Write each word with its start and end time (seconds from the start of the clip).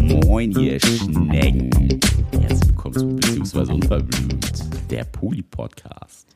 Moin, 0.00 0.50
ihr 0.52 0.80
Schnecken. 0.80 2.00
Herzlich 2.32 2.68
willkommen 2.68 2.94
zu 2.94 3.08
Beziehungsweise 3.08 3.74
Unverblümt, 3.74 4.90
der 4.90 5.04
Poli-Podcast. 5.04 6.26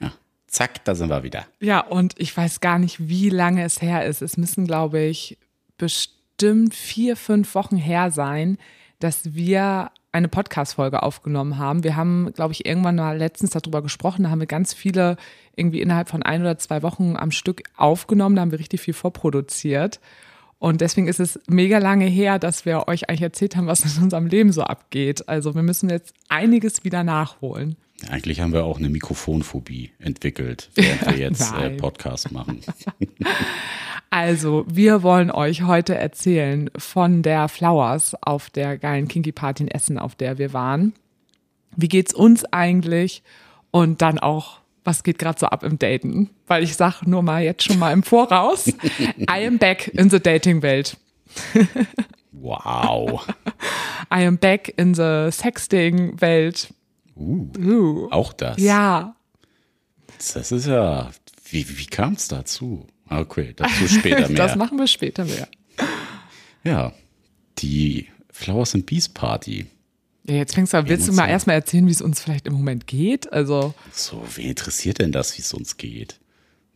Ja, 0.00 0.12
zack, 0.48 0.84
da 0.84 0.94
sind 0.94 1.08
wir 1.08 1.22
wieder. 1.22 1.46
Ja, 1.58 1.80
und 1.80 2.12
ich 2.18 2.36
weiß 2.36 2.60
gar 2.60 2.78
nicht, 2.78 3.08
wie 3.08 3.30
lange 3.30 3.64
es 3.64 3.80
her 3.80 4.04
ist. 4.04 4.20
Es 4.20 4.36
müssen, 4.36 4.66
glaube 4.66 5.00
ich, 5.00 5.38
bestimmt 5.78 6.74
vier, 6.74 7.16
fünf 7.16 7.54
Wochen 7.54 7.78
her 7.78 8.10
sein, 8.10 8.58
dass 8.98 9.34
wir 9.34 9.92
eine 10.12 10.28
Podcast-Folge 10.28 11.02
aufgenommen 11.02 11.56
haben. 11.56 11.84
Wir 11.84 11.96
haben, 11.96 12.34
glaube 12.34 12.52
ich, 12.52 12.66
irgendwann 12.66 12.96
mal 12.96 13.16
letztens 13.16 13.52
darüber 13.52 13.80
gesprochen. 13.80 14.24
Da 14.24 14.30
haben 14.30 14.40
wir 14.40 14.46
ganz 14.46 14.74
viele 14.74 15.16
irgendwie 15.56 15.80
innerhalb 15.80 16.10
von 16.10 16.22
ein 16.22 16.42
oder 16.42 16.58
zwei 16.58 16.82
Wochen 16.82 17.16
am 17.16 17.30
Stück 17.30 17.62
aufgenommen. 17.78 18.36
Da 18.36 18.42
haben 18.42 18.50
wir 18.50 18.58
richtig 18.58 18.82
viel 18.82 18.92
vorproduziert. 18.92 20.00
Und 20.60 20.82
deswegen 20.82 21.08
ist 21.08 21.20
es 21.20 21.40
mega 21.48 21.78
lange 21.78 22.04
her, 22.04 22.38
dass 22.38 22.66
wir 22.66 22.86
euch 22.86 23.08
eigentlich 23.08 23.22
erzählt 23.22 23.56
haben, 23.56 23.66
was 23.66 23.96
in 23.96 24.02
unserem 24.02 24.26
Leben 24.26 24.52
so 24.52 24.62
abgeht. 24.62 25.26
Also 25.26 25.54
wir 25.54 25.62
müssen 25.62 25.88
jetzt 25.88 26.14
einiges 26.28 26.84
wieder 26.84 27.02
nachholen. 27.02 27.76
Eigentlich 28.08 28.40
haben 28.40 28.52
wir 28.52 28.64
auch 28.64 28.78
eine 28.78 28.90
Mikrofonphobie 28.90 29.90
entwickelt, 29.98 30.70
während 30.74 31.06
wir 31.06 31.16
jetzt 31.16 31.52
äh, 31.54 31.70
Podcast 31.70 32.30
machen. 32.30 32.60
Also, 34.12 34.64
wir 34.68 35.04
wollen 35.04 35.30
euch 35.30 35.62
heute 35.62 35.94
erzählen 35.94 36.68
von 36.76 37.22
der 37.22 37.46
Flowers 37.46 38.16
auf 38.20 38.50
der 38.50 38.76
geilen 38.76 39.06
Kinky 39.06 39.30
Party 39.30 39.62
in 39.62 39.68
Essen, 39.68 40.00
auf 40.00 40.16
der 40.16 40.36
wir 40.36 40.52
waren. 40.52 40.94
Wie 41.76 41.86
geht's 41.86 42.12
uns 42.12 42.44
eigentlich? 42.44 43.22
Und 43.70 44.02
dann 44.02 44.18
auch, 44.18 44.58
was 44.84 45.02
geht 45.02 45.18
gerade 45.18 45.38
so 45.38 45.46
ab 45.46 45.62
im 45.62 45.78
Daten? 45.78 46.30
Weil 46.46 46.62
ich 46.62 46.76
sag 46.76 47.02
nur 47.02 47.22
mal 47.22 47.42
jetzt 47.42 47.64
schon 47.64 47.78
mal 47.78 47.92
im 47.92 48.02
Voraus, 48.02 48.66
I 49.18 49.46
am 49.46 49.58
back 49.58 49.88
in 49.88 50.10
the 50.10 50.20
Dating-Welt. 50.20 50.96
wow. 52.32 53.26
I 54.12 54.26
am 54.26 54.38
back 54.38 54.72
in 54.76 54.94
the 54.94 55.28
Sexting-Welt. 55.30 56.72
Uh, 57.16 57.48
uh. 57.58 58.08
Auch 58.10 58.32
das? 58.32 58.58
Ja. 58.58 59.14
Das 60.16 60.52
ist 60.52 60.66
ja, 60.66 61.10
wie, 61.50 61.78
wie 61.78 61.86
kam 61.86 62.14
es 62.14 62.28
dazu? 62.28 62.86
Okay, 63.08 63.52
dazu 63.56 63.88
später 63.88 64.28
mehr. 64.28 64.36
das 64.36 64.56
machen 64.56 64.78
wir 64.78 64.86
später 64.86 65.24
mehr. 65.24 65.48
Ja, 66.62 66.92
die 67.58 68.08
Flowers 68.30 68.74
and 68.74 68.86
Bees 68.86 69.08
Party. 69.08 69.66
Jetzt 70.34 70.54
fängst 70.54 70.72
du 70.72 70.78
an, 70.78 70.88
willst 70.88 71.08
du 71.08 71.12
mal 71.12 71.28
erstmal 71.28 71.56
erzählen, 71.56 71.86
wie 71.86 71.92
es 71.92 72.02
uns 72.02 72.20
vielleicht 72.20 72.46
im 72.46 72.52
Moment 72.52 72.86
geht? 72.86 73.32
Also. 73.32 73.74
So, 73.92 74.22
wen 74.34 74.50
interessiert 74.50 74.98
denn 74.98 75.12
das, 75.12 75.36
wie 75.36 75.42
es 75.42 75.52
uns 75.52 75.76
geht? 75.76 76.20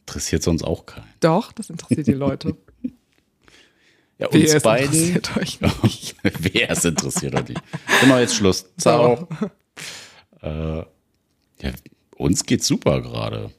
Interessiert 0.01 0.43
es 0.43 0.49
uns 0.49 0.63
auch 0.63 0.87
keinen. 0.87 1.07
Doch, 1.21 1.53
das 1.53 1.71
interessiert 1.71 2.07
die 2.07 2.13
Leute. 2.13 2.57
ja, 4.19 4.27
uns 4.27 4.53
Wer 4.53 4.61
beiden. 4.61 4.93
Interessiert 4.93 5.37
euch 5.37 5.61
nicht. 5.83 6.17
Wer 6.23 6.71
es 6.71 6.85
interessiert 6.85 7.35
euch 7.35 7.49
nicht. 7.49 7.63
Genau, 8.01 8.19
jetzt 8.19 8.35
Schluss. 8.35 8.67
Ciao. 8.79 9.29
Äh, 10.43 10.79
ja, 10.79 11.73
uns 12.17 12.45
geht's 12.45 12.67
super 12.67 13.01
gerade. 13.01 13.53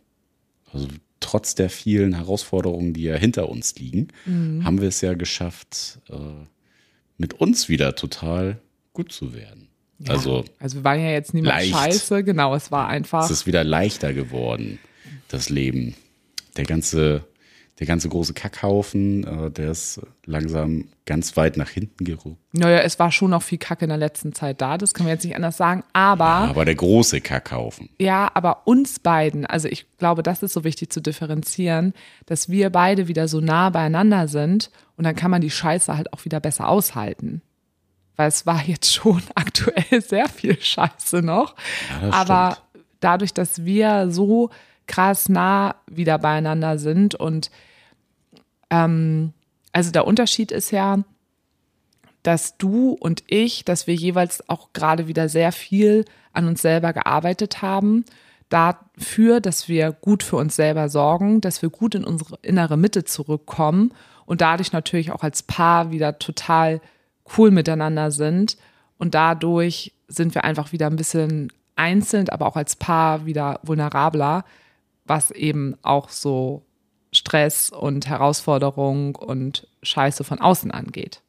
Also 0.71 0.87
trotz 1.19 1.55
der 1.55 1.69
vielen 1.69 2.13
Herausforderungen, 2.13 2.93
die 2.93 3.03
ja 3.03 3.15
hinter 3.15 3.49
uns 3.49 3.75
liegen, 3.75 4.09
mhm. 4.25 4.65
haben 4.65 4.81
wir 4.81 4.89
es 4.89 5.01
ja 5.01 5.13
geschafft, 5.13 5.99
äh, 6.09 6.45
mit 7.17 7.35
uns 7.35 7.69
wieder 7.69 7.95
total 7.95 8.61
gut 8.93 9.11
zu 9.11 9.33
werden. 9.33 9.64
Ja, 9.99 10.11
also, 10.11 10.43
also 10.59 10.77
wir 10.77 10.83
waren 10.83 10.99
ja 10.99 11.11
jetzt 11.11 11.33
niemand 11.33 11.55
leicht. 11.55 11.71
scheiße, 11.71 12.23
genau, 12.23 12.53
es 12.55 12.71
war 12.71 12.87
einfach. 12.87 13.23
Es 13.23 13.31
ist 13.31 13.47
wieder 13.47 13.63
leichter 13.63 14.13
geworden, 14.13 14.79
das 15.29 15.49
Leben. 15.49 15.95
Der 16.57 16.65
ganze 16.65 17.25
der 17.79 17.87
ganze 17.87 18.07
große 18.07 18.33
Kackhaufen, 18.33 19.25
äh, 19.25 19.51
der 19.51 19.71
ist 19.71 19.99
langsam 20.25 20.85
ganz 21.05 21.35
weit 21.35 21.57
nach 21.57 21.69
hinten 21.69 22.05
gerückt. 22.05 22.37
Naja, 22.53 22.79
es 22.79 22.97
war 22.99 23.11
schon 23.11 23.31
noch 23.31 23.43
viel 23.43 23.57
Kacke 23.57 23.83
in 23.85 23.89
der 23.89 23.97
letzten 23.97 24.33
Zeit 24.33 24.61
da, 24.61 24.77
das 24.77 24.93
kann 24.93 25.05
man 25.05 25.13
jetzt 25.13 25.25
nicht 25.25 25.35
anders 25.35 25.57
sagen, 25.57 25.83
aber. 25.91 26.23
Ja, 26.23 26.49
aber 26.49 26.63
der 26.65 26.75
große 26.75 27.19
Kackhaufen. 27.19 27.89
Ja, 27.99 28.31
aber 28.33 28.65
uns 28.65 28.99
beiden, 28.99 29.45
also 29.45 29.67
ich 29.67 29.85
glaube, 29.97 30.23
das 30.23 30.41
ist 30.41 30.53
so 30.53 30.63
wichtig 30.63 30.91
zu 30.91 31.01
differenzieren, 31.01 31.93
dass 32.25 32.47
wir 32.49 32.69
beide 32.69 33.09
wieder 33.09 33.27
so 33.27 33.41
nah 33.41 33.69
beieinander 33.69 34.29
sind 34.29 34.71
und 34.95 35.03
dann 35.03 35.15
kann 35.15 35.31
man 35.31 35.41
die 35.41 35.51
Scheiße 35.51 35.95
halt 35.95 36.13
auch 36.13 36.23
wieder 36.23 36.39
besser 36.39 36.69
aushalten. 36.69 37.41
Weil 38.15 38.27
es 38.27 38.45
war 38.45 38.63
jetzt 38.63 38.93
schon 38.93 39.21
aktuell 39.35 40.01
sehr 40.01 40.29
viel 40.29 40.59
Scheiße 40.59 41.21
noch. 41.21 41.55
Ja, 42.01 42.11
aber 42.11 42.51
stimmt. 42.51 42.85
dadurch, 42.99 43.33
dass 43.33 43.65
wir 43.65 44.11
so 44.11 44.49
krass 44.87 45.29
nah 45.29 45.75
wieder 45.87 46.19
beieinander 46.19 46.77
sind. 46.77 47.15
Und 47.15 47.49
ähm, 48.69 49.33
also 49.71 49.91
der 49.91 50.07
Unterschied 50.07 50.51
ist 50.51 50.71
ja, 50.71 50.99
dass 52.23 52.57
du 52.57 52.97
und 52.99 53.23
ich, 53.27 53.65
dass 53.65 53.87
wir 53.87 53.93
jeweils 53.93 54.49
auch 54.49 54.73
gerade 54.73 55.07
wieder 55.07 55.29
sehr 55.29 55.51
viel 55.51 56.05
an 56.33 56.47
uns 56.47 56.61
selber 56.61 56.91
gearbeitet 56.91 57.61
haben, 57.61 58.03
dafür, 58.49 59.41
dass 59.41 59.67
wir 59.67 59.91
gut 59.91 60.23
für 60.23 60.37
uns 60.37 60.55
selber 60.55 60.89
sorgen, 60.89 61.41
dass 61.41 61.61
wir 61.61 61.69
gut 61.69 61.95
in 61.95 62.03
unsere 62.03 62.37
innere 62.41 62.77
Mitte 62.77 63.03
zurückkommen 63.03 63.91
und 64.25 64.41
dadurch 64.41 64.71
natürlich 64.71 65.11
auch 65.11 65.23
als 65.23 65.43
Paar 65.43 65.91
wieder 65.91 66.19
total 66.19 66.81
cool 67.37 67.51
miteinander 67.51 68.11
sind. 68.11 68.57
Und 68.97 69.15
dadurch 69.15 69.93
sind 70.07 70.35
wir 70.35 70.43
einfach 70.43 70.71
wieder 70.71 70.87
ein 70.87 70.95
bisschen 70.95 71.51
einzeln, 71.75 72.29
aber 72.29 72.47
auch 72.47 72.55
als 72.55 72.75
Paar 72.75 73.25
wieder 73.25 73.59
vulnerabler, 73.63 74.45
was 75.05 75.31
eben 75.31 75.75
auch 75.81 76.09
so 76.09 76.63
Stress 77.11 77.69
und 77.69 78.07
Herausforderung 78.07 79.15
und 79.15 79.67
Scheiße 79.83 80.23
von 80.23 80.39
außen 80.39 80.71
angeht. 80.71 81.21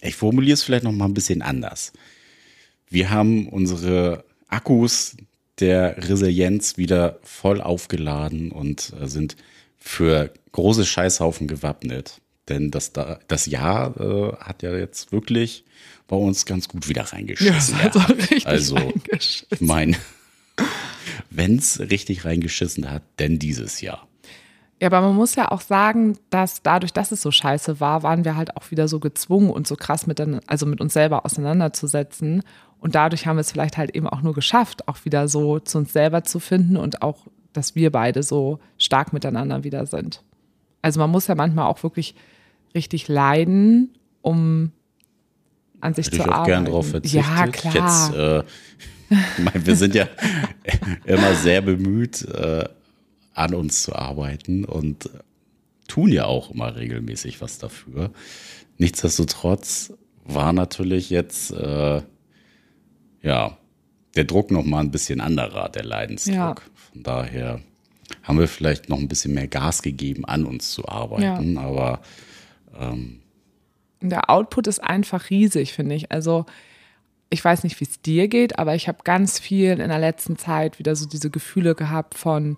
Ich 0.00 0.16
formuliere 0.16 0.54
es 0.54 0.62
vielleicht 0.62 0.84
noch 0.84 0.92
mal 0.92 1.06
ein 1.06 1.14
bisschen 1.14 1.42
anders. 1.42 1.92
Wir 2.88 3.10
haben 3.10 3.48
unsere 3.48 4.24
Akkus 4.48 5.16
der 5.60 6.08
Resilienz 6.08 6.76
wieder 6.76 7.18
voll 7.22 7.60
aufgeladen 7.60 8.50
und 8.50 8.92
äh, 9.00 9.06
sind 9.06 9.36
für 9.78 10.32
große 10.52 10.84
Scheißhaufen 10.84 11.46
gewappnet. 11.46 12.20
Denn 12.48 12.70
das, 12.70 12.92
das 12.92 13.46
Jahr 13.46 13.98
äh, 13.98 14.36
hat 14.36 14.62
ja 14.62 14.74
jetzt 14.76 15.12
wirklich 15.12 15.64
bei 16.06 16.16
uns 16.16 16.44
ganz 16.44 16.68
gut 16.68 16.88
wieder 16.88 17.04
reingeschissen. 17.04 17.78
Ja, 17.78 17.84
also, 17.86 17.98
richtig 18.00 18.46
also 18.46 18.74
reingeschissen. 18.76 19.46
ich 19.50 19.60
meine, 19.60 19.96
wenn 21.30 21.56
es 21.56 21.80
richtig 21.80 22.24
reingeschissen 22.24 22.90
hat, 22.90 23.02
denn 23.18 23.38
dieses 23.38 23.80
Jahr. 23.80 24.06
Ja, 24.80 24.88
aber 24.88 25.00
man 25.00 25.14
muss 25.14 25.34
ja 25.34 25.50
auch 25.50 25.60
sagen, 25.60 26.18
dass 26.30 26.62
dadurch, 26.62 26.92
dass 26.92 27.12
es 27.12 27.22
so 27.22 27.30
scheiße 27.30 27.80
war, 27.80 28.02
waren 28.02 28.24
wir 28.24 28.36
halt 28.36 28.56
auch 28.56 28.70
wieder 28.70 28.88
so 28.88 29.00
gezwungen 29.00 29.50
und 29.50 29.66
so 29.66 29.76
krass 29.76 30.06
mit, 30.06 30.18
den, 30.18 30.40
also 30.46 30.66
mit 30.66 30.80
uns 30.80 30.92
selber 30.92 31.24
auseinanderzusetzen. 31.24 32.42
Und 32.80 32.94
dadurch 32.94 33.26
haben 33.26 33.36
wir 33.36 33.40
es 33.42 33.52
vielleicht 33.52 33.78
halt 33.78 33.94
eben 33.94 34.08
auch 34.08 34.20
nur 34.20 34.34
geschafft, 34.34 34.86
auch 34.88 35.04
wieder 35.04 35.28
so 35.28 35.58
zu 35.58 35.78
uns 35.78 35.92
selber 35.92 36.24
zu 36.24 36.38
finden 36.38 36.76
und 36.76 37.00
auch, 37.00 37.26
dass 37.54 37.74
wir 37.74 37.90
beide 37.92 38.22
so 38.22 38.58
stark 38.76 39.14
miteinander 39.14 39.64
wieder 39.64 39.86
sind. 39.86 40.22
Also 40.82 41.00
man 41.00 41.08
muss 41.08 41.28
ja 41.28 41.34
manchmal 41.34 41.66
auch 41.66 41.82
wirklich 41.82 42.14
richtig 42.74 43.08
leiden, 43.08 43.90
um 44.22 44.72
an 45.80 45.94
sich 45.94 46.06
Hätte 46.06 46.16
zu 46.16 46.22
ich 46.22 46.28
auch 46.28 46.32
arbeiten. 46.32 46.50
gern 46.50 46.64
drauf 46.64 46.88
verzichtet. 46.88 47.22
Ja, 47.22 47.46
klar. 47.48 47.74
Jetzt, 47.74 48.16
äh, 48.16 48.42
meine, 49.42 49.66
wir 49.66 49.76
sind 49.76 49.94
ja 49.94 50.08
immer 51.04 51.34
sehr 51.34 51.60
bemüht, 51.60 52.22
äh, 52.22 52.64
an 53.34 53.54
uns 53.54 53.82
zu 53.82 53.94
arbeiten 53.94 54.64
und 54.64 55.10
tun 55.88 56.10
ja 56.10 56.24
auch 56.24 56.50
immer 56.50 56.76
regelmäßig 56.76 57.40
was 57.40 57.58
dafür. 57.58 58.10
Nichtsdestotrotz 58.78 59.92
war 60.24 60.52
natürlich 60.52 61.10
jetzt 61.10 61.50
äh, 61.52 62.02
ja 63.22 63.58
der 64.16 64.24
Druck 64.24 64.50
noch 64.50 64.64
mal 64.64 64.80
ein 64.80 64.90
bisschen 64.90 65.20
anderer, 65.20 65.68
der 65.68 65.84
Leidensdruck. 65.84 66.36
Ja. 66.36 66.54
Von 66.92 67.02
daher 67.02 67.60
haben 68.22 68.38
wir 68.38 68.48
vielleicht 68.48 68.88
noch 68.88 68.98
ein 68.98 69.08
bisschen 69.08 69.34
mehr 69.34 69.48
Gas 69.48 69.82
gegeben, 69.82 70.24
an 70.24 70.44
uns 70.44 70.70
zu 70.70 70.88
arbeiten, 70.88 71.54
ja. 71.54 71.60
aber 71.60 72.00
ähm, 72.78 73.20
der 74.00 74.30
Output 74.30 74.66
ist 74.66 74.82
einfach 74.82 75.30
riesig, 75.30 75.72
finde 75.72 75.94
ich. 75.94 76.12
Also 76.12 76.46
ich 77.30 77.44
weiß 77.44 77.64
nicht, 77.64 77.80
wie 77.80 77.84
es 77.84 78.00
dir 78.00 78.28
geht, 78.28 78.58
aber 78.58 78.74
ich 78.74 78.88
habe 78.88 78.98
ganz 79.04 79.38
viel 79.38 79.80
in 79.80 79.88
der 79.88 79.98
letzten 79.98 80.36
Zeit 80.36 80.78
wieder 80.78 80.94
so 80.94 81.06
diese 81.06 81.30
Gefühle 81.30 81.74
gehabt 81.74 82.14
von 82.14 82.56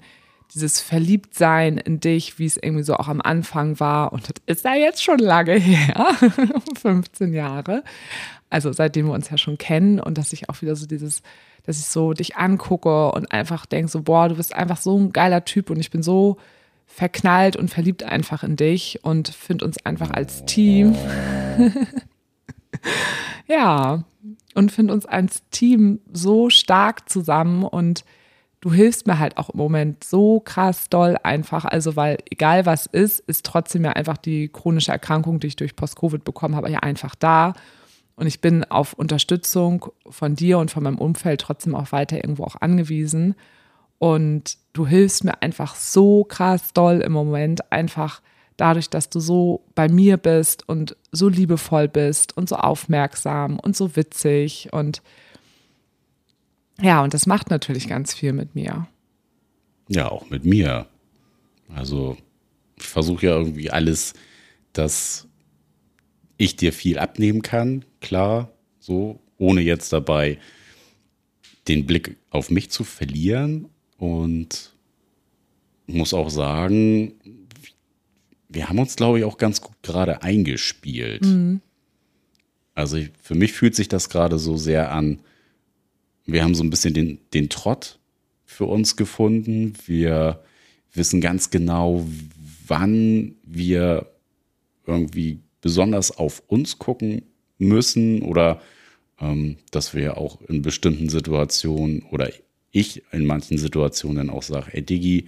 dieses 0.54 0.80
Verliebtsein 0.80 1.78
in 1.78 1.98
dich, 1.98 2.38
wie 2.38 2.46
es 2.46 2.56
irgendwie 2.56 2.84
so 2.84 2.94
auch 2.94 3.08
am 3.08 3.20
Anfang 3.20 3.80
war. 3.80 4.12
Und 4.12 4.28
das 4.28 4.42
ist 4.46 4.64
ja 4.64 4.74
jetzt 4.74 5.02
schon 5.02 5.18
lange 5.18 5.54
her, 5.54 6.06
15 6.80 7.32
Jahre. 7.32 7.82
Also 8.48 8.72
seitdem 8.72 9.06
wir 9.06 9.12
uns 9.12 9.30
ja 9.30 9.38
schon 9.38 9.58
kennen 9.58 9.98
und 9.98 10.18
dass 10.18 10.32
ich 10.32 10.48
auch 10.48 10.62
wieder 10.62 10.76
so 10.76 10.86
dieses, 10.86 11.22
dass 11.64 11.78
ich 11.78 11.86
so 11.86 12.12
dich 12.12 12.36
angucke 12.36 13.10
und 13.10 13.32
einfach 13.32 13.66
denke 13.66 13.90
so, 13.90 14.02
boah, 14.02 14.28
du 14.28 14.36
bist 14.36 14.54
einfach 14.54 14.76
so 14.76 14.96
ein 14.96 15.12
geiler 15.12 15.44
Typ 15.44 15.70
und 15.70 15.80
ich 15.80 15.90
bin 15.90 16.02
so 16.02 16.36
verknallt 16.86 17.56
und 17.56 17.68
verliebt 17.68 18.02
einfach 18.02 18.42
in 18.42 18.56
dich 18.56 19.00
und 19.02 19.28
finde 19.28 19.64
uns 19.64 19.84
einfach 19.84 20.10
als 20.10 20.44
Team. 20.46 20.96
ja, 23.46 24.04
und 24.54 24.72
finde 24.72 24.94
uns 24.94 25.04
als 25.04 25.42
Team 25.50 26.00
so 26.12 26.48
stark 26.48 27.08
zusammen 27.08 27.64
und 27.64 28.04
du 28.60 28.72
hilfst 28.72 29.06
mir 29.06 29.18
halt 29.18 29.36
auch 29.36 29.50
im 29.50 29.58
Moment 29.58 30.02
so 30.02 30.40
krass 30.40 30.88
doll 30.88 31.16
einfach. 31.22 31.64
Also, 31.66 31.94
weil 31.94 32.18
egal 32.30 32.66
was 32.66 32.86
ist, 32.86 33.20
ist 33.20 33.44
trotzdem 33.44 33.84
ja 33.84 33.92
einfach 33.92 34.16
die 34.16 34.48
chronische 34.48 34.92
Erkrankung, 34.92 35.40
die 35.40 35.48
ich 35.48 35.56
durch 35.56 35.76
Post-Covid 35.76 36.24
bekommen 36.24 36.56
habe, 36.56 36.70
ja 36.70 36.80
einfach 36.80 37.14
da. 37.14 37.52
Und 38.16 38.26
ich 38.26 38.40
bin 38.40 38.64
auf 38.64 38.94
Unterstützung 38.94 39.86
von 40.08 40.34
dir 40.34 40.58
und 40.58 40.70
von 40.70 40.82
meinem 40.82 40.98
Umfeld 40.98 41.42
trotzdem 41.42 41.74
auch 41.74 41.92
weiter 41.92 42.16
irgendwo 42.16 42.44
auch 42.44 42.56
angewiesen. 42.60 43.34
Und 43.98 44.58
du 44.72 44.86
hilfst 44.86 45.24
mir 45.24 45.42
einfach 45.42 45.74
so 45.74 46.24
krass 46.24 46.72
doll 46.72 47.00
im 47.00 47.12
Moment, 47.12 47.72
einfach 47.72 48.20
dadurch, 48.56 48.88
dass 48.90 49.08
du 49.08 49.20
so 49.20 49.64
bei 49.74 49.88
mir 49.88 50.16
bist 50.16 50.68
und 50.68 50.96
so 51.12 51.28
liebevoll 51.28 51.88
bist 51.88 52.36
und 52.36 52.48
so 52.48 52.56
aufmerksam 52.56 53.58
und 53.58 53.76
so 53.76 53.96
witzig. 53.96 54.68
Und 54.72 55.02
ja, 56.80 57.02
und 57.02 57.14
das 57.14 57.26
macht 57.26 57.50
natürlich 57.50 57.88
ganz 57.88 58.14
viel 58.14 58.32
mit 58.32 58.54
mir. 58.54 58.86
Ja, 59.88 60.10
auch 60.10 60.28
mit 60.30 60.44
mir. 60.44 60.86
Also 61.74 62.16
ich 62.76 62.86
versuche 62.86 63.26
ja 63.26 63.32
irgendwie 63.36 63.70
alles, 63.70 64.14
dass 64.72 65.26
ich 66.36 66.56
dir 66.56 66.72
viel 66.72 66.98
abnehmen 66.98 67.42
kann, 67.42 67.84
klar, 68.00 68.50
so, 68.78 69.20
ohne 69.38 69.62
jetzt 69.62 69.92
dabei 69.92 70.38
den 71.66 71.86
Blick 71.86 72.16
auf 72.30 72.50
mich 72.50 72.70
zu 72.70 72.84
verlieren. 72.84 73.68
Und 73.98 74.74
muss 75.86 76.14
auch 76.14 76.30
sagen, 76.30 77.12
wir 78.48 78.68
haben 78.68 78.78
uns, 78.78 78.96
glaube 78.96 79.18
ich, 79.18 79.24
auch 79.24 79.38
ganz 79.38 79.60
gut 79.60 79.76
gerade 79.82 80.22
eingespielt. 80.22 81.24
Mhm. 81.24 81.60
Also 82.74 82.96
ich, 82.96 83.10
für 83.20 83.34
mich 83.34 83.52
fühlt 83.52 83.74
sich 83.74 83.88
das 83.88 84.08
gerade 84.08 84.38
so 84.38 84.56
sehr 84.56 84.92
an, 84.92 85.20
wir 86.26 86.42
haben 86.42 86.54
so 86.54 86.64
ein 86.64 86.70
bisschen 86.70 86.92
den, 86.92 87.18
den 87.32 87.48
Trott 87.48 87.98
für 88.44 88.66
uns 88.66 88.96
gefunden. 88.96 89.74
Wir 89.86 90.42
wissen 90.92 91.20
ganz 91.20 91.50
genau, 91.50 92.04
wann 92.66 93.36
wir 93.44 94.10
irgendwie 94.86 95.40
besonders 95.60 96.10
auf 96.10 96.42
uns 96.48 96.78
gucken 96.78 97.22
müssen 97.58 98.22
oder 98.22 98.60
ähm, 99.20 99.56
dass 99.70 99.94
wir 99.94 100.18
auch 100.18 100.40
in 100.42 100.62
bestimmten 100.62 101.08
Situationen 101.08 102.02
oder 102.10 102.30
ich 102.76 103.02
in 103.12 103.24
manchen 103.24 103.58
Situationen 103.58 104.28
auch 104.30 104.42
sage, 104.42 104.72
ey 104.72 104.82
Digi, 104.82 105.26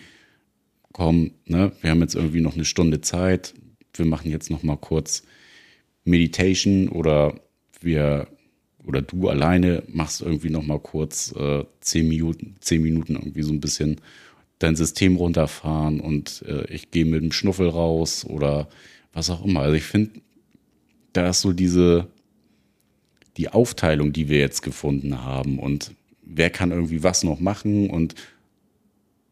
komm, 0.92 1.32
ne, 1.46 1.72
wir 1.80 1.90
haben 1.90 2.00
jetzt 2.00 2.14
irgendwie 2.14 2.40
noch 2.40 2.54
eine 2.54 2.64
Stunde 2.64 3.00
Zeit, 3.00 3.54
wir 3.94 4.04
machen 4.04 4.30
jetzt 4.30 4.50
noch 4.50 4.62
mal 4.62 4.76
kurz 4.76 5.22
Meditation 6.04 6.88
oder 6.88 7.40
wir 7.80 8.28
oder 8.84 9.02
du 9.02 9.28
alleine 9.28 9.82
machst 9.88 10.22
irgendwie 10.22 10.50
noch 10.50 10.62
mal 10.62 10.78
kurz 10.78 11.32
äh, 11.32 11.64
zehn 11.80 12.08
Minuten, 12.08 12.56
zehn 12.60 12.82
Minuten 12.82 13.16
irgendwie 13.16 13.42
so 13.42 13.52
ein 13.52 13.60
bisschen 13.60 14.00
dein 14.58 14.76
System 14.76 15.16
runterfahren 15.16 16.00
und 16.00 16.42
äh, 16.46 16.66
ich 16.72 16.90
gehe 16.90 17.04
mit 17.04 17.22
dem 17.22 17.32
Schnuffel 17.32 17.68
raus 17.68 18.24
oder 18.24 18.68
was 19.12 19.30
auch 19.30 19.44
immer. 19.44 19.60
Also 19.60 19.74
ich 19.74 19.84
finde, 19.84 20.20
da 21.12 21.30
ist 21.30 21.40
so 21.40 21.52
diese 21.52 22.08
die 23.36 23.48
Aufteilung, 23.48 24.12
die 24.12 24.28
wir 24.28 24.38
jetzt 24.38 24.62
gefunden 24.62 25.22
haben 25.22 25.58
und 25.58 25.92
wer 26.28 26.50
kann 26.50 26.70
irgendwie 26.70 27.02
was 27.02 27.24
noch 27.24 27.40
machen 27.40 27.90
und 27.90 28.14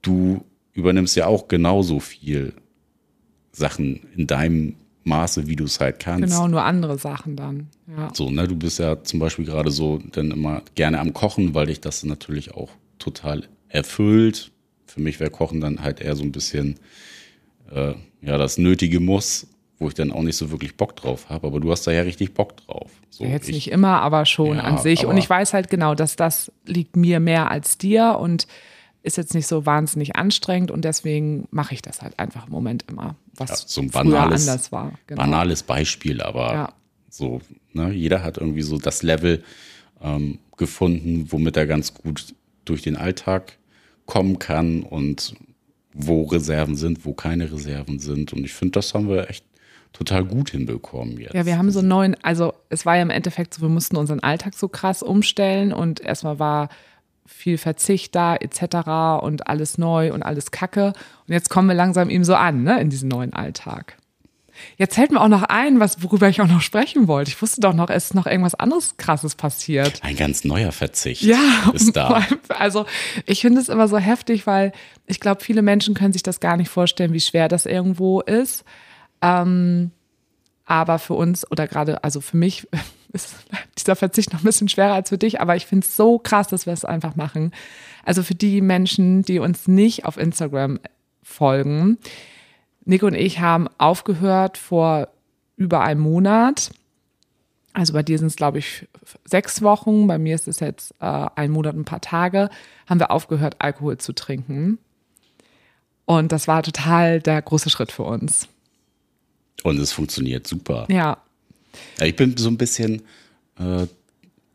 du 0.02 0.44
übernimmst 0.72 1.16
ja 1.16 1.26
auch 1.26 1.48
genauso 1.48 2.00
viel 2.00 2.54
Sachen 3.52 4.00
in 4.16 4.26
deinem 4.26 4.74
Maße, 5.04 5.46
wie 5.46 5.56
du 5.56 5.64
es 5.64 5.78
halt 5.78 6.00
kannst. 6.00 6.28
Genau, 6.28 6.48
nur 6.48 6.64
andere 6.64 6.98
Sachen 6.98 7.36
dann. 7.36 7.68
Ja. 7.86 8.10
So, 8.12 8.30
ne, 8.30 8.48
du 8.48 8.56
bist 8.56 8.78
ja 8.78 9.02
zum 9.02 9.20
Beispiel 9.20 9.44
gerade 9.44 9.70
so 9.70 10.00
dann 10.12 10.32
immer 10.32 10.62
gerne 10.74 10.98
am 10.98 11.12
Kochen, 11.12 11.54
weil 11.54 11.66
dich 11.66 11.80
das 11.80 12.02
natürlich 12.04 12.54
auch 12.54 12.70
total 12.98 13.44
erfüllt. 13.68 14.50
Für 14.86 15.00
mich 15.00 15.20
wäre 15.20 15.30
Kochen 15.30 15.60
dann 15.60 15.82
halt 15.82 16.00
eher 16.00 16.16
so 16.16 16.24
ein 16.24 16.32
bisschen 16.32 16.76
äh, 17.70 17.94
ja 18.20 18.36
das 18.36 18.58
nötige 18.58 19.00
Muss, 19.00 19.46
wo 19.78 19.88
ich 19.88 19.94
dann 19.94 20.10
auch 20.10 20.22
nicht 20.22 20.36
so 20.36 20.50
wirklich 20.50 20.76
Bock 20.76 20.96
drauf 20.96 21.28
habe. 21.28 21.46
Aber 21.46 21.60
du 21.60 21.70
hast 21.70 21.86
da 21.86 21.92
ja 21.92 22.02
richtig 22.02 22.34
Bock 22.34 22.56
drauf. 22.56 22.90
So, 23.10 23.24
ja, 23.24 23.30
jetzt 23.30 23.48
ich, 23.48 23.54
nicht 23.54 23.70
immer, 23.70 24.00
aber 24.00 24.24
schon 24.24 24.56
ja, 24.56 24.62
an 24.62 24.78
sich. 24.78 25.06
Und 25.06 25.16
ich 25.16 25.28
weiß 25.28 25.52
halt 25.52 25.68
genau, 25.70 25.94
dass 25.94 26.16
das 26.16 26.50
liegt 26.64 26.96
mir 26.96 27.20
mehr 27.20 27.50
als 27.50 27.78
dir 27.78 28.18
und 28.18 28.46
ist 29.02 29.16
jetzt 29.16 29.34
nicht 29.34 29.46
so 29.46 29.66
wahnsinnig 29.66 30.16
anstrengend 30.16 30.72
und 30.72 30.84
deswegen 30.84 31.46
mache 31.52 31.74
ich 31.74 31.80
das 31.80 32.02
halt 32.02 32.18
einfach 32.18 32.46
im 32.46 32.52
Moment 32.52 32.84
immer, 32.88 33.14
was 33.36 33.50
ja, 33.50 33.56
so 33.68 33.80
ein 33.82 33.90
banales, 33.90 34.48
anders 34.48 34.72
war. 34.72 34.92
Genau. 35.06 35.22
Banales 35.22 35.62
Beispiel, 35.62 36.20
aber 36.20 36.52
ja. 36.52 36.72
so, 37.08 37.40
ne, 37.72 37.92
jeder 37.92 38.24
hat 38.24 38.36
irgendwie 38.36 38.62
so 38.62 38.78
das 38.78 39.04
Level 39.04 39.44
ähm, 40.02 40.40
gefunden, 40.56 41.30
womit 41.30 41.56
er 41.56 41.66
ganz 41.66 41.94
gut 41.94 42.34
durch 42.64 42.82
den 42.82 42.96
Alltag 42.96 43.58
kommen 44.06 44.40
kann 44.40 44.82
und 44.82 45.34
wo 45.94 46.24
Reserven 46.24 46.76
sind, 46.76 47.04
wo 47.04 47.14
keine 47.14 47.50
Reserven 47.50 48.00
sind. 48.00 48.32
Und 48.32 48.44
ich 48.44 48.52
finde, 48.52 48.72
das 48.72 48.92
haben 48.92 49.08
wir 49.08 49.30
echt 49.30 49.45
total 49.96 50.24
gut 50.24 50.50
hinbekommen 50.50 51.18
jetzt. 51.18 51.34
Ja, 51.34 51.46
wir 51.46 51.58
haben 51.58 51.70
so 51.70 51.78
einen 51.78 51.88
neuen, 51.88 52.16
also 52.22 52.52
es 52.68 52.84
war 52.84 52.96
ja 52.96 53.02
im 53.02 53.10
Endeffekt 53.10 53.54
so, 53.54 53.62
wir 53.62 53.68
mussten 53.68 53.96
unseren 53.96 54.20
Alltag 54.20 54.54
so 54.54 54.68
krass 54.68 55.02
umstellen 55.02 55.72
und 55.72 56.00
erstmal 56.00 56.38
war 56.38 56.68
viel 57.26 57.58
Verzicht 57.58 58.14
da 58.14 58.36
etc. 58.36 59.24
und 59.24 59.48
alles 59.48 59.78
neu 59.78 60.12
und 60.12 60.22
alles 60.22 60.50
Kacke. 60.50 60.92
Und 61.26 61.32
jetzt 61.32 61.50
kommen 61.50 61.68
wir 61.68 61.74
langsam 61.74 62.10
eben 62.10 62.24
so 62.24 62.34
an, 62.34 62.62
ne, 62.62 62.80
in 62.80 62.90
diesen 62.90 63.08
neuen 63.08 63.32
Alltag. 63.32 63.96
Jetzt 64.78 64.94
fällt 64.94 65.10
mir 65.10 65.20
auch 65.20 65.28
noch 65.28 65.42
ein, 65.42 65.80
was, 65.80 66.02
worüber 66.02 66.28
ich 66.28 66.40
auch 66.40 66.46
noch 66.46 66.62
sprechen 66.62 67.08
wollte. 67.08 67.30
Ich 67.30 67.40
wusste 67.42 67.60
doch 67.60 67.74
noch, 67.74 67.90
es 67.90 68.06
ist 68.06 68.14
noch 68.14 68.26
irgendwas 68.26 68.54
anderes 68.54 68.96
Krasses 68.96 69.34
passiert. 69.34 70.02
Ein 70.02 70.16
ganz 70.16 70.44
neuer 70.44 70.72
Verzicht 70.72 71.22
ja, 71.22 71.70
ist 71.74 71.94
da. 71.96 72.24
Also 72.48 72.86
ich 73.26 73.42
finde 73.42 73.60
es 73.60 73.68
immer 73.68 73.88
so 73.88 73.98
heftig, 73.98 74.46
weil 74.46 74.72
ich 75.06 75.20
glaube, 75.20 75.42
viele 75.42 75.62
Menschen 75.62 75.94
können 75.94 76.12
sich 76.12 76.22
das 76.22 76.40
gar 76.40 76.56
nicht 76.56 76.70
vorstellen, 76.70 77.12
wie 77.12 77.20
schwer 77.20 77.48
das 77.48 77.66
irgendwo 77.66 78.20
ist. 78.20 78.64
Ähm, 79.22 79.90
aber 80.64 80.98
für 80.98 81.14
uns 81.14 81.50
oder 81.50 81.68
gerade, 81.68 82.02
also 82.04 82.20
für 82.20 82.36
mich 82.36 82.68
ist 83.12 83.34
dieser 83.78 83.96
Verzicht 83.96 84.32
noch 84.32 84.40
ein 84.40 84.44
bisschen 84.44 84.68
schwerer 84.68 84.94
als 84.94 85.08
für 85.08 85.18
dich, 85.18 85.40
aber 85.40 85.56
ich 85.56 85.66
finde 85.66 85.86
es 85.86 85.96
so 85.96 86.18
krass, 86.18 86.48
dass 86.48 86.66
wir 86.66 86.72
es 86.72 86.84
einfach 86.84 87.16
machen. 87.16 87.52
Also 88.04 88.22
für 88.22 88.34
die 88.34 88.60
Menschen, 88.60 89.22
die 89.22 89.38
uns 89.38 89.68
nicht 89.68 90.04
auf 90.04 90.16
Instagram 90.16 90.80
folgen, 91.22 91.98
Nico 92.84 93.06
und 93.06 93.14
ich 93.14 93.40
haben 93.40 93.68
aufgehört 93.78 94.58
vor 94.58 95.08
über 95.56 95.80
einem 95.80 96.00
Monat. 96.02 96.70
Also 97.72 97.92
bei 97.92 98.02
dir 98.02 98.18
sind 98.18 98.28
es, 98.28 98.36
glaube 98.36 98.58
ich, 98.58 98.86
sechs 99.24 99.60
Wochen. 99.60 100.06
Bei 100.06 100.18
mir 100.18 100.34
ist 100.34 100.48
es 100.48 100.60
jetzt 100.60 100.94
äh, 101.00 101.26
ein 101.34 101.50
Monat, 101.50 101.74
ein 101.74 101.84
paar 101.84 102.00
Tage. 102.00 102.48
Haben 102.88 103.00
wir 103.00 103.10
aufgehört, 103.10 103.56
Alkohol 103.58 103.98
zu 103.98 104.12
trinken. 104.12 104.78
Und 106.04 106.30
das 106.30 106.46
war 106.46 106.62
total 106.62 107.20
der 107.20 107.42
große 107.42 107.68
Schritt 107.68 107.90
für 107.90 108.04
uns. 108.04 108.48
Und 109.62 109.78
es 109.78 109.92
funktioniert 109.92 110.46
super. 110.46 110.86
Ja. 110.90 111.18
ich 112.00 112.16
bin 112.16 112.36
so 112.36 112.48
ein 112.48 112.58
bisschen 112.58 113.02
äh, 113.58 113.86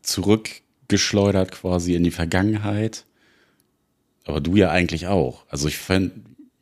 zurückgeschleudert 0.02 1.52
quasi 1.52 1.94
in 1.94 2.04
die 2.04 2.10
Vergangenheit. 2.10 3.04
Aber 4.24 4.40
du 4.40 4.56
ja 4.56 4.70
eigentlich 4.70 5.06
auch. 5.08 5.44
Also 5.48 5.68
ich 5.68 5.78
fand, 5.78 6.12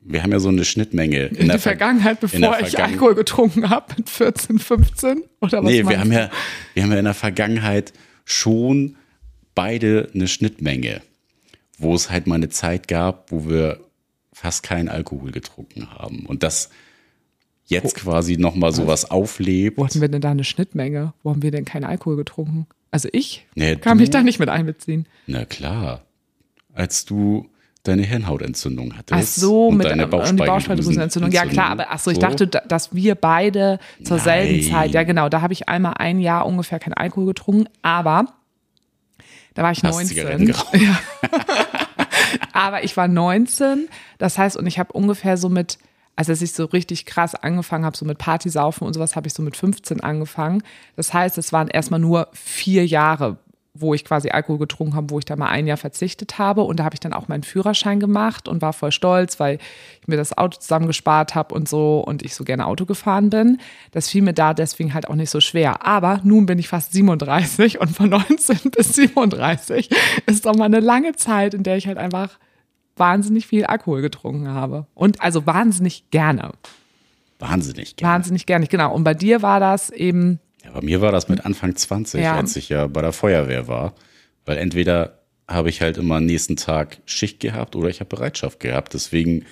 wir 0.01 0.23
haben 0.23 0.33
ja 0.33 0.41
so 0.41 0.49
eine 0.49 0.65
Schnittmenge. 0.65 1.27
In, 1.27 1.37
in 1.37 1.49
der 1.49 1.59
Vergangenheit, 1.59 2.21
bevor 2.21 2.41
der 2.41 2.67
ich 2.67 2.79
Alkohol 2.79 3.15
getrunken 3.15 3.69
habe 3.69 3.95
mit 3.97 4.09
14, 4.09 4.59
15 4.59 5.25
oder 5.41 5.63
was? 5.63 5.71
Nee, 5.71 5.87
wir 5.87 6.01
haben 6.01 6.13
ja, 6.13 6.31
wir 6.75 6.83
haben 6.83 6.93
ja 6.93 6.99
in 6.99 7.05
der 7.05 7.15
Vergangenheit 7.15 7.93
schon 8.25 8.97
beide 9.55 10.09
eine 10.15 10.29
Schnittmenge, 10.29 11.03
wo 11.79 11.95
es 11.95 12.11
halt 12.11 12.27
mal 12.27 12.37
eine 12.37 12.49
Zeit 12.49 12.89
gab, 12.89 13.31
wo 13.31 13.49
wir 13.49 13.81
fast 14.33 14.63
keinen 14.63 14.89
Alkohol 14.89 15.33
getrunken 15.33 15.91
haben. 15.91 16.25
Und 16.25 16.43
das 16.43 16.71
jetzt 17.71 17.95
quasi 17.95 18.37
nochmal 18.37 18.73
sowas 18.73 19.11
auflebt. 19.11 19.79
Wo 19.79 19.85
hatten 19.85 20.01
wir 20.01 20.09
denn 20.09 20.21
da 20.21 20.31
eine 20.31 20.45
Schnittmenge? 20.45 21.15
Wo 21.23 21.31
haben 21.31 21.43
wir 21.43 21.51
denn 21.51 21.65
keinen 21.65 21.85
Alkohol 21.85 22.17
getrunken? 22.17 22.67
Also 22.91 23.09
ich 23.13 23.47
nee, 23.55 23.77
kann 23.77 23.97
du, 23.97 24.03
mich 24.03 24.11
da 24.11 24.23
nicht 24.23 24.41
mit 24.41 24.49
einbeziehen. 24.49 25.07
Na 25.27 25.45
klar. 25.45 26.03
Als 26.75 27.05
du 27.05 27.49
deine 27.85 28.03
Hirnhautentzündung 28.03 28.97
hattest. 28.99 29.39
Ach 29.39 29.41
so, 29.41 29.69
und 29.69 29.79
mit 29.79 29.87
deine 29.87 30.07
Bauchspeicheldrüsenentzündung. 30.07 31.31
Ja 31.31 31.47
klar, 31.47 31.71
aber 31.71 31.87
ach 31.91 31.99
so, 31.99 32.11
ich 32.11 32.19
dachte, 32.19 32.47
dass 32.47 32.95
wir 32.95 33.15
beide 33.15 33.79
zur 34.03 34.19
Nein. 34.19 34.25
selben 34.25 34.63
Zeit, 34.71 34.91
ja 34.91 35.03
genau, 35.05 35.29
da 35.29 35.41
habe 35.41 35.53
ich 35.53 35.69
einmal 35.69 35.95
ein 35.95 36.21
Jahr 36.21 36.47
ungefähr 36.47 36.79
keinen 36.79 36.95
Alkohol 36.95 37.27
getrunken, 37.27 37.69
aber 37.81 38.27
da 39.55 39.63
war 39.63 39.73
ich 39.73 39.83
Hast 39.83 39.95
19. 39.95 40.55
Ja. 40.75 41.01
aber 42.53 42.85
ich 42.85 42.97
war 42.97 43.09
19, 43.09 43.89
das 44.19 44.37
heißt, 44.37 44.57
und 44.57 44.67
ich 44.67 44.79
habe 44.79 44.93
ungefähr 44.93 45.37
so 45.37 45.49
mit 45.49 45.79
als 46.17 46.29
ich 46.29 46.53
so 46.53 46.67
richtig 46.67 47.07
krass 47.07 47.35
angefangen 47.35 47.85
habe, 47.85 47.97
so 47.97 48.05
mit 48.05 48.19
Partysaufen 48.19 48.87
und 48.87 48.95
sowas, 48.95 49.17
habe 49.17 49.27
ich 49.27 49.35
so 49.35 49.43
mit 49.43 49.57
15 49.57 50.01
angefangen. 50.01 50.63
Das 50.97 51.15
heißt, 51.15 51.39
es 51.39 51.53
waren 51.53 51.69
erstmal 51.69 52.01
nur 52.01 52.29
vier 52.33 52.87
Jahre, 52.87 53.39
wo 53.73 53.95
ich 53.95 54.05
quasi 54.05 54.31
Alkohol 54.31 54.59
getrunken 54.59 54.95
habe, 54.95 55.11
wo 55.11 55.19
ich 55.19 55.25
da 55.25 55.37
mal 55.37 55.49
ein 55.49 55.67
Jahr 55.67 55.77
verzichtet 55.77 56.39
habe. 56.39 56.63
Und 56.63 56.79
da 56.79 56.85
habe 56.85 56.95
ich 56.95 57.01
dann 57.01 57.13
auch 57.13 57.29
meinen 57.29 57.43
Führerschein 57.43 58.01
gemacht 58.01 58.49
und 58.49 58.63
war 58.63 58.73
voll 58.73 58.93
stolz, 58.93 59.39
weil 59.39 59.59
ich 60.01 60.09
mir 60.09 60.17
das 60.17 60.37
Auto 60.37 60.59
zusammengespart 60.59 61.35
habe 61.35 61.55
und 61.55 61.69
so 61.69 62.01
und 62.01 62.23
ich 62.23 62.35
so 62.35 62.45
gerne 62.45 62.67
Auto 62.67 62.85
gefahren 62.85 63.31
bin. 63.31 63.59
Das 63.93 64.09
fiel 64.09 64.23
mir 64.23 64.35
da 64.35 64.55
deswegen 64.55 64.93
halt 64.93 65.09
auch 65.09 65.15
nicht 65.15 65.31
so 65.31 65.41
schwer. 65.41 65.87
Aber 65.87 66.21
nun 66.25 66.47
bin 66.47 66.59
ich 66.59 66.69
fast 66.69 66.93
37 66.93 67.81
und 67.81 67.91
von 67.91 68.11
19 68.11 68.71
bis 68.77 68.95
37 68.95 69.91
ist 70.27 70.47
doch 70.47 70.57
mal 70.57 70.65
eine 70.65 70.81
lange 70.81 71.15
Zeit, 71.15 71.55
in 71.55 71.63
der 71.63 71.77
ich 71.77 71.87
halt 71.87 71.99
einfach 71.99 72.39
wahnsinnig 73.01 73.47
viel 73.49 73.65
Alkohol 73.65 74.01
getrunken 74.03 74.49
habe. 74.49 74.87
Und 74.95 75.21
also 75.21 75.45
wahnsinnig 75.47 76.11
gerne. 76.11 76.53
Wahnsinnig 77.39 77.97
gerne. 77.97 78.15
Wahnsinnig 78.15 78.47
gerne, 78.47 78.67
genau. 78.67 78.95
Und 78.95 79.03
bei 79.05 79.15
dir 79.15 79.43
war 79.43 79.59
das 79.61 79.91
eben. 79.91 80.39
Ja, 80.65 80.73
bei 80.73 80.83
mir 80.83 81.01
war 81.01 81.11
das 81.11 81.29
mit 81.29 81.45
Anfang 81.45 81.75
20, 81.75 82.21
Ja. 82.23 82.37
als 82.37 82.55
ich 82.57 82.69
ja 82.69 82.87
bei 82.87 83.01
der 83.01 83.13
Feuerwehr 83.13 83.67
war. 83.67 83.95
Weil 84.45 84.59
entweder 84.59 85.19
habe 85.49 85.69
ich 85.71 85.81
halt 85.81 85.97
immer 85.99 86.17
am 86.17 86.27
nächsten 86.27 86.57
Tag 86.57 86.99
Schicht 87.07 87.41
gehabt 87.41 87.75
oder 87.77 87.89
ich 87.89 88.01
habe 88.01 88.09
Bereitschaft 88.15 88.61
gehabt. 88.61 88.95
Deswegen 88.95 89.45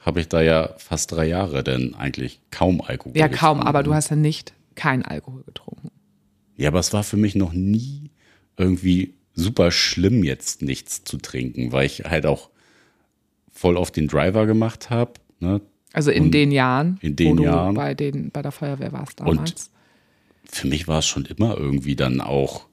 habe 0.00 0.20
ich 0.20 0.28
da 0.28 0.40
ja 0.42 0.74
fast 0.78 1.12
drei 1.12 1.26
Jahre 1.26 1.62
denn 1.62 1.94
eigentlich 1.94 2.40
kaum 2.50 2.80
Alkohol 2.80 3.16
Ja, 3.16 3.28
kaum, 3.28 3.58
getrunken. 3.58 3.66
aber 3.68 3.82
du 3.82 3.94
hast 3.94 4.10
ja 4.10 4.16
nicht 4.16 4.52
kein 4.74 5.04
Alkohol 5.04 5.42
getrunken. 5.44 5.90
Ja, 6.56 6.68
aber 6.68 6.78
es 6.78 6.92
war 6.92 7.04
für 7.04 7.16
mich 7.16 7.34
noch 7.34 7.52
nie 7.52 8.10
irgendwie 8.56 9.14
super 9.34 9.70
schlimm, 9.70 10.22
jetzt 10.24 10.62
nichts 10.62 11.04
zu 11.04 11.18
trinken, 11.18 11.72
weil 11.72 11.86
ich 11.86 12.04
halt 12.04 12.26
auch 12.26 12.50
voll 13.54 13.76
auf 13.76 13.90
den 13.90 14.08
Driver 14.08 14.46
gemacht 14.46 14.90
habe. 14.90 15.14
Ne? 15.40 15.60
Also 15.92 16.10
in 16.10 16.30
den 16.30 16.50
Jahren, 16.50 16.98
in 17.00 17.16
den 17.16 17.30
wo 17.30 17.34
du 17.36 17.42
Jahren. 17.44 17.74
bei, 17.74 17.94
den, 17.94 18.30
bei 18.30 18.42
der 18.42 18.52
Feuerwehr 18.52 18.92
warst 18.92 19.20
Und 19.20 19.36
damals. 19.36 19.70
Für 20.44 20.66
mich 20.66 20.86
war 20.88 20.98
es 20.98 21.06
schon 21.06 21.24
immer 21.24 21.56
irgendwie 21.56 21.96
dann 21.96 22.20
auch 22.20 22.66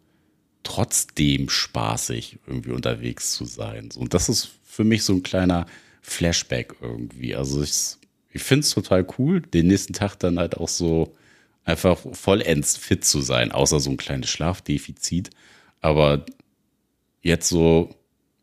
trotzdem 0.64 1.50
spaßig, 1.50 2.40
irgendwie 2.48 2.72
unterwegs 2.72 3.34
zu 3.34 3.46
sein. 3.46 3.90
Und 3.96 4.14
das 4.14 4.28
ist 4.28 4.52
für 4.64 4.84
mich 4.84 5.04
so 5.04 5.14
ein 5.14 5.24
kleiner 5.24 5.66
Flashback 6.02 6.76
irgendwie. 6.82 7.36
Also 7.36 7.62
ich, 7.62 7.98
ich 8.32 8.44
finde 8.44 8.62
es 8.62 8.72
total 8.72 9.06
cool, 9.18 9.42
den 9.42 9.68
nächsten 9.68 9.94
Tag 9.94 10.16
dann 10.18 10.40
halt 10.40 10.58
auch 10.58 10.68
so 10.68 11.16
einfach 11.64 12.00
vollends 12.14 12.76
fit 12.78 13.06
zu 13.06 13.22
sein, 13.22 13.52
außer 13.52 13.80
so 13.80 13.92
ein 13.92 13.98
kleines 13.98 14.30
Schlafdefizit. 14.30 15.30
Aber 15.80 16.26
jetzt 17.22 17.50
so 17.50 17.96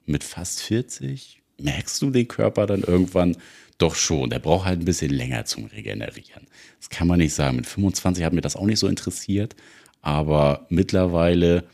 mit 0.07 0.25
fast 0.25 0.63
40 0.63 1.38
merkst 1.59 2.01
du 2.03 2.11
den 2.11 2.29
Körper 2.29 2.67
dann 2.67 2.83
irgendwann 2.83 3.37
doch 3.79 3.95
schon. 3.95 4.31
Der 4.31 4.41
braucht 4.41 4.67
halt 4.67 4.81
ein 4.81 4.85
bisschen 4.85 5.13
länger 5.13 5.45
zum 5.45 5.67
Regenerieren. 5.67 6.47
Das 6.79 6.91
kann 6.91 7.07
man 7.07 7.19
nicht 7.19 7.35
sagen. 7.35 7.57
Mit 7.57 7.67
25 7.67 8.25
hat 8.25 8.33
mir 8.33 8.41
das 8.41 8.57
auch 8.57 8.67
nicht 8.67 8.81
so 8.81 8.89
interessiert. 8.89 9.55
Aber 10.01 10.67
mittlerweile 10.69 11.65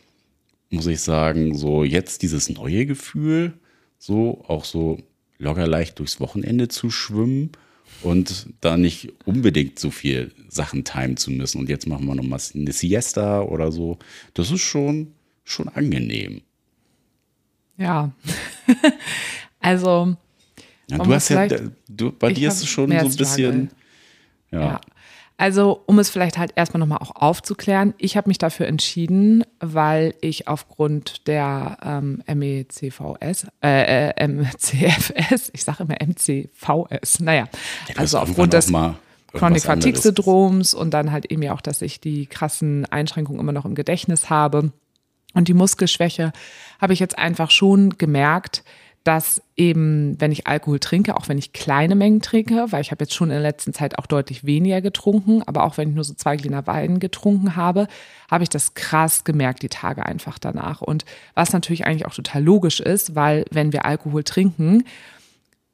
muss 0.71 0.87
ich 0.87 1.01
sagen, 1.01 1.55
so 1.55 1.85
jetzt 1.85 2.23
dieses 2.23 2.49
neue 2.49 2.87
Gefühl, 2.87 3.55
so 3.99 4.45
auch 4.49 4.65
so 4.65 4.99
locker 5.39 5.67
leicht 5.67 5.99
durchs 5.99 6.21
Wochenende 6.21 6.69
zu 6.69 6.91
schwimmen 6.91 7.53
und 8.03 8.49
da 8.61 8.77
nicht 8.77 9.13
unbedingt 9.25 9.79
so 9.79 9.91
viel 9.91 10.33
Sachen 10.49 10.85
timen 10.85 11.17
zu 11.17 11.31
müssen. 11.31 11.59
Und 11.59 11.69
jetzt 11.69 11.87
machen 11.87 12.07
wir 12.07 12.15
noch 12.15 12.25
mal 12.25 12.41
eine 12.55 12.73
Siesta 12.73 13.43
oder 13.43 13.73
so. 13.73 13.99
Das 14.35 14.51
ist 14.51 14.61
schon, 14.61 15.13
schon 15.45 15.69
angenehm. 15.69 16.43
Ja. 17.77 18.13
Also, 19.65 20.17
Ja, 20.89 20.99
du 20.99 21.15
hast 21.15 21.29
ja, 21.31 21.47
du, 21.89 22.13
bei 22.13 22.33
dir 22.33 22.49
ist 22.49 22.63
es 22.63 22.69
schon 22.69 22.91
so 22.91 22.97
ein 22.97 23.17
bisschen, 23.17 23.71
ja, 24.51 24.61
ja. 24.61 24.81
Also, 25.37 25.83
um 25.87 25.99
es 25.99 26.11
vielleicht 26.11 26.39
halt 26.39 26.53
erstmal 26.55 26.79
nochmal 26.79 26.99
auch 26.99 27.17
aufzuklären, 27.17 27.93
ich 27.99 28.17
habe 28.17 28.31
mich 28.31 28.39
dafür 28.39 28.67
entschieden, 28.67 29.43
weil 29.59 30.15
ich 30.21 30.47
aufgrund 30.47 31.27
der 31.27 31.77
ähm, 31.83 32.23
MECVS, 32.33 33.49
äh, 33.61 34.11
äh, 34.11 34.29
MCFS, 34.29 35.51
ich 35.53 35.65
sage 35.65 35.83
immer 35.83 35.97
MCVS, 36.01 37.19
naja, 37.19 37.49
Ja, 37.89 37.97
also 37.97 38.19
aufgrund 38.19 38.53
des 38.53 38.73
Chronic 39.33 39.63
Fatigue. 39.63 40.01
Syndroms 40.01 40.73
und 40.73 40.95
dann 40.95 41.11
halt 41.11 41.27
eben 41.27 41.43
ja 41.43 41.53
auch, 41.53 41.61
dass 41.61 41.83
ich 41.83 42.01
die 42.01 42.27
krassen 42.27 42.87
Einschränkungen 42.87 43.41
immer 43.41 43.53
noch 43.53 43.65
im 43.65 43.75
Gedächtnis 43.75 44.31
habe 44.31 44.73
und 45.35 45.49
die 45.49 45.55
Muskelschwäche, 45.55 46.33
habe 46.81 46.93
ich 46.93 47.01
jetzt 47.01 47.19
einfach 47.19 47.51
schon 47.51 47.99
gemerkt, 47.99 48.63
dass 49.05 49.43
eben, 49.57 50.19
wenn 50.19 50.33
ich 50.33 50.47
Alkohol 50.47 50.81
trinke, 50.81 51.15
auch 51.17 51.29
wenn 51.29 51.37
ich 51.37 51.53
kleine 51.53 51.95
Mengen 51.95 52.23
trinke, 52.23 52.67
weil 52.71 52.81
ich 52.81 52.91
habe 52.91 53.05
jetzt 53.05 53.13
schon 53.13 53.29
in 53.29 53.35
der 53.35 53.43
letzten 53.43 53.75
Zeit 53.75 53.99
auch 53.99 54.07
deutlich 54.07 54.45
weniger 54.45 54.81
getrunken, 54.81 55.43
aber 55.43 55.65
auch 55.65 55.77
wenn 55.77 55.91
ich 55.91 55.95
nur 55.95 56.05
so 56.05 56.15
zwei 56.15 56.37
Gläser 56.37 56.67
Wein 56.67 56.99
getrunken 56.99 57.55
habe, 57.55 57.87
habe 58.31 58.45
ich 58.45 58.49
das 58.49 58.73
krass 58.73 59.25
gemerkt, 59.25 59.63
die 59.63 59.69
Tage 59.69 60.07
einfach 60.07 60.39
danach. 60.39 60.81
Und 60.81 61.05
was 61.35 61.53
natürlich 61.53 61.87
eigentlich 61.87 62.07
auch 62.07 62.15
total 62.15 62.43
logisch 62.43 62.81
ist, 62.81 63.15
weil 63.15 63.45
wenn 63.51 63.75
wir 63.75 63.85
Alkohol 63.85 64.25
trinken, 64.25 64.85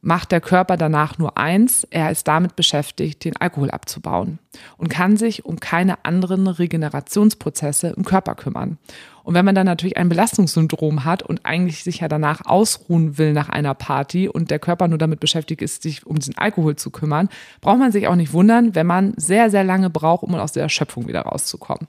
macht 0.03 0.33
der 0.33 0.41
Körper 0.41 0.77
danach 0.77 1.19
nur 1.19 1.37
eins, 1.37 1.87
er 1.91 2.11
ist 2.11 2.27
damit 2.27 2.57
beschäftigt, 2.57 3.25
den 3.25 3.37
Alkohol 3.37 3.71
abzubauen 3.71 4.39
und 4.77 4.89
kann 4.89 5.17
sich 5.17 5.45
um 5.45 5.61
keine 5.61 6.05
anderen 6.05 6.47
Regenerationsprozesse 6.47 7.89
im 7.97 8.05
Körper 8.05 8.35
kümmern. 8.35 8.79
Und 9.31 9.35
wenn 9.35 9.45
man 9.45 9.55
dann 9.55 9.67
natürlich 9.67 9.97
ein 9.97 10.09
Belastungssyndrom 10.09 11.05
hat 11.05 11.23
und 11.23 11.47
eigentlich 11.47 11.85
sich 11.85 12.01
ja 12.01 12.09
danach 12.09 12.47
ausruhen 12.47 13.17
will 13.17 13.33
nach 13.33 13.49
einer 13.49 13.75
Party 13.75 14.29
und 14.29 14.51
der 14.51 14.59
Körper 14.59 14.89
nur 14.89 14.99
damit 14.99 15.21
beschäftigt 15.21 15.63
ist, 15.63 15.85
sich 15.85 16.05
um 16.05 16.19
diesen 16.19 16.37
Alkohol 16.37 16.75
zu 16.75 16.91
kümmern, 16.91 17.29
braucht 17.61 17.79
man 17.79 17.93
sich 17.93 18.09
auch 18.09 18.17
nicht 18.17 18.33
wundern, 18.33 18.75
wenn 18.75 18.89
man 18.89 19.15
sehr, 19.17 19.49
sehr 19.49 19.63
lange 19.63 19.89
braucht, 19.89 20.25
um 20.25 20.35
aus 20.35 20.51
der 20.51 20.65
Erschöpfung 20.65 21.07
wieder 21.07 21.21
rauszukommen. 21.21 21.87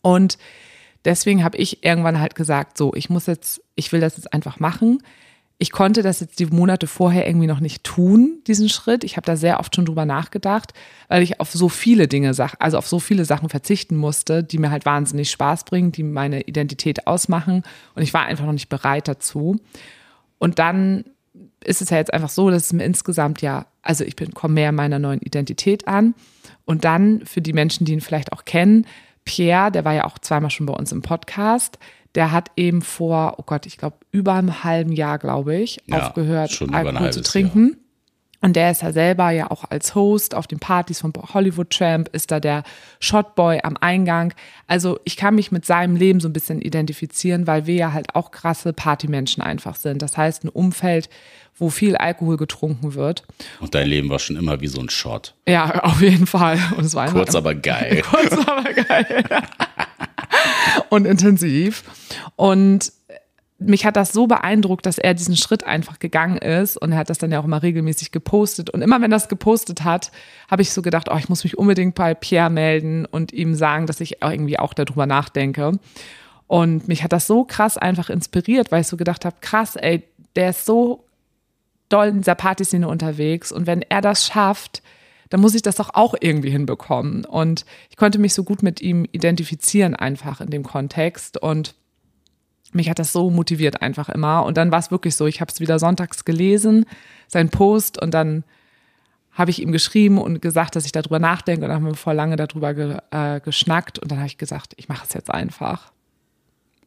Und 0.00 0.38
deswegen 1.04 1.44
habe 1.44 1.58
ich 1.58 1.84
irgendwann 1.84 2.18
halt 2.18 2.34
gesagt, 2.34 2.78
so, 2.78 2.94
ich 2.94 3.10
muss 3.10 3.26
jetzt, 3.26 3.60
ich 3.74 3.92
will 3.92 4.00
das 4.00 4.16
jetzt 4.16 4.32
einfach 4.32 4.58
machen. 4.58 5.02
Ich 5.58 5.70
konnte 5.70 6.02
das 6.02 6.20
jetzt 6.20 6.40
die 6.40 6.46
Monate 6.46 6.86
vorher 6.86 7.26
irgendwie 7.26 7.46
noch 7.46 7.60
nicht 7.60 7.84
tun, 7.84 8.40
diesen 8.46 8.68
Schritt. 8.68 9.04
Ich 9.04 9.16
habe 9.16 9.24
da 9.24 9.36
sehr 9.36 9.60
oft 9.60 9.74
schon 9.74 9.84
drüber 9.84 10.04
nachgedacht, 10.04 10.72
weil 11.08 11.22
ich 11.22 11.40
auf 11.40 11.52
so 11.52 11.68
viele 11.68 12.08
Dinge, 12.08 12.32
also 12.58 12.76
auf 12.78 12.88
so 12.88 12.98
viele 12.98 13.24
Sachen 13.24 13.48
verzichten 13.48 13.96
musste, 13.96 14.42
die 14.42 14.58
mir 14.58 14.70
halt 14.70 14.84
wahnsinnig 14.84 15.30
Spaß 15.30 15.64
bringen, 15.64 15.92
die 15.92 16.02
meine 16.02 16.42
Identität 16.42 17.06
ausmachen. 17.06 17.62
Und 17.94 18.02
ich 18.02 18.12
war 18.12 18.24
einfach 18.24 18.44
noch 18.44 18.52
nicht 18.52 18.68
bereit 18.68 19.06
dazu. 19.06 19.56
Und 20.38 20.58
dann 20.58 21.04
ist 21.62 21.80
es 21.80 21.90
ja 21.90 21.98
jetzt 21.98 22.12
einfach 22.12 22.28
so, 22.28 22.50
dass 22.50 22.66
es 22.66 22.72
mir 22.72 22.84
insgesamt 22.84 23.40
ja, 23.40 23.66
also 23.80 24.04
ich 24.04 24.16
bin, 24.16 24.34
komme 24.34 24.54
mehr 24.54 24.70
in 24.70 24.74
meiner 24.74 24.98
neuen 24.98 25.20
Identität 25.20 25.86
an. 25.86 26.14
Und 26.64 26.84
dann 26.84 27.24
für 27.24 27.40
die 27.40 27.52
Menschen, 27.52 27.84
die 27.84 27.92
ihn 27.92 28.00
vielleicht 28.00 28.32
auch 28.32 28.44
kennen, 28.44 28.86
Pierre, 29.24 29.70
der 29.70 29.84
war 29.84 29.94
ja 29.94 30.04
auch 30.04 30.18
zweimal 30.18 30.50
schon 30.50 30.66
bei 30.66 30.74
uns 30.74 30.92
im 30.92 31.02
Podcast, 31.02 31.78
der 32.14 32.30
hat 32.32 32.50
eben 32.56 32.82
vor, 32.82 33.34
oh 33.38 33.42
Gott, 33.44 33.66
ich 33.66 33.76
glaube, 33.76 33.96
über 34.12 34.34
einem 34.34 34.64
halben 34.64 34.92
Jahr, 34.92 35.18
glaube 35.18 35.56
ich, 35.56 35.80
Ja, 35.86 36.06
aufgehört, 36.06 36.62
Alkohol 36.72 37.12
zu 37.12 37.22
trinken. 37.22 37.76
Und 38.44 38.56
der 38.56 38.70
ist 38.70 38.82
ja 38.82 38.92
selber 38.92 39.30
ja 39.30 39.50
auch 39.50 39.64
als 39.70 39.94
Host 39.94 40.34
auf 40.34 40.46
den 40.46 40.58
Partys 40.58 41.00
von 41.00 41.14
Hollywood 41.32 41.70
Tramp, 41.70 42.10
ist 42.12 42.30
da 42.30 42.40
der 42.40 42.62
Shotboy 43.00 43.60
am 43.62 43.78
Eingang. 43.80 44.34
Also 44.66 45.00
ich 45.04 45.16
kann 45.16 45.34
mich 45.34 45.50
mit 45.50 45.64
seinem 45.64 45.96
Leben 45.96 46.20
so 46.20 46.28
ein 46.28 46.34
bisschen 46.34 46.60
identifizieren, 46.60 47.46
weil 47.46 47.64
wir 47.66 47.74
ja 47.74 47.92
halt 47.94 48.14
auch 48.14 48.32
krasse 48.32 48.74
Partymenschen 48.74 49.42
einfach 49.42 49.76
sind. 49.76 50.02
Das 50.02 50.18
heißt, 50.18 50.44
ein 50.44 50.50
Umfeld, 50.50 51.08
wo 51.56 51.70
viel 51.70 51.96
Alkohol 51.96 52.36
getrunken 52.36 52.92
wird. 52.92 53.22
Und 53.60 53.74
dein 53.74 53.88
Leben 53.88 54.10
war 54.10 54.18
schon 54.18 54.36
immer 54.36 54.60
wie 54.60 54.66
so 54.66 54.78
ein 54.78 54.90
Shot. 54.90 55.34
Ja, 55.48 55.82
auf 55.82 56.02
jeden 56.02 56.26
Fall. 56.26 56.58
Und 56.76 56.84
es 56.84 56.94
war 56.94 57.10
Kurz, 57.10 57.34
aber 57.34 57.54
geil. 57.54 58.02
Kurz, 58.10 58.32
aber 58.46 58.74
geil. 58.74 59.24
und 60.90 61.06
intensiv. 61.06 61.84
Und 62.36 62.92
mich 63.58 63.86
hat 63.86 63.96
das 63.96 64.12
so 64.12 64.26
beeindruckt, 64.26 64.84
dass 64.84 64.98
er 64.98 65.14
diesen 65.14 65.36
Schritt 65.36 65.64
einfach 65.64 65.98
gegangen 65.98 66.38
ist 66.38 66.76
und 66.76 66.92
er 66.92 66.98
hat 66.98 67.10
das 67.10 67.18
dann 67.18 67.30
ja 67.30 67.40
auch 67.40 67.44
immer 67.44 67.62
regelmäßig 67.62 68.10
gepostet. 68.10 68.70
Und 68.70 68.82
immer 68.82 68.96
wenn 68.96 69.12
er 69.12 69.16
das 69.16 69.28
gepostet 69.28 69.84
hat, 69.84 70.10
habe 70.50 70.62
ich 70.62 70.72
so 70.72 70.82
gedacht, 70.82 71.08
oh, 71.10 71.16
ich 71.16 71.28
muss 71.28 71.44
mich 71.44 71.56
unbedingt 71.56 71.94
bei 71.94 72.14
Pierre 72.14 72.50
melden 72.50 73.06
und 73.06 73.32
ihm 73.32 73.54
sagen, 73.54 73.86
dass 73.86 74.00
ich 74.00 74.22
irgendwie 74.22 74.58
auch 74.58 74.74
darüber 74.74 75.06
nachdenke. 75.06 75.78
Und 76.46 76.88
mich 76.88 77.02
hat 77.02 77.12
das 77.12 77.26
so 77.26 77.44
krass 77.44 77.78
einfach 77.78 78.10
inspiriert, 78.10 78.70
weil 78.70 78.82
ich 78.82 78.86
so 78.86 78.96
gedacht 78.96 79.24
habe, 79.24 79.36
krass, 79.40 79.76
ey, 79.76 80.02
der 80.36 80.50
ist 80.50 80.66
so 80.66 81.04
doll 81.88 82.08
in 82.08 82.18
dieser 82.18 82.34
Partyszene 82.34 82.88
unterwegs 82.88 83.52
und 83.52 83.66
wenn 83.66 83.82
er 83.82 84.00
das 84.00 84.26
schafft, 84.26 84.82
dann 85.30 85.40
muss 85.40 85.54
ich 85.54 85.62
das 85.62 85.76
doch 85.76 85.90
auch 85.94 86.14
irgendwie 86.20 86.50
hinbekommen. 86.50 87.24
Und 87.24 87.64
ich 87.90 87.96
konnte 87.96 88.18
mich 88.18 88.34
so 88.34 88.44
gut 88.44 88.62
mit 88.62 88.80
ihm 88.80 89.06
identifizieren 89.12 89.94
einfach 89.94 90.40
in 90.40 90.50
dem 90.50 90.62
Kontext 90.62 91.38
und 91.38 91.74
mich 92.72 92.90
hat 92.90 92.98
das 92.98 93.12
so 93.12 93.30
motiviert 93.30 93.82
einfach 93.82 94.08
immer. 94.08 94.44
Und 94.44 94.56
dann 94.56 94.72
war 94.72 94.80
es 94.80 94.90
wirklich 94.90 95.14
so, 95.16 95.26
ich 95.26 95.40
habe 95.40 95.50
es 95.50 95.60
wieder 95.60 95.78
sonntags 95.78 96.24
gelesen, 96.24 96.86
sein 97.28 97.48
Post 97.48 98.00
und 98.00 98.12
dann 98.12 98.44
habe 99.32 99.50
ich 99.50 99.60
ihm 99.60 99.72
geschrieben 99.72 100.18
und 100.18 100.40
gesagt, 100.40 100.76
dass 100.76 100.86
ich 100.86 100.92
darüber 100.92 101.18
nachdenke 101.18 101.64
und 101.64 101.68
dann 101.68 101.76
haben 101.76 101.86
wir 101.86 101.94
vor 101.94 102.14
lange 102.14 102.36
darüber 102.36 102.72
ge, 102.74 102.98
äh, 103.10 103.40
geschnackt 103.40 103.98
und 103.98 104.10
dann 104.10 104.18
habe 104.18 104.28
ich 104.28 104.38
gesagt, 104.38 104.74
ich 104.76 104.88
mache 104.88 105.04
es 105.06 105.14
jetzt 105.14 105.30
einfach. 105.30 105.92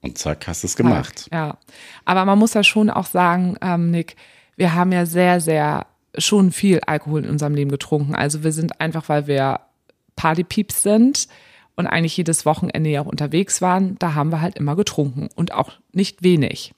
Und 0.01 0.17
zack, 0.17 0.47
hast 0.47 0.63
du 0.63 0.67
es 0.67 0.75
gemacht. 0.75 1.27
Ja, 1.31 1.57
aber 2.05 2.23
man 2.25 2.39
muss 2.39 2.53
ja 2.53 2.63
schon 2.63 2.89
auch 2.89 3.05
sagen, 3.05 3.57
ähm, 3.61 3.91
Nick, 3.91 4.15
wir 4.55 4.73
haben 4.73 4.91
ja 4.91 5.05
sehr, 5.05 5.41
sehr 5.41 5.87
schon 6.17 6.51
viel 6.51 6.81
Alkohol 6.85 7.23
in 7.23 7.29
unserem 7.29 7.55
Leben 7.55 7.71
getrunken. 7.71 8.15
Also 8.15 8.43
wir 8.43 8.51
sind 8.51 8.81
einfach, 8.81 9.09
weil 9.09 9.27
wir 9.27 9.61
Partypieps 10.15 10.83
sind 10.83 11.27
und 11.75 11.87
eigentlich 11.87 12.17
jedes 12.17 12.45
Wochenende 12.45 12.89
ja 12.89 13.01
auch 13.01 13.05
unterwegs 13.05 13.61
waren, 13.61 13.97
da 13.99 14.15
haben 14.15 14.31
wir 14.31 14.41
halt 14.41 14.57
immer 14.57 14.75
getrunken 14.75 15.29
und 15.35 15.53
auch 15.53 15.71
nicht 15.93 16.23
wenig. 16.23 16.73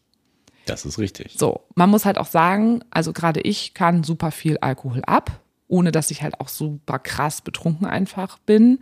Das 0.66 0.86
ist 0.86 1.00
richtig. 1.00 1.34
So, 1.38 1.62
man 1.76 1.90
muss 1.90 2.06
halt 2.06 2.18
auch 2.18 2.28
sagen, 2.28 2.84
also 2.92 3.14
gerade 3.14 3.42
ich 3.42 3.74
kann 3.74 4.04
super 4.04 4.32
viel 4.32 4.58
Alkohol 4.60 5.02
ab, 5.06 5.32
ohne 5.68 5.92
dass 5.92 6.12
ich 6.12 6.22
halt 6.22 6.40
auch 6.40 6.50
super 6.50 7.00
krass 7.00 7.42
betrunken 7.42 7.88
einfach 7.88 8.38
bin. 8.40 8.80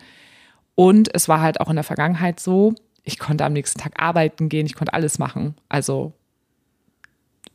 Und 0.75 1.13
es 1.13 1.29
war 1.29 1.41
halt 1.41 1.61
auch 1.61 1.69
in 1.69 1.75
der 1.75 1.83
Vergangenheit 1.83 2.39
so, 2.39 2.73
ich 3.03 3.19
konnte 3.19 3.45
am 3.45 3.53
nächsten 3.53 3.79
Tag 3.79 4.01
arbeiten 4.01 4.49
gehen, 4.49 4.65
ich 4.65 4.75
konnte 4.75 4.93
alles 4.93 5.17
machen. 5.17 5.55
Also 5.69 6.13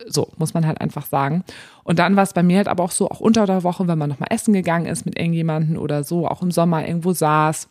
So, 0.06 0.28
muss 0.36 0.54
man 0.54 0.66
halt 0.66 0.80
einfach 0.80 1.06
sagen. 1.06 1.44
Und 1.84 1.98
dann 1.98 2.16
war 2.16 2.22
es 2.22 2.32
bei 2.32 2.42
mir 2.42 2.58
halt 2.58 2.68
aber 2.68 2.84
auch 2.84 2.90
so, 2.90 3.08
auch 3.08 3.20
unter 3.20 3.46
der 3.46 3.62
Woche, 3.62 3.86
wenn 3.88 3.98
man 3.98 4.10
nochmal 4.10 4.28
essen 4.30 4.52
gegangen 4.52 4.86
ist 4.86 5.04
mit 5.04 5.18
irgendjemanden 5.18 5.76
oder 5.76 6.04
so, 6.04 6.26
auch 6.26 6.42
im 6.42 6.50
Sommer 6.50 6.86
irgendwo 6.86 7.12
saß, 7.12 7.68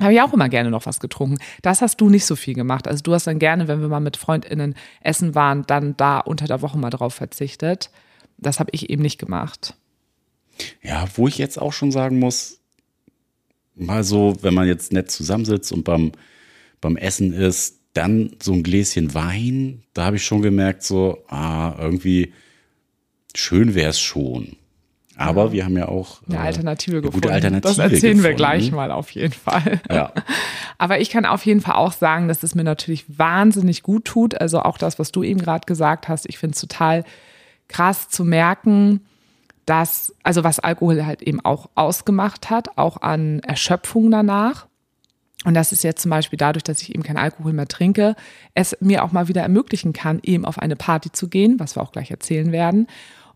habe 0.00 0.12
ich 0.12 0.20
auch 0.20 0.32
immer 0.32 0.48
gerne 0.48 0.70
noch 0.70 0.86
was 0.86 0.98
getrunken. 0.98 1.38
Das 1.62 1.80
hast 1.80 2.00
du 2.00 2.10
nicht 2.10 2.26
so 2.26 2.34
viel 2.34 2.54
gemacht. 2.54 2.88
Also 2.88 3.02
du 3.02 3.14
hast 3.14 3.26
dann 3.26 3.38
gerne, 3.38 3.68
wenn 3.68 3.80
wir 3.80 3.88
mal 3.88 4.00
mit 4.00 4.16
FreundInnen 4.16 4.74
essen 5.00 5.34
waren, 5.34 5.64
dann 5.66 5.96
da 5.96 6.18
unter 6.18 6.46
der 6.46 6.62
Woche 6.62 6.78
mal 6.78 6.90
drauf 6.90 7.14
verzichtet. 7.14 7.90
Das 8.36 8.58
habe 8.58 8.70
ich 8.72 8.90
eben 8.90 9.02
nicht 9.02 9.18
gemacht. 9.18 9.74
Ja, 10.82 11.06
wo 11.14 11.28
ich 11.28 11.38
jetzt 11.38 11.60
auch 11.60 11.72
schon 11.72 11.92
sagen 11.92 12.18
muss, 12.18 12.60
mal 13.74 14.04
so, 14.04 14.36
wenn 14.40 14.54
man 14.54 14.66
jetzt 14.66 14.92
nett 14.92 15.10
zusammensitzt 15.10 15.72
und 15.72 15.84
beim, 15.84 16.12
beim 16.80 16.96
Essen 16.96 17.32
ist, 17.32 17.80
dann 17.94 18.32
so 18.42 18.52
ein 18.52 18.62
Gläschen 18.62 19.14
Wein, 19.14 19.82
da 19.94 20.04
habe 20.04 20.16
ich 20.16 20.24
schon 20.24 20.42
gemerkt, 20.42 20.82
so, 20.82 21.24
ah, 21.28 21.74
irgendwie 21.78 22.32
schön 23.34 23.74
wäre 23.74 23.90
es 23.90 24.00
schon. 24.00 24.56
Aber 25.16 25.46
ja. 25.46 25.52
wir 25.52 25.64
haben 25.64 25.76
ja 25.76 25.88
auch 25.88 26.20
eine 26.28 26.40
Alternative 26.40 26.96
äh, 26.96 27.00
gefunden. 27.00 27.20
Gute 27.20 27.32
Alternative 27.32 27.68
das 27.68 27.78
erzählen 27.78 28.16
gefunden. 28.16 28.22
wir 28.24 28.34
gleich 28.34 28.72
mal 28.72 28.90
auf 28.90 29.10
jeden 29.10 29.32
Fall. 29.32 29.80
Ja. 29.90 30.12
Aber 30.78 31.00
ich 31.00 31.08
kann 31.08 31.24
auf 31.24 31.46
jeden 31.46 31.60
Fall 31.60 31.76
auch 31.76 31.92
sagen, 31.92 32.26
dass 32.26 32.42
es 32.42 32.56
mir 32.56 32.64
natürlich 32.64 33.04
wahnsinnig 33.18 33.82
gut 33.82 34.04
tut. 34.04 34.40
Also 34.40 34.60
auch 34.60 34.76
das, 34.76 34.98
was 34.98 35.12
du 35.12 35.22
eben 35.22 35.40
gerade 35.40 35.66
gesagt 35.66 36.08
hast. 36.08 36.26
Ich 36.28 36.38
finde 36.38 36.54
es 36.54 36.60
total 36.60 37.04
krass 37.68 38.08
zu 38.08 38.24
merken, 38.24 39.02
dass, 39.66 40.14
also 40.24 40.42
was 40.42 40.58
Alkohol 40.58 41.06
halt 41.06 41.22
eben 41.22 41.40
auch 41.40 41.70
ausgemacht 41.76 42.50
hat, 42.50 42.76
auch 42.76 43.00
an 43.00 43.38
Erschöpfung 43.40 44.10
danach. 44.10 44.66
Und 45.44 45.54
das 45.54 45.72
ist 45.72 45.84
jetzt 45.84 46.02
zum 46.02 46.10
Beispiel 46.10 46.36
dadurch, 46.38 46.62
dass 46.64 46.80
ich 46.82 46.94
eben 46.94 47.02
keinen 47.02 47.18
Alkohol 47.18 47.52
mehr 47.52 47.68
trinke, 47.68 48.16
es 48.54 48.76
mir 48.80 49.04
auch 49.04 49.12
mal 49.12 49.28
wieder 49.28 49.42
ermöglichen 49.42 49.92
kann, 49.92 50.20
eben 50.22 50.44
auf 50.44 50.58
eine 50.58 50.76
Party 50.76 51.12
zu 51.12 51.28
gehen, 51.28 51.60
was 51.60 51.76
wir 51.76 51.82
auch 51.82 51.92
gleich 51.92 52.10
erzählen 52.10 52.50
werden. 52.52 52.86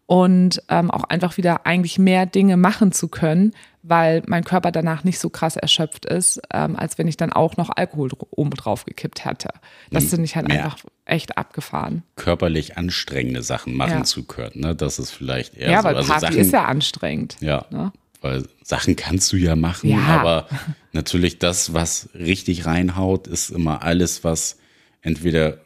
Und 0.07 0.63
ähm, 0.71 0.91
auch 0.91 1.05
einfach 1.05 1.37
wieder 1.37 1.67
eigentlich 1.67 1.99
mehr 1.99 2.25
Dinge 2.25 2.57
machen 2.57 2.93
zu 2.93 3.09
können, 3.09 3.53
weil 3.83 4.23
mein 4.27 4.43
Körper 4.43 4.73
danach 4.73 5.05
nicht 5.05 5.19
so 5.19 5.29
krass 5.29 5.57
erschöpft 5.57 6.07
ist, 6.07 6.41
ähm, 6.51 6.77
als 6.77 6.97
wenn 6.97 7.09
ich 7.09 7.19
dann 7.19 7.31
auch 7.31 7.59
noch 7.59 7.69
Alkohol 7.77 8.09
oben 8.31 8.49
drauf 8.53 8.87
gekippt 8.87 9.27
hätte. 9.27 9.51
Das 9.91 10.05
finde 10.07 10.25
ich 10.25 10.35
halt 10.35 10.49
Mehr 10.49 10.65
einfach 10.65 10.79
echt 11.05 11.37
abgefahren. 11.37 12.05
Körperlich 12.17 12.79
anstrengende 12.79 13.43
Sachen 13.43 13.75
machen 13.77 13.99
Ja. 13.99 14.05
zu 14.05 14.25
können. 14.25 14.53
Ne? 14.63 14.75
Das 14.75 14.99
ist 14.99 15.11
vielleicht 15.11 15.55
eher 15.59 15.73
Ja, 15.73 15.79
so. 15.83 15.89
weil 15.89 15.97
Also 15.97 16.09
Party 16.11 16.27
Sachen, 16.27 16.39
ist 16.39 16.53
ja 16.55 16.65
anstrengend. 16.65 17.37
Ja, 17.41 17.67
Ne? 17.69 17.93
Weil 18.21 18.45
Sachen 18.63 18.97
kannst 18.97 19.33
du 19.33 19.37
ja 19.37 19.57
machen, 19.57 19.91
Ja. 19.91 19.99
aber 20.21 20.49
natürlich 20.93 21.39
das, 21.39 21.73
was 21.75 22.09
richtig 22.15 22.67
reinhaut, 22.67 23.27
ist 23.27 23.51
immer 23.51 23.83
alles, 23.83 24.25
was 24.25 24.59
entweder 25.03 25.59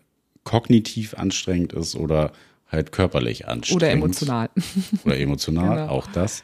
kognitiv 0.45 1.15
anstrengend 1.15 1.73
ist 1.73 1.95
oder 1.95 2.33
halt 2.69 2.93
körperlich 2.93 3.49
anstrengend. 3.49 3.83
Oder 3.83 3.91
emotional. 3.93 4.51
Oder 5.05 5.19
emotional, 5.19 5.77
Genau. 5.77 5.89
auch 5.89 6.07
das. 6.09 6.43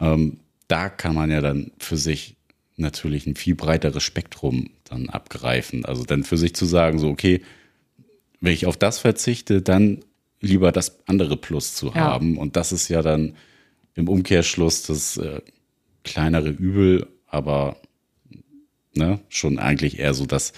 Ähm, 0.00 0.38
da 0.68 0.88
kann 0.88 1.14
man 1.14 1.30
ja 1.30 1.40
dann 1.40 1.70
für 1.78 1.96
sich 1.96 2.36
natürlich 2.76 3.26
ein 3.26 3.36
viel 3.36 3.54
breiteres 3.54 4.02
Spektrum 4.02 4.70
dann 4.84 5.08
abgreifen. 5.08 5.84
Also 5.84 6.04
dann 6.04 6.24
für 6.24 6.36
sich 6.36 6.54
zu 6.54 6.64
sagen, 6.66 6.98
so, 6.98 7.08
okay, 7.08 7.42
wenn 8.40 8.52
ich 8.52 8.66
auf 8.66 8.76
das 8.76 8.98
verzichte, 8.98 9.62
dann 9.62 10.00
lieber 10.40 10.72
das 10.72 10.98
andere 11.06 11.36
Plus 11.36 11.74
zu 11.74 11.88
Ja. 11.88 11.94
haben. 11.94 12.36
Und 12.38 12.56
das 12.56 12.72
ist 12.72 12.88
ja 12.88 13.02
dann 13.02 13.34
im 13.94 14.08
Umkehrschluss 14.08 14.82
das 14.82 15.16
äh, 15.16 15.40
kleinere 16.04 16.48
Übel, 16.48 17.06
aber 17.26 17.76
ne, 18.94 19.20
schon 19.28 19.58
eigentlich 19.58 19.98
eher 19.98 20.14
so, 20.14 20.26
dass, 20.26 20.52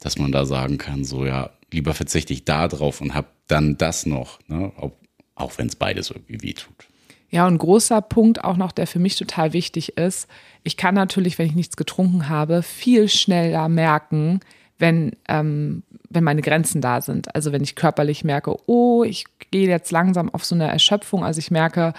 dass 0.00 0.18
man 0.18 0.32
da 0.32 0.44
sagen 0.44 0.78
kann, 0.78 1.04
so 1.04 1.24
ja, 1.24 1.50
lieber 1.70 1.94
verzichte 1.94 2.32
ich 2.32 2.44
da 2.44 2.68
drauf 2.68 3.00
und 3.00 3.14
habe 3.14 3.28
dann 3.48 3.78
das 3.78 4.06
noch, 4.06 4.38
ne, 4.48 4.72
auch, 4.76 4.92
auch 5.34 5.58
wenn 5.58 5.68
es 5.68 5.76
beides 5.76 6.10
irgendwie 6.10 6.42
wehtut. 6.42 6.88
Ja, 7.30 7.46
und 7.46 7.56
großer 7.56 8.02
Punkt 8.02 8.44
auch 8.44 8.58
noch, 8.58 8.72
der 8.72 8.86
für 8.86 8.98
mich 8.98 9.16
total 9.16 9.54
wichtig 9.54 9.96
ist. 9.96 10.28
Ich 10.64 10.76
kann 10.76 10.94
natürlich, 10.94 11.38
wenn 11.38 11.46
ich 11.46 11.54
nichts 11.54 11.76
getrunken 11.78 12.28
habe, 12.28 12.62
viel 12.62 13.08
schneller 13.08 13.70
merken, 13.70 14.40
wenn, 14.78 15.12
ähm, 15.28 15.82
wenn 16.10 16.24
meine 16.24 16.42
Grenzen 16.42 16.82
da 16.82 17.00
sind. 17.00 17.34
Also 17.34 17.50
wenn 17.50 17.62
ich 17.62 17.74
körperlich 17.74 18.22
merke, 18.22 18.54
oh, 18.66 19.02
ich 19.02 19.24
gehe 19.50 19.66
jetzt 19.66 19.92
langsam 19.92 20.28
auf 20.28 20.44
so 20.44 20.54
eine 20.54 20.68
Erschöpfung. 20.70 21.24
Also 21.24 21.38
ich 21.38 21.50
merke, 21.50 21.94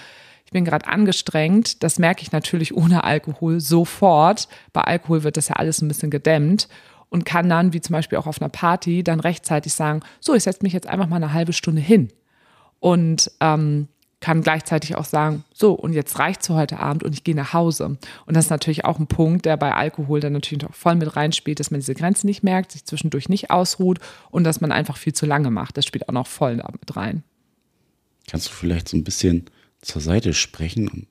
bin 0.53 0.65
gerade 0.65 0.87
angestrengt. 0.87 1.83
Das 1.83 1.99
merke 1.99 2.21
ich 2.21 2.31
natürlich 2.31 2.75
ohne 2.75 3.03
Alkohol 3.03 3.59
sofort. 3.59 4.47
Bei 4.71 4.81
Alkohol 4.81 5.23
wird 5.23 5.37
das 5.37 5.49
ja 5.49 5.55
alles 5.55 5.81
ein 5.81 5.87
bisschen 5.87 6.11
gedämmt 6.11 6.69
und 7.09 7.25
kann 7.25 7.49
dann, 7.49 7.73
wie 7.73 7.81
zum 7.81 7.93
Beispiel 7.93 8.17
auch 8.17 8.27
auf 8.27 8.41
einer 8.41 8.49
Party, 8.49 9.03
dann 9.03 9.19
rechtzeitig 9.19 9.73
sagen, 9.73 10.01
so, 10.19 10.33
ich 10.33 10.43
setze 10.43 10.63
mich 10.63 10.73
jetzt 10.73 10.87
einfach 10.87 11.07
mal 11.07 11.17
eine 11.17 11.33
halbe 11.33 11.53
Stunde 11.53 11.81
hin 11.81 12.09
und 12.79 13.29
ähm, 13.39 13.87
kann 14.23 14.41
gleichzeitig 14.41 14.95
auch 14.95 15.03
sagen, 15.03 15.43
so, 15.53 15.73
und 15.73 15.91
jetzt 15.91 16.17
reicht's 16.17 16.47
für 16.47 16.53
heute 16.53 16.79
Abend 16.79 17.03
und 17.03 17.13
ich 17.13 17.25
gehe 17.25 17.35
nach 17.35 17.51
Hause. 17.51 17.97
Und 18.25 18.35
das 18.35 18.45
ist 18.45 18.51
natürlich 18.51 18.85
auch 18.85 18.97
ein 18.97 19.07
Punkt, 19.07 19.45
der 19.45 19.57
bei 19.57 19.75
Alkohol 19.75 20.21
dann 20.21 20.31
natürlich 20.31 20.65
auch 20.65 20.73
voll 20.73 20.95
mit 20.95 21.15
reinspielt, 21.15 21.59
dass 21.59 21.71
man 21.71 21.81
diese 21.81 21.93
Grenze 21.93 22.25
nicht 22.25 22.41
merkt, 22.41 22.71
sich 22.71 22.85
zwischendurch 22.85 23.27
nicht 23.27 23.51
ausruht 23.51 23.99
und 24.31 24.45
dass 24.45 24.61
man 24.61 24.71
einfach 24.71 24.95
viel 24.95 25.13
zu 25.13 25.25
lange 25.25 25.51
macht. 25.51 25.75
Das 25.75 25.85
spielt 25.85 26.07
auch 26.07 26.13
noch 26.13 26.25
voll 26.25 26.57
damit 26.57 26.95
rein. 26.95 27.23
Kannst 28.27 28.47
du 28.47 28.51
vielleicht 28.51 28.87
so 28.87 28.95
ein 28.95 29.03
bisschen 29.03 29.45
zur 29.83 30.01
Seite 30.01 30.33
sprechen 30.33 30.87
und 30.87 31.07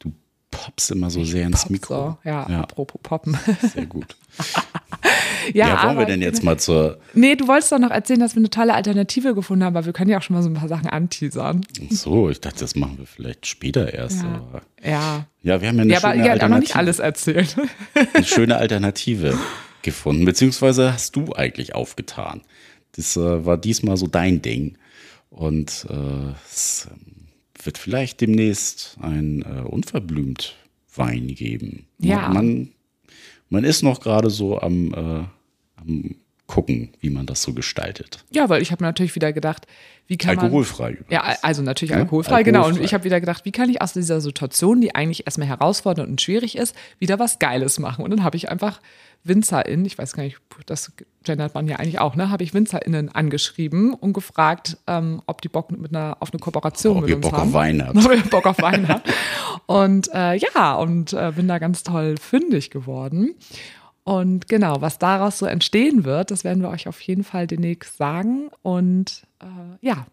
du 0.00 0.12
poppst 0.50 0.90
immer 0.90 1.10
so 1.10 1.24
sehr 1.24 1.46
ins 1.46 1.68
Mikro. 1.70 2.18
So, 2.24 2.28
ja, 2.28 2.46
ja, 2.50 2.60
apropos 2.62 3.00
Poppen. 3.02 3.36
sehr 3.74 3.86
gut. 3.86 4.16
ja, 5.52 5.68
Ja, 5.68 5.82
wollen 5.84 5.96
wir 5.96 6.02
aber- 6.02 6.04
denn 6.06 6.22
jetzt 6.22 6.42
mal 6.42 6.58
zur, 6.58 6.98
Nee, 7.12 7.36
du 7.36 7.46
wolltest 7.46 7.70
doch 7.72 7.78
noch 7.78 7.90
erzählen, 7.90 8.20
dass 8.20 8.34
wir 8.34 8.40
eine 8.40 8.50
tolle 8.50 8.74
Alternative 8.74 9.34
gefunden 9.34 9.64
haben, 9.64 9.76
aber 9.76 9.86
wir 9.86 9.92
können 9.92 10.10
ja 10.10 10.18
auch 10.18 10.22
schon 10.22 10.34
mal 10.36 10.42
so 10.42 10.48
ein 10.48 10.54
paar 10.54 10.68
Sachen 10.68 10.88
anteasern. 10.88 11.66
so, 11.90 12.30
ich 12.30 12.40
dachte, 12.40 12.60
das 12.60 12.74
machen 12.74 12.98
wir 12.98 13.06
vielleicht 13.06 13.46
später 13.46 13.92
erst. 13.92 14.22
Ja. 14.22 14.34
Aber, 14.34 14.62
Ja. 14.82 15.26
ja, 15.42 15.60
wir 15.60 15.68
haben 15.68 15.76
ja 15.76 15.82
eine 15.82 15.92
Ja, 15.92 15.98
aber 15.98 16.12
schöne 16.12 16.24
ihr 16.24 16.30
habt 16.32 16.42
auch 16.44 16.48
noch 16.48 16.58
nicht 16.58 16.76
Alternative, 16.76 16.78
alles 16.78 16.98
erzählt. 16.98 17.56
eine 18.14 18.24
schöne 18.24 18.56
Alternative 18.56 19.38
gefunden, 19.82 20.24
beziehungsweise 20.24 20.92
hast 20.92 21.14
du 21.16 21.34
eigentlich 21.34 21.74
aufgetan. 21.74 22.40
Das 22.92 23.16
äh, 23.16 23.44
war 23.44 23.56
diesmal 23.58 23.96
so 23.96 24.06
dein 24.06 24.40
Ding. 24.40 24.78
Und 25.30 25.86
äh, 25.90 26.32
es 26.48 26.88
wird 27.64 27.78
vielleicht 27.78 28.20
demnächst 28.20 28.96
ein 29.00 29.42
äh, 29.42 29.62
unverblümt 29.62 30.56
Wein 30.94 31.28
geben. 31.28 31.86
Ja. 31.98 32.28
Man, 32.28 32.70
man 33.48 33.64
ist 33.64 33.82
noch 33.82 34.00
gerade 34.00 34.30
so 34.30 34.60
am, 34.60 34.92
äh, 34.94 35.24
am 35.80 36.14
gucken, 36.54 36.90
wie 37.00 37.10
man 37.10 37.26
das 37.26 37.42
so 37.42 37.52
gestaltet. 37.52 38.24
Ja, 38.30 38.48
weil 38.48 38.62
ich 38.62 38.70
habe 38.70 38.84
natürlich 38.84 39.16
wieder 39.16 39.32
gedacht, 39.32 39.66
wie 40.06 40.16
kann 40.16 40.36
man 40.36 40.44
Alkoholfrei 40.44 40.92
übrigens. 40.92 41.10
Ja, 41.10 41.36
also 41.42 41.62
natürlich 41.62 41.90
Ja, 41.90 41.96
alkoholfrei, 41.96 42.44
genau. 42.44 42.60
Und 42.60 42.64
alkoholfrei. 42.64 42.84
ich 42.84 42.94
habe 42.94 43.02
wieder 43.02 43.18
gedacht, 43.18 43.44
wie 43.44 43.50
kann 43.50 43.68
ich 43.70 43.82
aus 43.82 43.92
dieser 43.92 44.20
Situation, 44.20 44.80
die 44.80 44.94
eigentlich 44.94 45.26
erstmal 45.26 45.48
herausfordernd 45.48 46.08
und 46.08 46.20
schwierig 46.20 46.56
ist, 46.56 46.76
wieder 47.00 47.18
was 47.18 47.40
Geiles 47.40 47.80
machen? 47.80 48.04
Und 48.04 48.12
dann 48.12 48.22
habe 48.22 48.36
ich 48.36 48.50
einfach 48.50 48.80
WinzerInnen, 49.24 49.84
ich 49.84 49.98
weiß 49.98 50.12
gar 50.12 50.22
nicht, 50.22 50.38
das 50.66 50.92
gendert 51.24 51.54
man 51.54 51.66
ja 51.66 51.76
eigentlich 51.76 51.98
auch, 51.98 52.14
ne, 52.14 52.30
habe 52.30 52.44
ich 52.44 52.54
WinzerInnen 52.54 53.08
angeschrieben 53.08 53.92
und 53.92 54.12
gefragt, 54.12 54.76
ähm, 54.86 55.22
ob 55.26 55.42
die 55.42 55.48
Bock 55.48 55.72
mit 55.72 55.92
einer, 55.92 56.18
auf 56.20 56.32
eine 56.32 56.38
Kooperation 56.38 56.98
Ob 56.98 57.02
mit 57.02 57.10
ihr 57.10 57.16
uns 57.16 57.26
Bock 57.26 57.34
auf 57.34 57.40
haben. 57.40 57.52
Wein 57.52 57.84
habt. 57.84 57.96
Ob 58.04 58.12
ihr 58.12 58.30
Bock 58.30 58.46
auf 58.46 58.58
Wein 58.62 58.86
habt. 58.86 59.12
Und 59.66 60.08
äh, 60.14 60.36
ja, 60.36 60.74
und 60.74 61.14
äh, 61.14 61.32
bin 61.34 61.48
da 61.48 61.58
ganz 61.58 61.82
toll 61.82 62.14
fündig 62.18 62.70
geworden. 62.70 63.34
Und 64.04 64.48
genau, 64.48 64.80
was 64.82 64.98
daraus 64.98 65.38
so 65.38 65.46
entstehen 65.46 66.04
wird, 66.04 66.30
das 66.30 66.44
werden 66.44 66.62
wir 66.62 66.68
euch 66.68 66.86
auf 66.88 67.00
jeden 67.00 67.24
Fall 67.24 67.46
demnächst 67.46 67.96
sagen. 67.96 68.50
Und 68.62 69.22
äh, 69.40 69.46
ja, 69.86 70.06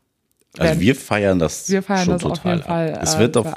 Also 0.57 0.79
wir 0.79 0.95
feiern 0.95 1.39
das 1.39 1.69
wir 1.69 1.83
feiern 1.83 2.05
schon 2.05 2.13
das 2.13 2.23
auf 2.23 2.37
total 2.37 2.55
jeden 2.55 2.67
Fall. 2.67 2.93
ab. 2.93 2.99
Es 3.03 3.15
äh, 3.15 3.19
wird 3.19 3.35
auf, 3.37 3.53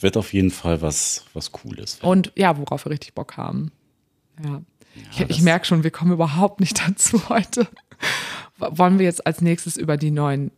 wird 0.00 0.16
auf 0.16 0.32
jeden 0.32 0.50
Fall 0.52 0.82
was, 0.82 1.24
was 1.34 1.50
Cooles. 1.50 1.98
Und 2.02 2.30
ja, 2.36 2.56
worauf 2.56 2.84
wir 2.86 2.90
richtig 2.92 3.14
Bock 3.14 3.36
haben. 3.36 3.72
Ja. 4.44 4.62
ich 5.10 5.20
ich 5.22 5.26
das- 5.28 5.40
merke 5.40 5.64
schon, 5.66 5.82
wir 5.82 5.90
kommen 5.90 6.12
überhaupt 6.12 6.60
nicht 6.60 6.80
dazu 6.88 7.28
heute. 7.28 7.66
Wollen 8.58 8.98
wir 8.98 9.06
jetzt 9.06 9.26
als 9.26 9.40
nächstes 9.40 9.76
über 9.76 9.96
die 9.96 10.10
neuen 10.12 10.50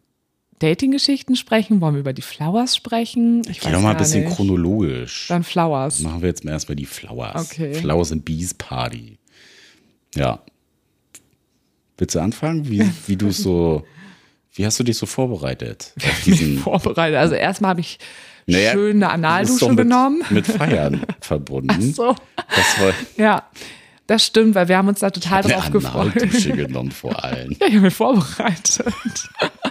Dating-Geschichten 0.58 1.36
sprechen? 1.36 1.80
Wollen 1.80 1.94
wir 1.94 2.00
über 2.00 2.12
die 2.12 2.22
Flowers 2.22 2.76
sprechen? 2.76 3.42
Ich 3.48 3.60
Geh 3.60 3.70
doch 3.70 3.80
mal 3.80 3.92
ein 3.92 3.96
bisschen 3.96 4.24
nicht. 4.24 4.34
chronologisch. 4.36 5.26
Dann 5.28 5.44
Flowers. 5.44 6.00
Machen 6.00 6.22
wir 6.22 6.28
jetzt 6.28 6.44
mal 6.44 6.52
erstmal 6.52 6.76
die 6.76 6.86
Flowers. 6.86 7.50
Okay. 7.50 7.74
Flowers 7.74 8.12
and 8.12 8.24
Bees 8.24 8.54
Party. 8.54 9.18
Ja. 10.14 10.40
Willst 11.96 12.14
du 12.14 12.20
anfangen? 12.20 12.68
Wie, 12.68 12.88
wie 13.06 13.16
du 13.16 13.30
so, 13.30 13.84
wie 14.54 14.64
hast 14.66 14.78
du 14.78 14.84
dich 14.84 14.96
so 14.96 15.06
vorbereitet? 15.06 15.92
Vorbereitet. 16.62 17.16
Also 17.18 17.34
erstmal 17.34 17.70
habe 17.70 17.80
ich 17.80 17.98
Naja, 18.46 18.72
schön 18.72 19.02
eine 19.02 19.22
das 19.22 19.50
ist 19.50 19.62
doch 19.62 19.68
Analdusche 19.68 19.76
genommen. 19.76 20.22
Mit 20.30 20.46
Feiern 20.46 21.02
verbunden. 21.20 21.92
So. 21.94 22.14
Das 22.36 22.80
war 22.80 22.92
Ja, 23.16 23.48
das 24.06 24.24
stimmt, 24.24 24.54
weil 24.54 24.68
wir 24.68 24.76
haben 24.78 24.88
uns 24.88 25.00
da 25.00 25.10
total 25.10 25.42
eine 25.44 25.52
drauf 25.52 25.70
gefreut. 25.70 26.12
Analdusche 26.16 26.52
genommen 26.52 26.92
vor 26.92 27.22
allem. 27.22 27.50
Ja, 27.60 27.66
ich 27.66 27.74
habe 27.74 27.80
mich 27.86 27.94
vorbereitet. 27.94 28.94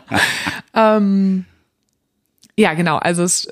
ähm, 0.73 1.45
ja, 2.57 2.73
genau. 2.73 2.97
Also 2.97 3.23
es 3.23 3.47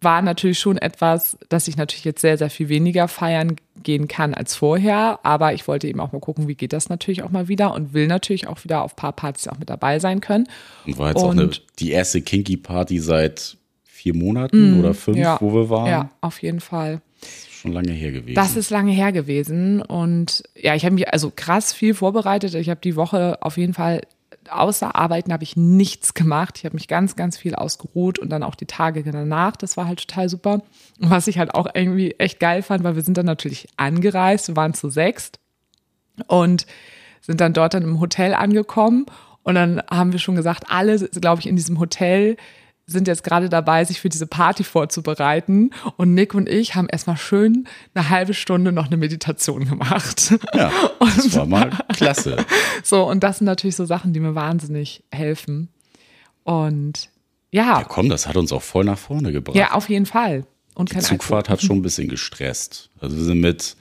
war 0.00 0.22
natürlich 0.22 0.58
schon 0.58 0.78
etwas, 0.78 1.36
dass 1.48 1.68
ich 1.68 1.76
natürlich 1.76 2.04
jetzt 2.04 2.20
sehr, 2.20 2.38
sehr 2.38 2.50
viel 2.50 2.68
weniger 2.68 3.08
feiern 3.08 3.56
gehen 3.82 4.08
kann 4.08 4.34
als 4.34 4.54
vorher. 4.54 5.20
Aber 5.22 5.52
ich 5.52 5.66
wollte 5.66 5.88
eben 5.88 6.00
auch 6.00 6.12
mal 6.12 6.20
gucken, 6.20 6.48
wie 6.48 6.54
geht 6.54 6.72
das 6.72 6.88
natürlich 6.88 7.22
auch 7.22 7.30
mal 7.30 7.48
wieder 7.48 7.74
und 7.74 7.92
will 7.94 8.06
natürlich 8.06 8.46
auch 8.46 8.62
wieder 8.64 8.82
auf 8.82 8.92
ein 8.92 8.96
paar 8.96 9.12
Partys 9.12 9.48
auch 9.48 9.58
mit 9.58 9.70
dabei 9.70 9.98
sein 9.98 10.20
können. 10.20 10.48
Und 10.86 10.98
war 10.98 11.08
jetzt 11.08 11.22
und, 11.22 11.24
auch 11.24 11.30
eine, 11.30 11.50
die 11.78 11.90
erste 11.90 12.22
Kinky 12.22 12.56
Party 12.56 12.98
seit 12.98 13.56
vier 13.84 14.14
Monaten 14.14 14.76
mm, 14.76 14.80
oder 14.80 14.94
fünf, 14.94 15.16
ja, 15.16 15.38
wo 15.40 15.52
wir 15.52 15.70
waren. 15.70 15.90
Ja, 15.90 16.10
auf 16.20 16.42
jeden 16.42 16.60
Fall. 16.60 17.00
Das 17.20 17.30
ist 17.30 17.54
schon 17.54 17.72
lange 17.72 17.92
her 17.92 18.12
gewesen. 18.12 18.34
Das 18.34 18.56
ist 18.56 18.70
lange 18.70 18.92
her 18.92 19.12
gewesen. 19.12 19.82
Und 19.82 20.44
ja, 20.54 20.74
ich 20.74 20.84
habe 20.84 20.94
mich 20.94 21.12
also 21.12 21.32
krass 21.34 21.72
viel 21.72 21.94
vorbereitet. 21.94 22.54
Ich 22.54 22.68
habe 22.68 22.80
die 22.80 22.96
Woche 22.96 23.38
auf 23.40 23.56
jeden 23.56 23.74
Fall 23.74 24.02
außer 24.52 24.94
Arbeiten 24.94 25.32
habe 25.32 25.44
ich 25.44 25.56
nichts 25.56 26.14
gemacht. 26.14 26.58
Ich 26.58 26.64
habe 26.64 26.74
mich 26.74 26.88
ganz, 26.88 27.16
ganz 27.16 27.36
viel 27.36 27.54
ausgeruht 27.54 28.18
und 28.18 28.30
dann 28.30 28.42
auch 28.42 28.54
die 28.54 28.66
Tage 28.66 29.02
danach. 29.02 29.56
Das 29.56 29.76
war 29.76 29.86
halt 29.86 30.06
total 30.06 30.28
super. 30.28 30.62
Und 31.00 31.10
was 31.10 31.26
ich 31.26 31.38
halt 31.38 31.54
auch 31.54 31.66
irgendwie 31.74 32.12
echt 32.18 32.40
geil 32.40 32.62
fand, 32.62 32.84
weil 32.84 32.96
wir 32.96 33.02
sind 33.02 33.16
dann 33.16 33.26
natürlich 33.26 33.68
angereist, 33.76 34.48
wir 34.48 34.56
waren 34.56 34.74
zu 34.74 34.90
sechst 34.90 35.38
und 36.26 36.66
sind 37.20 37.40
dann 37.40 37.52
dort 37.52 37.74
dann 37.74 37.82
im 37.82 38.00
Hotel 38.00 38.34
angekommen. 38.34 39.06
Und 39.42 39.54
dann 39.54 39.82
haben 39.90 40.12
wir 40.12 40.18
schon 40.18 40.34
gesagt, 40.34 40.64
alle, 40.68 40.98
glaube 40.98 41.40
ich, 41.40 41.46
in 41.46 41.56
diesem 41.56 41.78
Hotel 41.78 42.36
sind 42.86 43.08
jetzt 43.08 43.24
gerade 43.24 43.48
dabei, 43.48 43.84
sich 43.84 44.00
für 44.00 44.08
diese 44.08 44.26
Party 44.28 44.62
vorzubereiten. 44.62 45.70
Und 45.96 46.14
Nick 46.14 46.34
und 46.34 46.48
ich 46.48 46.76
haben 46.76 46.88
erstmal 46.88 47.16
schön 47.16 47.66
eine 47.94 48.08
halbe 48.10 48.32
Stunde 48.32 48.70
noch 48.70 48.86
eine 48.86 48.96
Meditation 48.96 49.64
gemacht. 49.64 50.34
Ja, 50.54 50.70
das 51.00 51.34
war 51.34 51.46
mal 51.46 51.70
klasse. 51.94 52.36
So, 52.82 53.08
und 53.08 53.24
das 53.24 53.38
sind 53.38 53.46
natürlich 53.46 53.74
so 53.74 53.84
Sachen, 53.84 54.12
die 54.12 54.20
mir 54.20 54.34
wahnsinnig 54.34 55.02
helfen. 55.10 55.68
Und 56.44 57.10
ja. 57.50 57.80
Ja, 57.80 57.84
komm, 57.84 58.08
das 58.08 58.28
hat 58.28 58.36
uns 58.36 58.52
auch 58.52 58.62
voll 58.62 58.84
nach 58.84 58.98
vorne 58.98 59.32
gebracht. 59.32 59.56
Ja, 59.56 59.72
auf 59.72 59.88
jeden 59.88 60.06
Fall. 60.06 60.46
Und 60.74 60.92
die 60.94 60.98
Zugfahrt 60.98 61.48
hat 61.48 61.62
schon 61.62 61.78
ein 61.78 61.82
bisschen 61.82 62.08
gestresst. 62.08 62.90
Also 63.00 63.16
wir 63.16 63.24
sind 63.24 63.40
mit 63.40 63.76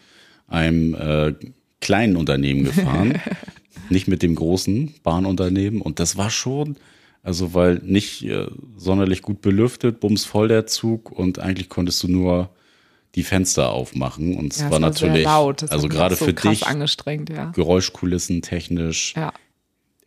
einem 0.48 0.96
äh, 0.96 1.34
kleinen 1.82 2.16
Unternehmen 2.16 2.64
gefahren, 2.64 3.22
nicht 3.90 4.08
mit 4.08 4.24
dem 4.24 4.34
großen 4.34 4.96
Bahnunternehmen. 5.04 5.82
Und 5.82 6.00
das 6.00 6.18
war 6.18 6.32
schon 6.32 6.78
also 7.26 7.56
weil 7.56 7.82
nicht 7.84 8.24
äh, 8.24 8.46
sonderlich 8.78 9.24
gut 9.24 9.42
belüftet, 9.42 10.00
bums 10.00 10.26
voll 10.26 10.48
der 10.48 10.68
Zug 10.68 11.12
und 11.12 11.40
eigentlich 11.40 11.70
konntest 11.70 12.04
du 12.04 12.08
nur 12.08 12.52
die 13.16 13.24
Fenster 13.24 13.72
aufmachen 13.72 14.38
und 14.38 14.54
es 14.54 14.60
ja, 14.60 14.66
war, 14.66 14.74
war 14.74 14.80
natürlich 14.80 15.24
laut. 15.24 15.64
Das 15.64 15.72
also 15.72 15.88
gerade 15.90 16.16
so 16.16 16.26
für 16.26 16.34
dich 16.34 16.68
angestrengt, 16.68 17.32
ja. 17.32 17.46
Geräuschkulissen 17.46 18.44
technisch 18.44 19.16
ja. 19.16 19.34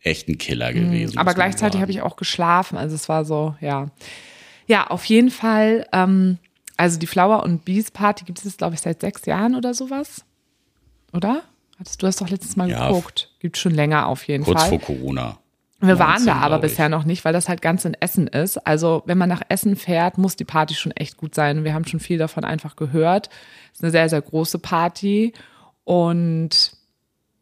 echt 0.01 0.29
ein 0.29 0.37
Killer 0.37 0.71
mhm. 0.71 0.75
gewesen. 0.75 1.17
Aber 1.17 1.33
gleichzeitig 1.33 1.81
habe 1.81 1.91
ich 1.91 2.01
auch 2.01 2.15
geschlafen, 2.15 2.77
also 2.77 2.95
es 2.95 3.09
war 3.09 3.25
so 3.25 3.53
ja 3.59 3.91
ja 4.65 4.87
auf 4.87 5.03
jeden 5.03 5.29
Fall. 5.29 5.85
Ähm, 5.91 6.37
also 6.77 6.97
die 6.97 7.07
Flower 7.07 7.43
und 7.43 7.65
Bees 7.65 7.91
Party 7.91 8.23
gibt 8.23 8.45
es 8.45 8.55
glaube 8.55 8.75
ich 8.75 8.81
seit 8.81 9.01
sechs 9.01 9.25
Jahren 9.25 9.55
oder 9.55 9.73
sowas, 9.73 10.23
oder? 11.11 11.43
du 11.97 12.07
hast 12.07 12.21
doch 12.21 12.29
letztes 12.29 12.55
Mal 12.55 12.69
ja, 12.69 12.87
geguckt. 12.87 13.29
Gibt 13.39 13.57
schon 13.57 13.73
länger 13.73 14.07
auf 14.07 14.25
jeden 14.27 14.43
kurz 14.43 14.61
Fall. 14.61 14.69
Kurz 14.69 14.85
vor 14.85 14.95
Corona. 14.95 15.39
Wir 15.81 15.97
waren 15.97 16.25
da 16.25 16.35
aber 16.35 16.59
bisher 16.59 16.89
noch 16.89 17.05
nicht, 17.05 17.23
weil 17.23 17.31
das 17.31 17.47
halt 17.47 17.61
ganz 17.61 17.85
in 17.85 17.93
Essen 17.93 18.27
ist. 18.27 18.57
Also 18.67 19.01
wenn 19.05 19.17
man 19.17 19.29
nach 19.29 19.41
Essen 19.47 19.77
fährt, 19.77 20.17
muss 20.17 20.35
die 20.35 20.45
Party 20.45 20.73
schon 20.73 20.91
echt 20.91 21.15
gut 21.15 21.33
sein. 21.33 21.63
Wir 21.63 21.73
haben 21.73 21.85
schon 21.85 22.01
viel 22.01 22.17
davon 22.17 22.43
einfach 22.43 22.75
gehört. 22.75 23.29
Es 23.71 23.79
ist 23.79 23.83
eine 23.83 23.91
sehr, 23.91 24.09
sehr 24.09 24.21
große 24.21 24.59
Party. 24.59 25.33
Und 25.85 26.73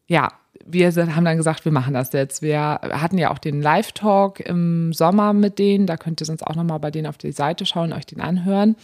ja, 0.05 0.31
wir 0.65 0.91
haben 0.93 1.25
dann 1.25 1.37
gesagt, 1.37 1.65
wir 1.65 1.71
machen 1.71 1.95
das 1.95 2.13
jetzt. 2.13 2.43
Wir 2.43 2.59
hatten 2.61 3.17
ja 3.17 3.31
auch 3.31 3.39
den 3.39 3.61
Live-Talk 3.61 4.39
im 4.41 4.93
Sommer 4.93 5.33
mit 5.33 5.57
denen. 5.57 5.87
Da 5.87 5.97
könnt 5.97 6.21
ihr 6.21 6.25
sonst 6.25 6.45
auch 6.45 6.55
nochmal 6.55 6.79
bei 6.79 6.91
denen 6.91 7.07
auf 7.07 7.17
die 7.17 7.31
Seite 7.31 7.65
schauen, 7.65 7.91
euch 7.91 8.05
den 8.05 8.21
anhören. 8.21 8.75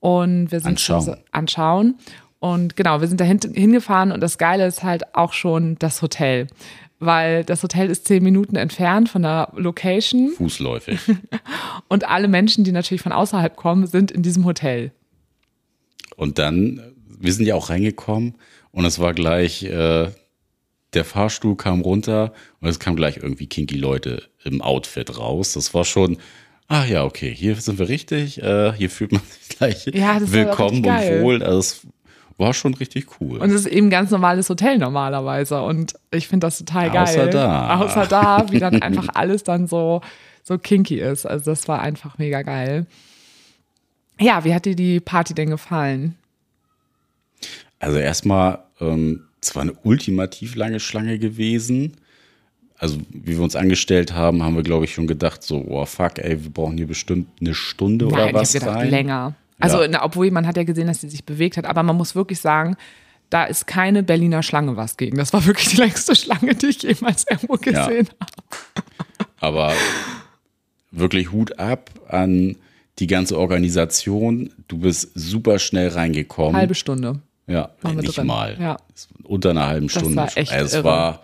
Und 0.00 0.50
wir 0.50 0.60
sind 0.60 0.70
anschauen. 0.70 1.16
anschauen. 1.32 1.98
Und 2.40 2.76
genau, 2.76 3.00
wir 3.00 3.08
sind 3.08 3.20
da 3.20 3.24
hingefahren 3.24 4.12
und 4.12 4.20
das 4.20 4.38
Geile 4.38 4.64
ist 4.66 4.84
halt 4.84 5.14
auch 5.16 5.32
schon 5.32 5.76
das 5.80 6.02
Hotel 6.02 6.46
weil 7.00 7.44
das 7.44 7.62
Hotel 7.62 7.90
ist 7.90 8.06
zehn 8.06 8.22
Minuten 8.22 8.56
entfernt 8.56 9.08
von 9.08 9.22
der 9.22 9.52
Location. 9.56 10.30
Fußläufig. 10.36 10.98
Und 11.88 12.08
alle 12.08 12.28
Menschen, 12.28 12.64
die 12.64 12.72
natürlich 12.72 13.02
von 13.02 13.12
außerhalb 13.12 13.56
kommen, 13.56 13.86
sind 13.86 14.10
in 14.10 14.22
diesem 14.22 14.44
Hotel. 14.44 14.92
Und 16.16 16.38
dann, 16.38 16.80
wir 17.06 17.32
sind 17.32 17.46
ja 17.46 17.54
auch 17.54 17.70
reingekommen 17.70 18.34
und 18.72 18.84
es 18.84 18.98
war 18.98 19.14
gleich, 19.14 19.62
äh, 19.62 20.08
der 20.94 21.04
Fahrstuhl 21.04 21.56
kam 21.56 21.80
runter 21.80 22.32
und 22.60 22.68
es 22.68 22.80
kam 22.80 22.96
gleich 22.96 23.18
irgendwie 23.18 23.46
kinky 23.46 23.76
Leute 23.76 24.24
im 24.42 24.60
Outfit 24.60 25.16
raus. 25.16 25.52
Das 25.52 25.74
war 25.74 25.84
schon, 25.84 26.18
ah 26.66 26.84
ja, 26.84 27.04
okay, 27.04 27.32
hier 27.32 27.54
sind 27.56 27.78
wir 27.78 27.88
richtig, 27.88 28.42
äh, 28.42 28.72
hier 28.72 28.90
fühlt 28.90 29.12
man 29.12 29.22
sich 29.22 29.58
gleich 29.58 29.86
ja, 29.86 30.20
willkommen 30.32 30.84
und 30.84 31.22
wohl. 31.22 31.42
Also 31.42 31.58
es 31.58 31.86
war 32.38 32.54
schon 32.54 32.74
richtig 32.74 33.20
cool. 33.20 33.38
Und 33.38 33.50
es 33.50 33.66
ist 33.66 33.66
eben 33.66 33.88
ein 33.88 33.90
ganz 33.90 34.10
normales 34.10 34.48
Hotel 34.48 34.78
normalerweise. 34.78 35.60
Und 35.60 35.94
ich 36.12 36.28
finde 36.28 36.46
das 36.46 36.58
total 36.58 36.90
geil. 36.90 37.02
Außer 37.02 37.26
da. 37.26 37.80
Außer 37.80 38.06
da, 38.06 38.46
wie 38.50 38.60
dann 38.60 38.80
einfach 38.80 39.08
alles 39.14 39.42
dann 39.42 39.66
so, 39.66 40.00
so 40.44 40.56
kinky 40.56 41.00
ist. 41.00 41.26
Also 41.26 41.50
das 41.50 41.66
war 41.68 41.82
einfach 41.82 42.16
mega 42.18 42.42
geil. 42.42 42.86
Ja, 44.20 44.44
wie 44.44 44.54
hat 44.54 44.64
dir 44.64 44.76
die 44.76 45.00
Party 45.00 45.34
denn 45.34 45.50
gefallen? 45.50 46.16
Also 47.80 47.98
erstmal, 47.98 48.60
ähm, 48.80 49.24
es 49.42 49.54
war 49.54 49.62
eine 49.62 49.74
ultimativ 49.82 50.54
lange 50.54 50.80
Schlange 50.80 51.18
gewesen. 51.18 51.96
Also 52.78 52.98
wie 53.10 53.36
wir 53.36 53.42
uns 53.42 53.56
angestellt 53.56 54.12
haben, 54.12 54.44
haben 54.44 54.54
wir, 54.54 54.62
glaube 54.62 54.84
ich, 54.84 54.94
schon 54.94 55.08
gedacht, 55.08 55.42
so, 55.42 55.64
oh 55.66 55.84
fuck, 55.84 56.18
ey, 56.18 56.42
wir 56.42 56.50
brauchen 56.50 56.76
hier 56.76 56.86
bestimmt 56.86 57.28
eine 57.40 57.54
Stunde 57.54 58.06
Nein, 58.06 58.30
oder 58.30 58.34
was 58.34 58.54
ich 58.54 58.60
gedacht, 58.60 58.76
rein. 58.76 58.90
länger. 58.90 59.34
Also, 59.58 59.82
ja. 59.82 60.04
obwohl 60.04 60.30
man 60.30 60.46
hat 60.46 60.56
ja 60.56 60.64
gesehen, 60.64 60.86
dass 60.86 61.00
sie 61.00 61.08
sich 61.08 61.24
bewegt 61.24 61.56
hat, 61.56 61.66
aber 61.66 61.82
man 61.82 61.96
muss 61.96 62.14
wirklich 62.14 62.40
sagen, 62.40 62.76
da 63.30 63.44
ist 63.44 63.66
keine 63.66 64.02
Berliner 64.02 64.42
Schlange 64.42 64.76
was 64.76 64.96
gegen. 64.96 65.16
Das 65.16 65.32
war 65.32 65.44
wirklich 65.46 65.68
die 65.68 65.76
längste 65.76 66.14
Schlange, 66.14 66.54
die 66.54 66.66
ich 66.66 66.82
jemals 66.82 67.26
irgendwo 67.28 67.54
gesehen 67.54 68.08
ja. 68.08 68.20
habe. 68.20 68.86
Aber 69.40 69.72
wirklich 70.90 71.30
Hut 71.32 71.58
ab 71.58 71.90
an 72.08 72.56
die 72.98 73.06
ganze 73.06 73.38
Organisation. 73.38 74.50
Du 74.66 74.78
bist 74.78 75.10
super 75.14 75.58
schnell 75.58 75.88
reingekommen. 75.88 76.56
Halbe 76.56 76.74
Stunde. 76.74 77.20
Ja, 77.46 77.70
nicht 77.94 78.16
drin. 78.16 78.26
mal. 78.26 78.56
Ja. 78.60 78.76
Unter 79.24 79.50
einer 79.50 79.66
halben 79.66 79.88
Stunde. 79.88 80.16
Das 80.16 80.36
war 80.36 80.42
echt 80.42 80.52
es 80.52 80.74
irre. 80.74 80.84
war 80.84 81.22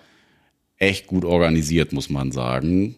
echt 0.79 1.07
gut 1.07 1.25
organisiert, 1.25 1.93
muss 1.93 2.11
man 2.11 2.33
sagen 2.33 2.97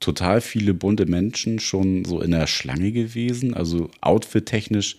total 0.00 0.40
viele 0.40 0.74
bunte 0.74 1.06
Menschen 1.06 1.58
schon 1.58 2.04
so 2.04 2.20
in 2.20 2.30
der 2.30 2.46
Schlange 2.46 2.92
gewesen. 2.92 3.54
Also 3.54 3.90
outfit-technisch 4.00 4.96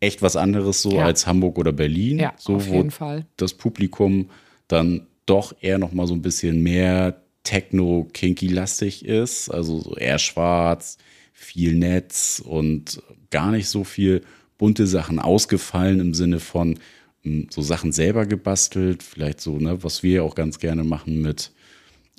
echt 0.00 0.22
was 0.22 0.36
anderes 0.36 0.82
so 0.82 0.96
ja. 0.96 1.04
als 1.04 1.26
Hamburg 1.26 1.58
oder 1.58 1.72
Berlin. 1.72 2.18
Ja, 2.18 2.34
so, 2.38 2.56
auf 2.56 2.66
jeden 2.68 2.90
Fall. 2.90 3.26
Das 3.36 3.54
Publikum 3.54 4.30
dann 4.68 5.06
doch 5.26 5.54
eher 5.60 5.78
noch 5.78 5.92
mal 5.92 6.06
so 6.06 6.14
ein 6.14 6.22
bisschen 6.22 6.62
mehr 6.62 7.22
Techno-Kinky-lastig 7.44 9.04
ist. 9.04 9.50
Also 9.50 9.80
so 9.80 9.96
eher 9.96 10.18
schwarz, 10.18 10.98
viel 11.32 11.74
Netz 11.74 12.42
und 12.44 13.02
gar 13.30 13.50
nicht 13.50 13.68
so 13.68 13.84
viel 13.84 14.22
bunte 14.58 14.86
Sachen 14.86 15.18
ausgefallen 15.18 16.00
im 16.00 16.14
Sinne 16.14 16.40
von 16.40 16.78
hm, 17.22 17.48
so 17.50 17.62
Sachen 17.62 17.92
selber 17.92 18.26
gebastelt. 18.26 19.02
Vielleicht 19.02 19.40
so, 19.40 19.58
ne, 19.58 19.82
was 19.82 20.02
wir 20.02 20.24
auch 20.24 20.34
ganz 20.34 20.58
gerne 20.58 20.84
machen 20.84 21.22
mit 21.22 21.52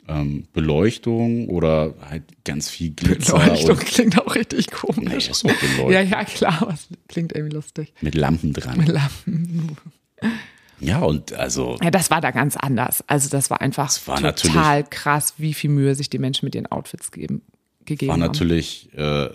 ähm, 0.08 0.48
Beleuchtung 0.54 1.50
oder 1.50 1.94
halt 2.10 2.24
ganz 2.44 2.70
viel 2.70 2.92
Glitzer. 2.92 3.40
Beleuchtung 3.40 3.78
klingt 3.78 4.22
auch 4.22 4.36
richtig 4.36 4.72
komisch. 4.72 5.32
Nee, 5.44 5.92
ja, 5.92 6.02
ja, 6.02 6.24
klar, 6.26 6.62
aber 6.62 6.74
es 6.74 6.88
klingt 7.08 7.34
irgendwie 7.34 7.56
lustig. 7.56 7.94
Mit 8.02 8.16
Lampen 8.16 8.54
dran. 8.54 8.78
Mit 8.78 8.90
Lampen. 8.90 9.78
Ja, 10.80 11.00
und 11.00 11.34
also. 11.34 11.78
Ja, 11.82 11.90
das 11.90 12.12
war 12.12 12.22
da 12.22 12.32
ganz 12.32 12.58
anders. 12.58 13.04
Also, 13.08 13.30
das 13.30 13.50
war 13.50 13.62
einfach 13.62 13.86
das 13.86 14.08
war 14.08 14.36
total 14.36 14.84
krass, 14.84 15.36
wie 15.38 15.54
viel 15.54 15.70
Mühe 15.70 15.96
sich 15.96 16.10
die 16.10 16.20
Menschen 16.20 16.46
mit 16.46 16.56
ihren 16.56 16.68
Outfits 16.68 17.12
geben, 17.12 17.42
gegeben 17.86 18.12
haben. 18.12 18.22
War 18.22 18.28
natürlich 18.28 18.90
äh, 18.94 19.30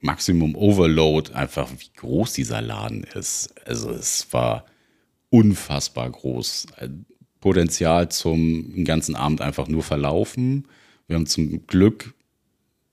Maximum 0.00 0.54
Overload, 0.54 1.32
einfach 1.32 1.68
wie 1.76 1.90
groß 1.96 2.32
dieser 2.32 2.62
Laden 2.62 3.04
ist. 3.14 3.54
Also, 3.66 3.90
es 3.90 4.26
war 4.32 4.64
unfassbar 5.28 6.08
groß. 6.08 6.66
Potenzial 7.40 8.10
zum 8.10 8.84
ganzen 8.84 9.16
Abend 9.16 9.40
einfach 9.40 9.68
nur 9.68 9.82
verlaufen. 9.82 10.68
Wir 11.06 11.16
haben 11.16 11.26
zum 11.26 11.66
Glück 11.66 12.14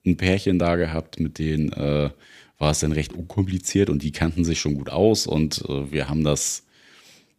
ein 0.05 0.17
Pärchen 0.17 0.57
da 0.57 0.75
gehabt, 0.75 1.19
mit 1.19 1.37
denen 1.37 1.71
äh, 1.73 2.09
war 2.57 2.71
es 2.71 2.79
dann 2.79 2.91
recht 2.91 3.13
unkompliziert 3.13 3.89
und 3.89 4.01
die 4.03 4.11
kannten 4.11 4.43
sich 4.43 4.59
schon 4.59 4.75
gut 4.75 4.89
aus 4.89 5.27
und 5.27 5.63
äh, 5.67 5.91
wir 5.91 6.09
haben 6.09 6.23
das 6.23 6.63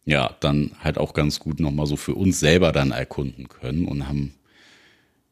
ja 0.05 0.35
dann 0.39 0.71
halt 0.79 0.97
auch 0.97 1.13
ganz 1.13 1.39
gut 1.39 1.59
nochmal 1.59 1.85
so 1.85 1.95
für 1.95 2.15
uns 2.15 2.39
selber 2.39 2.71
dann 2.71 2.91
erkunden 2.91 3.49
können 3.49 3.85
und 3.85 4.07
haben 4.07 4.33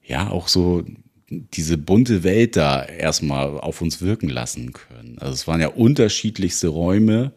ja 0.03 0.29
auch 0.29 0.47
so 0.47 0.83
diese 1.29 1.77
bunte 1.77 2.23
Welt 2.23 2.55
da 2.55 2.83
erstmal 2.83 3.59
auf 3.59 3.81
uns 3.81 4.01
wirken 4.01 4.29
lassen 4.29 4.71
können. 4.73 5.17
Also 5.19 5.33
es 5.33 5.47
waren 5.47 5.59
ja 5.59 5.67
unterschiedlichste 5.67 6.69
Räume 6.69 7.33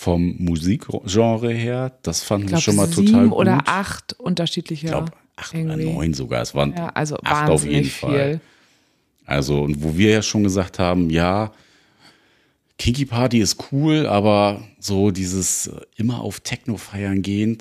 vom 0.00 0.34
Musikgenre 0.38 1.52
her. 1.52 1.92
Das 2.00 2.22
fanden 2.22 2.46
glaub, 2.46 2.56
wir 2.56 2.62
schon 2.62 2.76
mal 2.76 2.88
total 2.88 3.28
gut. 3.28 3.36
oder 3.36 3.60
acht 3.66 4.14
unterschiedliche. 4.14 4.86
Ich 4.86 4.90
glaube, 4.92 5.12
acht 5.36 5.52
irgendwie. 5.52 5.84
oder 5.84 5.92
neun 5.92 6.14
sogar. 6.14 6.40
Es 6.40 6.54
waren 6.54 6.74
ja, 6.74 6.88
also 6.88 7.18
acht 7.22 7.50
auf 7.50 7.66
jeden 7.66 7.84
viel. 7.84 8.08
Fall. 8.08 8.40
Also, 9.26 9.60
und 9.60 9.82
wo 9.82 9.98
wir 9.98 10.10
ja 10.10 10.22
schon 10.22 10.42
gesagt 10.42 10.78
haben, 10.78 11.10
ja, 11.10 11.52
Kinky 12.78 13.04
Party 13.04 13.40
ist 13.40 13.58
cool, 13.70 14.06
aber 14.06 14.62
so 14.78 15.10
dieses 15.10 15.70
immer 15.96 16.22
auf 16.22 16.40
Techno 16.40 16.78
feiern 16.78 17.20
gehen, 17.20 17.58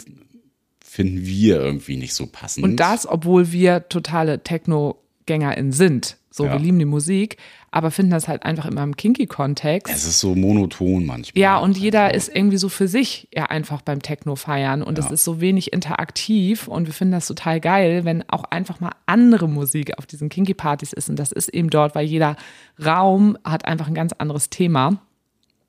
finden 0.82 1.25
wir 1.25 1.58
irgendwie 1.58 1.97
nicht 1.97 2.13
so 2.13 2.25
passend. 2.25 2.63
Und 2.63 2.78
das, 2.78 3.06
obwohl 3.06 3.52
wir 3.52 3.89
totale 3.89 4.41
Techno-GängerInnen 4.41 5.73
sind. 5.73 6.15
So, 6.31 6.45
Ja. 6.45 6.51
wir 6.53 6.59
lieben 6.59 6.77
die 6.77 6.85
Musik, 6.85 7.37
aber 7.71 7.89
finden 7.89 8.11
das 8.11 8.27
halt 8.27 8.43
einfach 8.43 8.65
immer 8.65 8.83
im 8.83 8.95
Kinky-Kontext. 8.95 9.91
es 9.93 10.05
ist 10.05 10.19
so 10.19 10.35
monoton 10.35 11.05
manchmal. 11.05 11.41
Ja, 11.41 11.57
und 11.57 11.75
jeder 11.77 12.03
Also, 12.03 12.17
ist 12.17 12.35
irgendwie 12.35 12.57
so 12.57 12.69
für 12.69 12.87
sich 12.87 13.27
ja 13.33 13.45
einfach 13.45 13.81
beim 13.81 14.01
Techno 14.01 14.35
feiern 14.35 14.83
und 14.83 14.99
es 14.99 15.05
Ja. 15.05 15.11
ist 15.11 15.23
so 15.23 15.41
wenig 15.41 15.73
interaktiv 15.73 16.67
und 16.67 16.85
wir 16.85 16.93
finden 16.93 17.13
das 17.13 17.25
total 17.27 17.59
geil, 17.59 18.05
wenn 18.05 18.23
auch 18.29 18.43
einfach 18.45 18.79
mal 18.79 18.91
andere 19.07 19.49
Musik 19.49 19.97
auf 19.97 20.05
diesen 20.05 20.29
Kinky 20.29 20.53
Partys 20.53 20.93
ist 20.93 21.09
und 21.09 21.17
das 21.17 21.31
ist 21.31 21.49
eben 21.49 21.69
dort, 21.71 21.95
weil 21.95 22.05
jeder 22.05 22.35
Raum 22.83 23.37
hat 23.43 23.65
einfach 23.65 23.87
ein 23.87 23.95
ganz 23.95 24.13
anderes 24.13 24.49
Thema. 24.51 24.99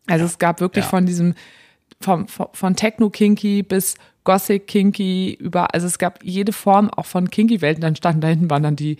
Also 0.07 0.25
es 0.27 0.38
gab 0.38 0.61
wirklich 0.61 0.85
Ja. 0.85 0.90
von 0.90 1.07
diesem 1.07 1.35
vom, 2.03 2.29
von, 2.29 2.46
von 2.53 2.77
Techno 2.77 3.11
Kinky 3.11 3.62
bis 3.62 3.94
Gothic 4.25 4.66
Kinky 4.66 5.33
über, 5.40 5.75
also 5.75 5.87
es 5.87 5.99
gab 5.99 6.23
jede 6.23 6.53
Form 6.53 6.88
auch 6.90 7.07
von 7.07 7.31
Kinky 7.31 7.61
Welten. 7.62 7.81
Dann 7.83 7.96
standen 7.96 8.20
da 8.20 8.29
hinten 8.29 8.51
waren 8.51 8.62
dann 8.62 8.77
die 8.77 8.96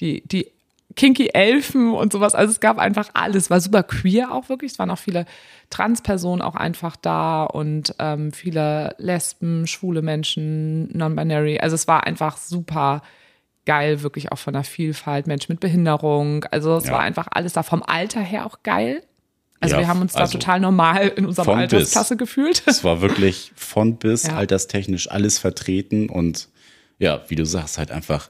die 0.00 0.22
die 0.26 0.48
Kinky 0.96 1.28
Elfen 1.32 1.92
und 1.92 2.12
sowas. 2.12 2.34
Also 2.34 2.52
es 2.52 2.60
gab 2.60 2.78
einfach 2.78 3.08
alles. 3.14 3.50
War 3.50 3.60
super 3.60 3.82
queer 3.82 4.32
auch 4.32 4.48
wirklich. 4.48 4.72
Es 4.72 4.78
waren 4.78 4.90
auch 4.90 4.98
viele 4.98 5.26
Transpersonen 5.70 6.40
auch 6.42 6.54
einfach 6.54 6.96
da 6.96 7.44
und 7.44 7.94
ähm, 7.98 8.32
viele 8.32 8.94
Lesben, 8.98 9.66
schwule 9.66 10.02
Menschen, 10.02 10.96
non-binary. 10.96 11.58
Also 11.60 11.74
es 11.74 11.88
war 11.88 12.04
einfach 12.04 12.36
super 12.36 13.02
geil, 13.66 14.02
wirklich 14.02 14.30
auch 14.30 14.38
von 14.38 14.52
der 14.52 14.62
Vielfalt, 14.64 15.26
Menschen 15.26 15.52
mit 15.52 15.60
Behinderung. 15.60 16.44
Also 16.50 16.76
es 16.76 16.86
Ja. 16.86 16.92
war 16.92 17.00
einfach 17.00 17.28
alles 17.30 17.54
da 17.54 17.62
vom 17.62 17.82
Alter 17.82 18.20
her 18.20 18.46
auch 18.46 18.62
geil. 18.62 19.02
Also 19.60 19.76
Ja, 19.76 19.80
wir 19.80 19.88
haben 19.88 20.02
uns 20.02 20.12
da 20.12 20.20
also 20.20 20.38
total 20.38 20.60
normal 20.60 21.08
in 21.16 21.24
unserer. 21.24 21.56
Altersklasse 21.56 22.16
gefühlt. 22.18 22.62
Es 22.66 22.84
war 22.84 23.00
wirklich 23.00 23.52
von 23.56 23.96
bis 23.96 24.24
Ja. 24.28 24.36
alterstechnisch 24.36 25.10
alles 25.10 25.38
vertreten 25.38 26.10
und 26.10 26.48
ja, 26.98 27.22
wie 27.28 27.34
du 27.36 27.46
sagst, 27.46 27.78
halt 27.78 27.90
einfach 27.90 28.28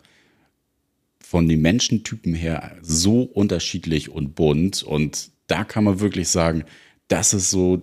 von 1.34 1.48
den 1.48 1.62
Menschentypen 1.62 2.32
her 2.32 2.76
so 2.80 3.22
unterschiedlich 3.22 4.08
und 4.08 4.36
bunt 4.36 4.84
und 4.84 5.30
da 5.48 5.64
kann 5.64 5.82
man 5.82 5.98
wirklich 5.98 6.28
sagen, 6.28 6.62
das 7.08 7.34
ist 7.34 7.50
so, 7.50 7.82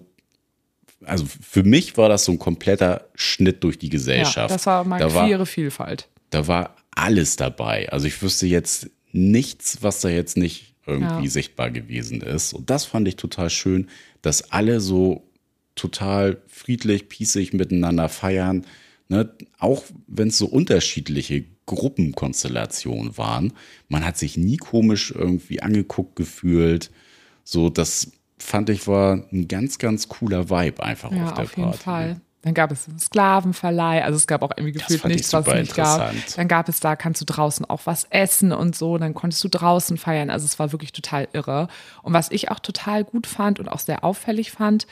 also 1.04 1.26
für 1.26 1.64
mich 1.64 1.98
war 1.98 2.08
das 2.08 2.24
so 2.24 2.32
ein 2.32 2.40
kompletter 2.40 3.10
Schnitt 3.14 3.62
durch 3.66 3.78
die 3.78 3.88
Ja, 3.88 3.92
Gesellschaft. 3.92 4.52
das 4.56 4.66
war 4.68 4.86
mal 4.86 5.00
da 5.00 5.14
war, 5.14 5.26
queere 5.28 5.46
Vielfalt. 5.46 6.08
da 6.30 6.48
war 6.48 6.78
alles 6.96 7.36
dabei. 7.36 7.90
Also 7.92 8.08
ich 8.08 8.22
wüsste 8.22 8.48
jetzt 8.48 8.90
nichts, 9.12 9.80
was 9.82 10.00
da 10.00 10.08
jetzt 10.08 10.38
nicht 10.38 10.74
irgendwie 10.88 11.26
Ja. 11.26 11.30
sichtbar 11.30 11.72
gewesen 11.72 12.22
ist. 12.22 12.54
Und 12.54 12.70
das 12.70 12.86
fand 12.86 13.06
ich 13.10 13.18
total 13.18 13.50
schön, 13.50 13.90
dass 14.22 14.50
alle 14.54 14.80
so 14.80 15.28
total 15.76 16.38
friedlich, 16.48 17.10
pießig 17.10 17.52
miteinander 17.52 18.08
feiern. 18.08 18.66
Ne? 19.10 19.30
Auch 19.60 19.84
wenn 20.08 20.30
es 20.30 20.38
so 20.38 20.46
unterschiedliche 20.46 21.44
Gruppenkonstellationen 21.76 23.18
waren. 23.18 23.54
Man 23.90 24.06
hat 24.06 24.18
sich 24.18 24.38
nie 24.38 24.58
komisch 24.58 25.12
irgendwie 25.12 25.62
angeguckt 25.62 26.16
gefühlt. 26.16 26.92
So, 27.44 27.70
das 27.70 28.12
fand 28.38 28.70
ich 28.70 28.88
war 28.88 29.24
ein 29.32 29.48
ganz, 29.48 29.78
ganz 29.78 30.08
cooler 30.08 30.50
Vibe 30.50 30.84
einfach 30.84 31.12
Ja, 31.12 31.26
auf 31.26 31.34
der 31.34 31.44
auf 31.44 31.58
jeden 31.58 31.70
Party. 31.70 31.84
Fall. 31.84 32.22
Dann 32.44 32.56
gab 32.56 32.72
es 32.72 32.88
einen 32.88 32.98
Sklavenverleih, 32.98 34.04
also 34.04 34.18
es 34.18 34.26
gab 34.26 34.42
auch 34.42 34.50
irgendwie 34.58 34.72
gefühlt 34.72 35.06
nichts, 35.06 35.32
was 35.32 35.46
es 35.46 35.54
nicht 35.54 35.76
gab. 35.76 36.12
Dann 36.36 36.48
gab 36.48 36.70
es 36.70 36.80
da, 36.80 36.96
kannst 36.96 37.22
du 37.22 37.26
draußen 37.26 37.66
auch 37.66 37.82
was 37.86 38.06
essen 38.10 38.52
und 38.52 38.76
so, 38.76 38.98
dann 38.98 39.14
konntest 39.14 39.44
du 39.44 39.48
draußen 39.48 39.98
feiern. 39.98 40.32
Also 40.32 40.46
es 40.46 40.58
war 40.58 40.72
wirklich 40.72 40.92
total 40.92 41.28
irre. 41.34 41.68
Und 42.02 42.14
was 42.14 42.32
ich 42.32 42.50
auch 42.50 42.58
total 42.58 43.04
gut 43.04 43.28
fand 43.28 43.60
und 43.60 43.68
auch 43.68 43.78
sehr 43.78 44.04
auffällig 44.04 44.52
fand, 44.52 44.88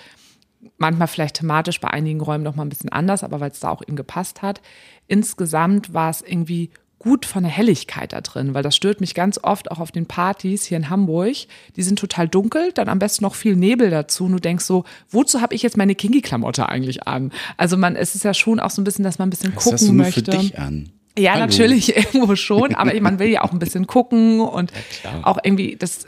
manchmal 0.78 1.08
vielleicht 1.08 1.38
thematisch 1.38 1.80
bei 1.80 1.90
einigen 1.90 2.22
Räumen 2.22 2.44
noch 2.44 2.56
mal 2.56 2.64
ein 2.64 2.70
bisschen 2.70 2.92
anders, 2.92 3.24
aber 3.24 3.40
weil 3.40 3.52
es 3.52 3.60
da 3.60 3.70
auch 3.70 3.82
eben 3.82 3.96
gepasst 3.96 4.42
hat. 4.42 4.62
Insgesamt 5.08 5.94
war 5.94 6.10
es 6.10 6.22
irgendwie 6.22 6.72
gut 7.00 7.26
von 7.26 7.44
der 7.44 7.52
Helligkeit 7.52 8.12
da 8.12 8.22
drin, 8.22 8.54
weil 8.54 8.62
das 8.62 8.76
stört 8.76 9.00
mich 9.00 9.16
ganz 9.16 9.40
oft 9.42 9.72
auch 9.72 9.80
auf 9.80 9.92
den 9.92 10.06
Partys 10.06 10.66
hier 10.66 10.78
in 10.78 10.90
Hamburg. 10.90 11.36
Die 11.78 11.82
sind 11.82 11.98
total 11.98 12.28
dunkel, 12.28 12.72
dann 12.74 12.90
am 12.90 13.00
besten 13.00 13.24
noch 13.24 13.36
viel 13.36 13.56
Nebel 13.56 13.90
dazu. 13.90 14.26
Und 14.26 14.34
du 14.34 14.40
denkst 14.40 14.66
so, 14.66 14.84
wozu 15.10 15.42
habe 15.42 15.56
ich 15.56 15.64
jetzt 15.64 15.78
meine 15.78 15.96
Kinky-Klamotte 15.96 16.68
eigentlich 16.68 17.08
an? 17.08 17.32
Also 17.56 17.78
man, 17.78 17.96
es 17.96 18.16
ist 18.16 18.26
ja 18.26 18.34
schon 18.34 18.60
auch 18.60 18.70
so 18.70 18.82
ein 18.82 18.84
bisschen, 18.84 19.04
dass 19.04 19.18
man 19.18 19.28
ein 19.28 19.32
bisschen 19.32 19.56
Was 19.56 19.64
gucken 19.64 19.74
hast 19.80 19.88
du 19.88 19.94
nur 19.94 20.06
möchte. 20.06 20.32
für 20.32 20.38
dich 20.38 20.60
an? 20.60 20.90
Ja, 21.18 21.32
Hallo. 21.32 21.46
natürlich 21.46 21.96
irgendwo 22.14 22.36
schon, 22.36 22.76
aber 22.76 23.00
man 23.02 23.20
will 23.20 23.30
ja 23.30 23.44
auch 23.44 23.52
ein 23.52 23.60
bisschen 23.60 23.88
gucken 23.88 24.42
und 24.42 24.72
klar. 25.02 25.22
auch 25.24 25.38
irgendwie, 25.44 25.76
das 25.78 26.06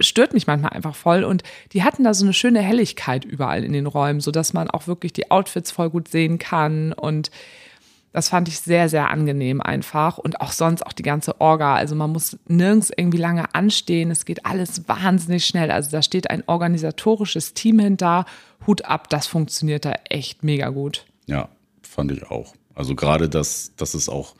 stört 0.00 0.32
mich 0.32 0.46
manchmal 0.46 0.72
einfach 0.72 0.94
voll. 0.94 1.24
Und 1.24 1.42
die 1.72 1.82
hatten 1.82 2.04
da 2.04 2.14
so 2.14 2.24
eine 2.24 2.32
schöne 2.32 2.60
Helligkeit 2.60 3.24
überall 3.24 3.64
in 3.64 3.72
den 3.72 3.86
Räumen, 3.86 4.20
sodass 4.20 4.52
man 4.52 4.70
auch 4.70 4.86
wirklich 4.86 5.12
die 5.12 5.30
Outfits 5.30 5.70
voll 5.70 5.90
gut 5.90 6.08
sehen 6.08 6.38
kann. 6.38 6.92
Und 6.92 7.30
das 8.12 8.28
fand 8.28 8.46
ich 8.46 8.60
sehr, 8.60 8.88
sehr 8.88 9.10
angenehm 9.10 9.60
einfach. 9.60 10.18
Und 10.18 10.40
auch 10.40 10.52
sonst 10.52 10.86
auch 10.86 10.92
die 10.92 11.02
ganze 11.02 11.40
Orga. 11.40 11.74
Also 11.74 11.96
man 11.96 12.10
muss 12.10 12.38
nirgends 12.46 12.92
irgendwie 12.96 13.18
lange 13.18 13.54
anstehen. 13.54 14.10
Es 14.10 14.24
geht 14.24 14.46
alles 14.46 14.88
wahnsinnig 14.88 15.44
schnell. 15.44 15.70
Also 15.70 15.90
da 15.90 16.00
steht 16.00 16.30
ein 16.30 16.44
organisatorisches 16.46 17.54
Team 17.54 17.80
hinter. 17.80 18.24
Hut 18.66 18.84
ab, 18.84 19.10
das 19.10 19.26
funktioniert 19.26 19.84
da 19.84 19.94
echt 20.08 20.44
mega 20.44 20.68
gut. 20.68 21.06
Ja, 21.26 21.48
fand 21.82 22.12
ich 22.12 22.22
auch. 22.30 22.54
Also 22.74 22.94
gerade, 22.94 23.28
dass, 23.28 23.72
dass 23.76 23.94
es 23.94 24.08
auch 24.08 24.34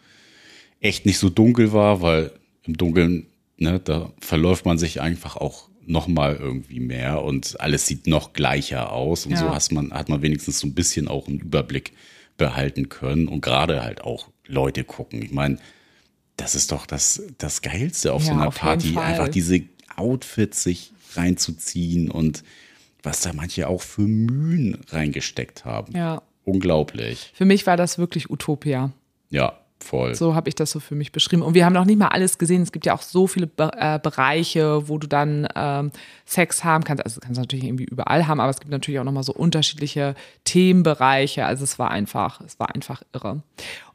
echt 0.81 1.07
nicht 1.07 1.19
so 1.19 1.31
dunkel 1.31 1.73
war, 1.73 2.01
weil 2.01 2.33
im 2.63 2.77
Dunkeln, 2.77 3.27
ne, 3.65 3.81
da 3.81 4.13
verläuft 4.21 4.65
man 4.65 4.79
sich 4.79 5.01
einfach 5.01 5.37
auch 5.37 5.69
noch 5.87 6.07
mal 6.09 6.37
irgendwie 6.37 6.81
mehr 6.81 7.23
und 7.23 7.61
alles 7.61 7.87
sieht 7.87 8.07
noch 8.07 8.33
gleicher 8.33 8.91
aus 8.93 9.27
und 9.27 9.33
Ja. 9.33 9.39
so 9.39 9.55
hat 9.55 9.71
man, 9.73 9.93
hat 9.93 10.09
man 10.09 10.23
wenigstens 10.23 10.61
so 10.61 10.67
ein 10.67 10.75
bisschen 10.75 11.09
auch 11.09 11.29
einen 11.29 11.41
Überblick 11.41 11.93
behalten 12.39 12.89
können 12.89 13.29
und 13.29 13.41
gerade 13.43 13.83
halt 13.83 14.01
auch 14.03 14.29
Leute 14.47 14.85
gucken. 14.85 15.21
Ich 15.23 15.31
meine, 15.33 15.59
das 16.37 16.55
ist 16.55 16.73
doch 16.73 16.87
das, 16.87 17.23
das 17.39 17.61
Geilste 17.63 18.13
auf 18.13 18.23
so 18.23 18.31
Ja, 18.31 18.37
einer 18.39 18.49
auf 18.49 18.59
Party, 18.59 18.97
einfach 18.97 19.29
diese 19.29 19.61
Outfits 19.97 20.63
sich 20.63 20.93
reinzuziehen 21.15 22.11
und 22.11 22.43
was 23.03 23.21
da 23.21 23.33
manche 23.35 23.69
auch 23.69 23.83
für 23.83 24.03
Mühen 24.03 24.79
reingesteckt 24.89 25.65
haben. 25.65 25.95
Ja. 25.95 26.23
Unglaublich. 26.45 27.33
Für 27.35 27.45
mich 27.45 27.67
war 27.67 27.77
das 27.77 27.99
wirklich 27.99 28.31
Utopia. 28.31 28.93
Ja, 29.31 29.59
voll. 29.85 30.15
So 30.15 30.35
habe 30.35 30.49
ich 30.49 30.55
das 30.55 30.71
so 30.71 30.81
für 30.81 30.95
mich 30.95 31.13
beschrieben. 31.13 31.43
Und 31.43 31.55
wir 31.55 31.65
haben 31.65 31.73
noch 31.73 31.85
nicht 31.85 31.99
mal 31.99 32.09
alles 32.09 32.39
gesehen. 32.39 32.63
Es 32.63 32.73
gibt 32.73 32.87
ja 32.87 32.95
auch 32.95 33.03
so 33.03 33.27
viele 33.27 33.47
Be 33.47 33.71
äh, 33.79 33.99
Bereiche, 33.99 34.89
wo 34.89 34.99
du 34.99 35.07
dann 35.07 35.47
ähm, 35.55 35.93
Sex 36.25 36.65
haben 36.65 36.85
kannst. 36.85 37.05
Also 37.05 37.21
kannst 37.21 37.37
du 37.37 37.43
natürlich 37.43 37.65
irgendwie 37.65 37.85
überall 37.85 38.27
haben, 38.27 38.41
aber 38.41 38.51
es 38.51 38.59
gibt 38.59 38.71
natürlich 38.71 38.99
auch 38.99 39.05
noch 39.05 39.13
mal 39.13 39.23
so 39.23 39.33
unterschiedliche 39.33 40.15
Themenbereiche. 40.45 41.45
Also 41.45 41.65
es 41.65 41.79
war 41.79 41.91
einfach, 41.91 42.41
es 42.41 42.59
war 42.59 42.75
einfach 42.75 43.03
irre. 43.13 43.43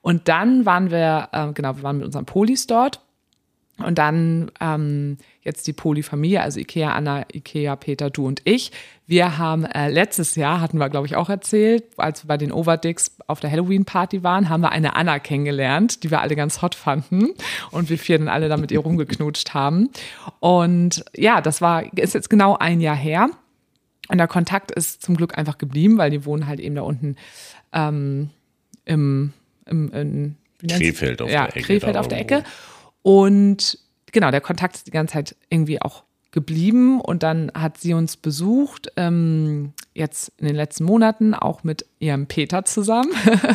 Und 0.02 0.28
dann 0.28 0.65
waren 0.65 0.91
wir, 0.91 1.30
äh, 1.32 1.52
genau, 1.54 1.75
wir 1.75 1.84
waren 1.84 1.97
mit 1.97 2.06
unseren 2.06 2.25
Polis 2.25 2.67
dort. 2.67 3.02
Und 3.86 3.98
dann 3.98 4.52
ähm, 4.60 5.18
jetzt 5.42 5.68
die 5.68 5.74
Polyfamilie, 5.74 6.42
also 6.42 6.60
Ikea, 6.60 6.92
Anna, 6.92 7.26
Ikea, 7.34 7.76
Peter, 7.76 8.10
du 8.10 8.28
und 8.28 8.42
ich. 8.44 8.72
Wir 9.08 9.38
haben 9.38 9.65
äh, 9.65 9.89
letztes 9.89 10.36
Jahr, 10.36 10.62
hatten 10.62 10.78
wir, 10.78 10.89
glaube 10.89 11.08
ich, 11.08 11.15
auch 11.15 11.30
erzählt, 11.30 11.84
als 11.98 12.24
wir 12.24 12.28
bei 12.28 12.38
den 12.38 12.52
Overdicks 12.52 13.15
auf 13.28 13.39
der 13.39 13.52
Halloween-Party 13.52 14.24
waren, 14.24 14.50
haben 14.50 14.62
wir 14.62 14.72
eine 14.72 14.96
Anna 14.96 15.20
kennengelernt, 15.20 16.04
die 16.04 16.12
wir 16.12 16.22
alle 16.22 16.36
ganz 16.36 16.62
hot 16.62 16.76
fanden. 16.76 17.30
Und 17.72 17.89
wir 17.89 17.98
vier 17.98 18.20
dann 18.20 18.28
alle 18.28 18.50
da 18.50 18.58
mit 18.58 18.72
ihr 18.72 18.80
rumgeknutscht 18.80 19.54
haben. 19.54 19.89
Und 20.39 21.04
ja, 21.15 21.42
das 21.42 21.62
war, 21.62 21.92
ist 21.98 22.13
jetzt 22.13 22.30
genau 22.30 22.58
ein 22.58 22.82
Jahr 22.82 22.96
her. 22.96 23.30
Und 24.10 24.18
der 24.18 24.28
Kontakt 24.28 24.72
ist 24.72 25.04
zum 25.04 25.15
Glück 25.15 25.38
einfach 25.38 25.58
geblieben, 25.58 25.98
weil 25.98 26.10
die 26.10 26.26
wohnen 26.26 26.48
halt 26.48 26.60
eben 26.60 26.76
da 26.76 26.82
unten 26.82 27.15
ähm, 27.74 28.32
im, 28.86 29.34
im 29.65 29.89
in? 29.94 30.36
Krefeld 30.68 31.22
auf 31.22 31.30
ja, 31.30 31.46
der 31.46 31.58
Ecke 31.58 31.65
Krefeld 31.65 31.98
auf 31.98 32.08
der 32.08 32.20
irgendwo. 32.20 32.44
Und 33.01 33.79
genau, 34.12 34.31
der 34.31 34.41
Kontakt 34.41 34.75
ist 34.75 34.88
die 34.88 34.91
ganze 34.91 35.13
Zeit 35.13 35.35
irgendwie 35.49 35.81
auch 35.81 36.03
geblieben 36.31 37.01
und 37.01 37.23
dann 37.23 37.51
hat 37.55 37.79
sie 37.79 37.95
uns 37.95 38.15
besucht, 38.15 38.91
ähm, 38.97 39.73
jetzt 39.95 40.31
in 40.38 40.45
den 40.45 40.55
letzten 40.55 40.83
Monaten 40.83 41.33
auch 41.33 41.63
mit 41.63 41.85
ihrem 41.97 42.27
Peter 42.27 42.65
zusammen, 42.65 43.12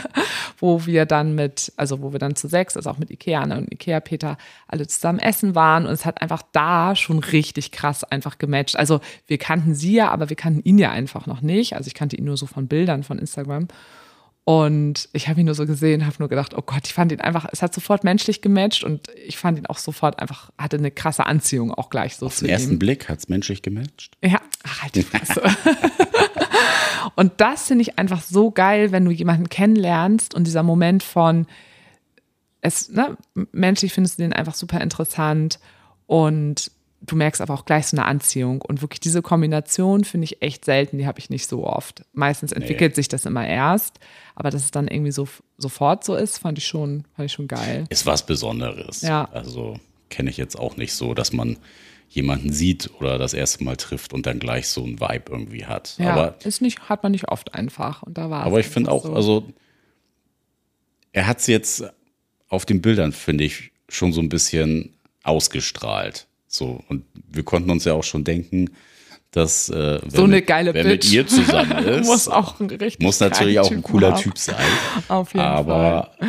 wo 0.59 0.85
wir 0.85 1.07
dann 1.07 1.37
mit, 1.37 1.73
also 1.77 2.03
wo 2.03 2.13
wir 2.13 2.19
dann 2.19 2.35
zu 2.35 2.49
sechs, 2.49 2.77
also 2.77 2.91
auch 2.91 2.99
mit 2.99 3.13
Ikea 3.13 3.41
Anna 3.41 3.59
und 3.59 3.73
Ikea 3.73 4.01
Peter 4.01 4.37
alle 4.67 4.89
zusammen 4.89 5.21
essen 5.21 5.55
waren 5.55 5.87
und 5.87 5.93
es 5.93 6.05
hat 6.05 6.21
einfach 6.21 6.43
da 6.51 6.97
schon 6.97 7.21
richtig 7.21 7.71
krass 7.71 8.03
einfach 8.03 8.39
gematcht. 8.39 8.77
Also 8.77 9.01
wir 9.29 9.39
kannten 9.39 9.77
sie 9.77 9.95
ja, 9.95 10.11
aber 10.11 10.29
wir 10.29 10.37
kannten 10.37 10.63
ihn 10.65 10.79
ja 10.79 10.91
einfach 10.91 11.27
noch 11.27 11.43
nicht. 11.43 11.77
Also 11.77 11.87
ich 11.87 11.95
kannte 11.95 12.17
ihn 12.17 12.25
nur 12.25 12.37
so 12.37 12.47
von 12.47 12.67
Bildern 12.67 13.05
von 13.05 13.21
Instagram. 13.21 13.69
Und 14.47 15.09
ich 15.15 15.29
habe 15.29 15.41
ihn 15.41 15.47
nur 15.47 15.55
so 15.55 15.65
gesehen, 15.65 16.05
habe 16.05 16.17
nur 16.19 16.29
gedacht, 16.29 16.53
oh 16.55 16.61
Gott, 16.61 16.83
ich 16.85 16.93
fand 16.93 17.11
ihn 17.13 17.21
einfach, 17.21 17.47
es 17.51 17.63
hat 17.63 17.73
sofort 17.73 18.05
menschlich 18.05 18.43
gematcht 18.43 18.85
und 18.85 19.09
ich 19.27 19.39
fand 19.39 19.59
ihn 19.59 19.65
auch 19.65 19.79
sofort 19.79 20.21
einfach, 20.21 20.51
hatte 20.59 20.77
eine 20.77 20.91
krasse 20.91 21.25
Anziehung 21.25 21.73
auch 21.73 21.89
gleich 21.89 22.17
so 22.17 22.27
Auf 22.27 22.37
zu 22.37 22.45
den 22.45 22.53
ersten. 22.53 22.79
Blick 22.79 23.09
hat 23.09 23.21
es 23.21 23.29
menschlich 23.31 23.63
gematcht. 23.63 24.19
Ja, 24.23 24.41
ach, 24.63 24.83
halt 24.83 24.95
die 24.97 25.03
Fresse. 25.03 25.43
und 27.15 27.33
das 27.39 27.69
finde 27.69 27.83
ich 27.83 27.99
einfach 27.99 28.21
so 28.21 28.51
geil, 28.51 28.93
wenn 28.93 29.07
du 29.07 29.11
jemanden 29.11 29.49
kennenlernst 29.49 30.35
und 30.35 30.47
dieser 30.47 30.63
Moment 30.63 31.03
von, 31.03 31.47
es, 32.61 32.91
ne, 32.91 33.17
menschlich 33.53 33.95
findest 33.95 34.19
du 34.19 34.25
den 34.25 34.35
einfach 34.35 34.55
super 34.55 34.79
interessant 34.83 35.59
und 36.07 36.71
du 37.07 37.17
merkst 37.17 37.41
aber 37.41 37.55
auch 37.55 37.65
gleich 37.65 37.87
so 37.87 37.97
eine 37.97 38.07
Anziehung. 38.07 38.63
Und 38.63 38.83
wirklich 38.83 39.01
diese 39.01 39.23
Kombination 39.23 40.05
finde 40.05 40.25
ich 40.25 40.43
echt 40.43 40.65
selten, 40.65 40.99
die 40.99 41.07
habe 41.07 41.19
ich 41.19 41.31
nicht 41.31 41.49
so 41.49 41.67
oft. 41.67 42.03
Meistens 42.13 42.53
entwickelt 42.53 42.93
nee. 42.93 42.97
sich 42.97 43.09
das 43.09 43.27
immer 43.27 43.47
erst, 43.47 43.99
aber 44.35 44.51
dass 44.51 44.65
es 44.65 44.71
dann 44.71 44.89
irgendwie 44.89 45.13
so 45.13 45.29
sofort 45.59 46.05
so 46.05 46.15
ist, 46.15 46.39
fand 46.39 46.59
ich 46.59 46.67
schon, 46.67 47.05
fand 47.15 47.27
ich 47.27 47.33
schon 47.33 47.49
geil. 47.49 47.85
Ist 47.91 48.07
was 48.07 48.25
Besonderes. 48.25 49.03
Ja. 49.03 49.29
Also 49.33 49.79
kenne 50.09 50.31
ich 50.31 50.37
jetzt 50.37 50.59
auch 50.59 50.77
nicht 50.77 50.95
so, 50.95 51.15
dass 51.15 51.33
man 51.33 51.57
jemanden 52.09 52.53
sieht 52.53 52.91
oder 53.01 53.19
das 53.19 53.35
erste 53.35 53.65
Mal 53.65 53.77
trifft 53.77 54.13
und 54.13 54.27
dann 54.27 54.39
gleich 54.39 54.69
so 54.69 54.85
ein 54.85 55.01
Vibe 55.01 55.25
irgendwie 55.33 55.67
hat. 55.67 55.97
Ja, 55.99 56.13
aber 56.13 56.37
ist 56.45 56.63
nicht, 56.63 56.89
hat 56.89 57.03
man 57.03 57.13
nicht 57.13 57.29
oft 57.29 57.55
einfach. 57.55 58.03
Und 58.03 58.19
da 58.19 58.31
war 58.31 58.45
aber 58.45 58.61
ich 58.61 58.67
finde 58.67 58.91
auch, 58.91 59.05
so. 59.05 59.15
also 59.15 59.53
er 61.13 61.27
hat 61.27 61.41
es 61.41 61.47
jetzt 61.47 61.85
auf 62.49 62.65
den 62.65 62.81
Bildern, 62.83 63.13
finde 63.13 63.45
ich, 63.45 63.73
schon 63.89 64.13
so 64.13 64.21
ein 64.21 64.29
bisschen 64.29 64.95
ausgestrahlt. 65.23 66.27
So, 66.55 66.81
und 66.89 67.05
wir 67.33 67.43
konnten 67.43 67.69
uns 67.71 67.85
ja 67.85 67.95
auch 67.95 68.05
schon 68.05 68.23
denken, 68.23 68.71
dass 69.33 69.69
äh, 69.71 69.99
so 70.07 70.23
eine 70.23 70.41
geile 70.41 70.73
wer 70.73 70.85
Bitch. 70.85 71.07
mit 71.07 71.13
ihr 71.13 71.27
zusammen 71.27 71.79
ist, 71.85 72.07
muss 72.07 72.29
auch 72.29 72.61
ein 72.61 72.71
richtig 72.71 73.01
muss 73.01 73.19
natürlich 73.19 73.59
auch 73.59 73.71
ein 73.73 73.83
cooler 73.83 74.13
haben. 74.13 74.23
Typ 74.23 74.39
sein. 74.39 74.65
Auf 75.09 75.35
jeden 75.35 75.45
Aber 75.45 76.13
Fall. 76.21 76.29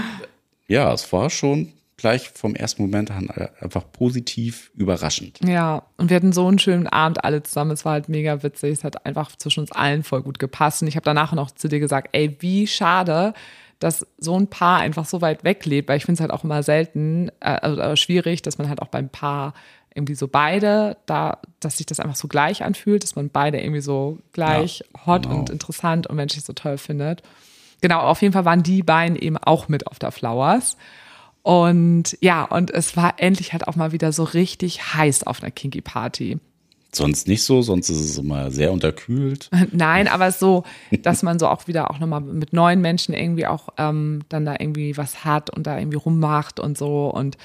ja, 0.67 0.91
es 0.91 1.13
war 1.13 1.29
schon 1.29 1.73
gleich 1.97 2.29
vom 2.29 2.55
ersten 2.55 2.81
Moment 2.81 3.11
an 3.11 3.29
einfach 3.59 3.83
positiv 3.91 4.71
überraschend. 4.73 5.39
Ja, 5.45 5.83
und 5.97 6.09
wir 6.09 6.15
hatten 6.15 6.33
so 6.33 6.47
einen 6.47 6.57
schönen 6.57 6.87
Abend 6.87 7.23
alle 7.23 7.43
zusammen. 7.43 7.71
Es 7.71 7.85
war 7.85 7.93
halt 7.93 8.09
mega 8.09 8.41
witzig. 8.41 8.71
Es 8.71 8.83
hat 8.83 9.05
einfach 9.05 9.35
zwischen 9.35 9.59
uns 9.59 9.71
allen 9.71 10.01
voll 10.01 10.23
gut 10.23 10.39
gepasst. 10.39 10.81
Und 10.81 10.87
ich 10.87 10.95
habe 10.95 11.05
danach 11.05 11.33
noch 11.33 11.51
zu 11.51 11.67
dir 11.67 11.79
gesagt, 11.79 12.09
ey, 12.13 12.35
wie 12.39 12.65
schade, 12.65 13.35
dass 13.77 14.07
so 14.17 14.37
ein 14.37 14.47
Paar 14.47 14.79
einfach 14.79 15.05
so 15.05 15.21
weit 15.21 15.43
weg 15.43 15.65
lebt, 15.65 15.87
weil 15.87 15.97
ich 15.97 16.05
finde 16.05 16.15
es 16.15 16.21
halt 16.21 16.31
auch 16.31 16.43
immer 16.43 16.63
selten, 16.63 17.29
äh, 17.39 17.59
also 17.61 17.95
schwierig, 17.95 18.41
dass 18.41 18.57
man 18.57 18.67
halt 18.67 18.81
auch 18.81 18.87
beim 18.87 19.09
Paar 19.09 19.53
irgendwie 19.95 20.15
so 20.15 20.27
beide, 20.27 20.97
da, 21.05 21.39
dass 21.59 21.77
sich 21.77 21.85
das 21.85 21.99
einfach 21.99 22.17
so 22.17 22.27
gleich 22.27 22.63
anfühlt, 22.63 23.03
dass 23.03 23.15
man 23.15 23.29
beide 23.29 23.59
irgendwie 23.59 23.81
so 23.81 24.19
gleich 24.33 24.83
Ja, 24.93 25.05
hot 25.07 25.23
genau. 25.23 25.39
und 25.39 25.49
interessant 25.49 26.05
und 26.07 26.17
menschlich 26.17 26.43
so 26.43 26.53
toll 26.53 26.77
findet. 26.77 27.23
Genau, 27.81 28.01
auf 28.01 28.21
jeden 28.21 28.33
Fall 28.33 28.45
waren 28.45 28.61
die 28.61 28.83
beiden 28.83 29.15
eben 29.17 29.37
auch 29.37 29.69
mit 29.69 29.87
auf 29.87 29.97
der 29.97 30.11
Flowers. 30.11 30.75
Und 31.43 32.17
ja, 32.21 32.43
und 32.43 32.71
es 32.71 32.97
war 32.97 33.15
endlich 33.17 33.53
halt 33.53 33.67
auch 33.67 33.75
mal 33.75 33.91
wieder 33.91 34.11
so 34.11 34.23
richtig 34.23 34.93
heiß 34.95 35.23
auf 35.23 35.41
einer 35.41 35.51
Kinky 35.51 35.81
Party. 35.81 36.39
Sonst 36.91 37.27
nicht 37.27 37.43
so, 37.43 37.61
sonst 37.61 37.89
ist 37.89 37.99
es 37.99 38.17
immer 38.17 38.51
sehr 38.51 38.71
unterkühlt. 38.71 39.49
Nein, 39.71 40.07
aber 40.07 40.31
so, 40.31 40.63
dass 41.03 41.23
man 41.23 41.39
so 41.39 41.47
auch 41.47 41.67
wieder 41.67 41.91
auch 41.91 41.99
nochmal 41.99 42.21
mit 42.21 42.53
neuen 42.53 42.81
Menschen 42.81 43.13
irgendwie 43.13 43.47
auch 43.47 43.69
ähm, 43.77 44.21
dann 44.29 44.45
da 44.45 44.55
irgendwie 44.59 44.97
was 44.97 45.23
hat 45.23 45.49
und 45.49 45.67
da 45.67 45.77
irgendwie 45.77 45.97
rummacht 45.97 46.59
und 46.59 46.77
so. 46.77 47.07
Und 47.09 47.37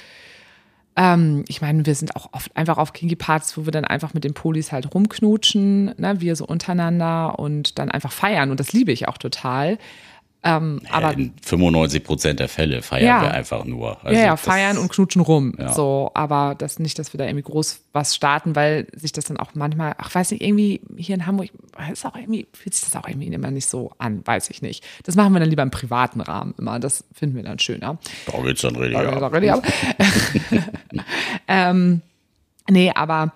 ähm, 0.95 1.45
ich 1.47 1.61
meine, 1.61 1.85
wir 1.85 1.95
sind 1.95 2.15
auch 2.15 2.29
oft 2.33 2.55
einfach 2.57 2.77
auf 2.77 2.93
Kinky 2.93 3.15
Partys, 3.15 3.57
wo 3.57 3.65
wir 3.65 3.71
dann 3.71 3.85
einfach 3.85 4.13
mit 4.13 4.23
den 4.23 4.33
Polis 4.33 4.71
halt 4.71 4.93
rumknutschen, 4.93 5.93
ne, 5.97 6.19
wir 6.19 6.35
so 6.35 6.45
untereinander 6.45 7.39
und 7.39 7.79
dann 7.79 7.89
einfach 7.91 8.11
feiern. 8.11 8.51
Und 8.51 8.59
das 8.59 8.73
liebe 8.73 8.91
ich 8.91 9.07
auch 9.07 9.17
total. 9.17 9.77
Ähm, 10.43 10.81
aber 10.89 11.13
in 11.13 11.33
95 11.43 12.03
Prozent 12.03 12.39
der 12.39 12.49
Fälle 12.49 12.81
feiern 12.81 13.05
Ja. 13.05 13.21
wir 13.21 13.31
einfach 13.31 13.63
nur. 13.63 14.03
Also 14.03 14.19
ja, 14.19 14.25
ja, 14.25 14.37
feiern 14.37 14.79
und 14.79 14.91
knutschen 14.91 15.21
rum. 15.21 15.53
Ja. 15.59 15.71
So, 15.71 16.09
aber 16.15 16.55
das 16.57 16.79
nicht, 16.79 16.97
dass 16.97 17.13
wir 17.13 17.19
da 17.19 17.25
irgendwie 17.25 17.43
groß 17.43 17.81
was 17.93 18.15
starten, 18.15 18.55
weil 18.55 18.87
sich 18.95 19.11
das 19.11 19.25
dann 19.25 19.37
auch 19.37 19.51
manchmal, 19.53 19.93
ach, 19.99 20.15
weiß 20.15 20.31
nicht, 20.31 20.41
irgendwie 20.41 20.81
hier 20.97 21.13
in 21.13 21.27
Hamburg 21.27 21.49
ist 21.91 22.05
auch 22.07 22.15
irgendwie, 22.15 22.47
fühlt 22.53 22.73
sich 22.73 22.83
das 22.89 22.95
auch 22.95 23.07
irgendwie 23.07 23.27
immer 23.27 23.51
nicht 23.51 23.67
so 23.69 23.91
an, 23.99 24.25
weiß 24.25 24.49
ich 24.49 24.63
nicht. 24.63 24.83
Das 25.03 25.15
machen 25.15 25.31
wir 25.33 25.39
dann 25.39 25.49
lieber 25.49 25.61
im 25.63 25.69
privaten 25.71 26.21
Rahmen 26.21 26.55
immer. 26.57 26.79
Das 26.79 27.03
finden 27.13 27.35
wir 27.35 27.43
dann 27.43 27.59
schöner. 27.59 27.99
Da 28.25 28.41
geht's 28.41 28.61
dann 28.61 28.75
richtig 28.75 28.99
Ja. 28.99 29.11
ab. 29.21 29.43
Ja. 29.43 29.61
ähm, 31.47 32.01
nee, 32.67 32.91
aber 32.95 33.31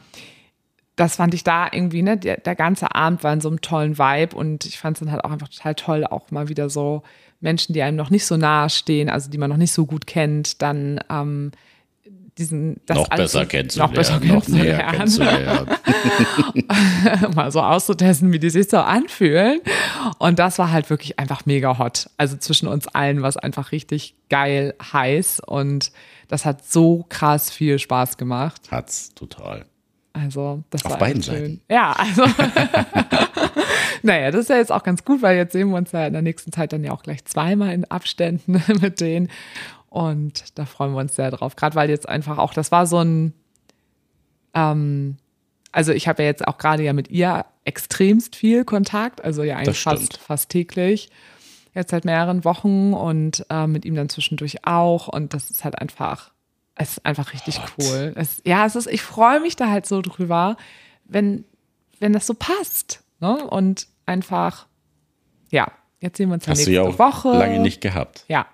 das 0.95 1.17
fand 1.17 1.33
ich 1.33 1.43
da 1.43 1.67
irgendwie, 1.71 2.01
ne, 2.01 2.17
der, 2.17 2.37
der 2.37 2.55
ganze 2.55 2.95
Abend 2.95 3.23
war 3.23 3.33
in 3.33 3.41
so 3.41 3.49
einem 3.49 3.61
tollen 3.61 3.97
Vibe 3.97 4.35
und 4.35 4.65
ich 4.65 4.77
fand 4.77 4.97
es 4.97 4.99
dann 4.99 5.11
halt 5.11 5.23
auch 5.23 5.31
einfach 5.31 5.49
total 5.49 5.75
toll, 5.75 6.05
auch 6.05 6.31
mal 6.31 6.47
wieder 6.47 6.69
so 6.69 7.03
Menschen, 7.41 7.73
die 7.73 7.81
einem 7.81 7.97
noch 7.97 8.09
nicht 8.09 8.25
so 8.25 8.37
nahe 8.37 8.69
stehen, 8.69 9.09
also 9.09 9.29
die 9.29 9.37
man 9.37 9.49
noch 9.49 9.57
nicht 9.57 9.73
so 9.73 9.85
gut 9.85 10.07
kennt, 10.07 10.61
dann 10.61 11.01
ähm, 11.09 11.51
diesen, 12.37 12.81
das 12.85 12.97
noch 12.97 13.11
alles 13.11 13.31
besser 13.31 13.45
kennenzulernen, 13.45 13.93
noch 13.93 13.97
besser 13.97 14.19
kennenzulernen. 14.19 15.67
mal 17.35 17.51
so 17.51 17.61
auszutesten, 17.61 18.33
wie 18.33 18.39
die 18.39 18.49
sich 18.49 18.69
so 18.69 18.77
anfühlen. 18.77 19.61
Und 20.19 20.39
das 20.39 20.59
war 20.59 20.71
halt 20.71 20.89
wirklich 20.89 21.17
einfach 21.17 21.45
mega 21.45 21.77
hot. 21.77 22.09
Also 22.17 22.35
zwischen 22.37 22.67
uns 22.67 22.87
allen 22.87 23.21
war 23.21 23.29
es 23.29 23.37
einfach 23.37 23.71
richtig 23.71 24.15
geil 24.29 24.73
heiß 24.81 25.41
und 25.45 25.91
das 26.27 26.45
hat 26.45 26.65
so 26.65 27.05
krass 27.07 27.51
viel 27.51 27.79
Spaß 27.79 28.17
gemacht. 28.17 28.61
Hat's 28.69 29.13
total. 29.13 29.65
Also 30.15 30.63
das 30.69 30.85
Auf 30.85 30.91
war 30.91 30.99
beiden 30.99 31.21
schön. 31.21 31.35
Seiten. 31.35 31.61
Ja, 31.69 31.91
also 31.91 32.23
naja, 34.01 34.31
das 34.31 34.41
ist 34.41 34.49
ja 34.49 34.57
jetzt 34.57 34.71
auch 34.71 34.83
ganz 34.83 35.03
gut, 35.03 35.21
weil 35.21 35.35
jetzt 35.35 35.51
sehen 35.51 35.69
wir 35.69 35.77
uns 35.77 35.91
ja 35.91 36.07
in 36.07 36.13
der 36.13 36.21
nächsten 36.21 36.53
Zeit 36.53 36.71
dann 36.71 36.83
ja 36.83 36.93
auch 36.93 37.03
gleich 37.03 37.25
zweimal 37.25 37.73
in 37.73 37.83
Abständen 37.85 38.63
mit 38.81 39.01
denen. 39.01 39.29
Und 39.89 40.57
da 40.57 40.65
freuen 40.65 40.93
wir 40.93 40.99
uns 40.99 41.15
sehr 41.15 41.31
drauf. 41.31 41.55
Gerade 41.55 41.75
weil 41.75 41.89
jetzt 41.89 42.07
einfach 42.07 42.37
auch, 42.37 42.53
das 42.53 42.71
war 42.71 42.85
so 42.85 42.99
ein, 42.99 43.33
ähm, 44.53 45.17
also 45.73 45.91
ich 45.91 46.07
habe 46.07 46.23
ja 46.23 46.29
jetzt 46.29 46.47
auch 46.47 46.57
gerade 46.57 46.83
ja 46.83 46.93
mit 46.93 47.09
ihr 47.09 47.45
extremst 47.65 48.37
viel 48.37 48.63
Kontakt, 48.63 49.23
also 49.23 49.43
ja 49.43 49.57
eigentlich 49.57 49.81
fast, 49.81 50.17
fast 50.17 50.49
täglich. 50.49 51.09
Jetzt 51.73 51.91
seit 51.91 52.05
mehreren 52.05 52.45
Wochen 52.45 52.93
und 52.93 53.45
äh, 53.49 53.67
mit 53.67 53.83
ihm 53.83 53.95
dann 53.95 54.07
zwischendurch 54.07 54.65
auch. 54.65 55.09
Und 55.09 55.33
das 55.33 55.51
ist 55.51 55.65
halt 55.65 55.77
einfach, 55.77 56.31
es 56.75 56.91
ist 56.91 57.05
einfach 57.05 57.33
richtig 57.33 57.61
Hot. 57.61 57.71
cool. 57.79 58.13
Es, 58.15 58.41
ja, 58.45 58.65
es 58.65 58.75
ist, 58.75 58.87
ich 58.87 59.01
freue 59.01 59.39
mich 59.39 59.55
da 59.55 59.69
halt 59.69 59.85
so 59.85 60.01
drüber, 60.01 60.57
wenn, 61.05 61.45
wenn 61.99 62.13
das 62.13 62.27
so 62.27 62.33
passt. 62.33 63.01
Ne? 63.19 63.47
Und 63.47 63.87
einfach, 64.05 64.67
ja, 65.51 65.71
jetzt 66.01 66.17
sehen 66.17 66.29
wir 66.29 66.35
uns 66.35 66.45
ja 66.45 66.53
nächste 66.53 66.69
du 66.71 66.75
ja 66.75 66.81
auch 66.83 66.99
Woche. 66.99 67.29
lange 67.29 67.59
nicht 67.59 67.81
gehabt. 67.81 68.25
Ja, 68.27 68.45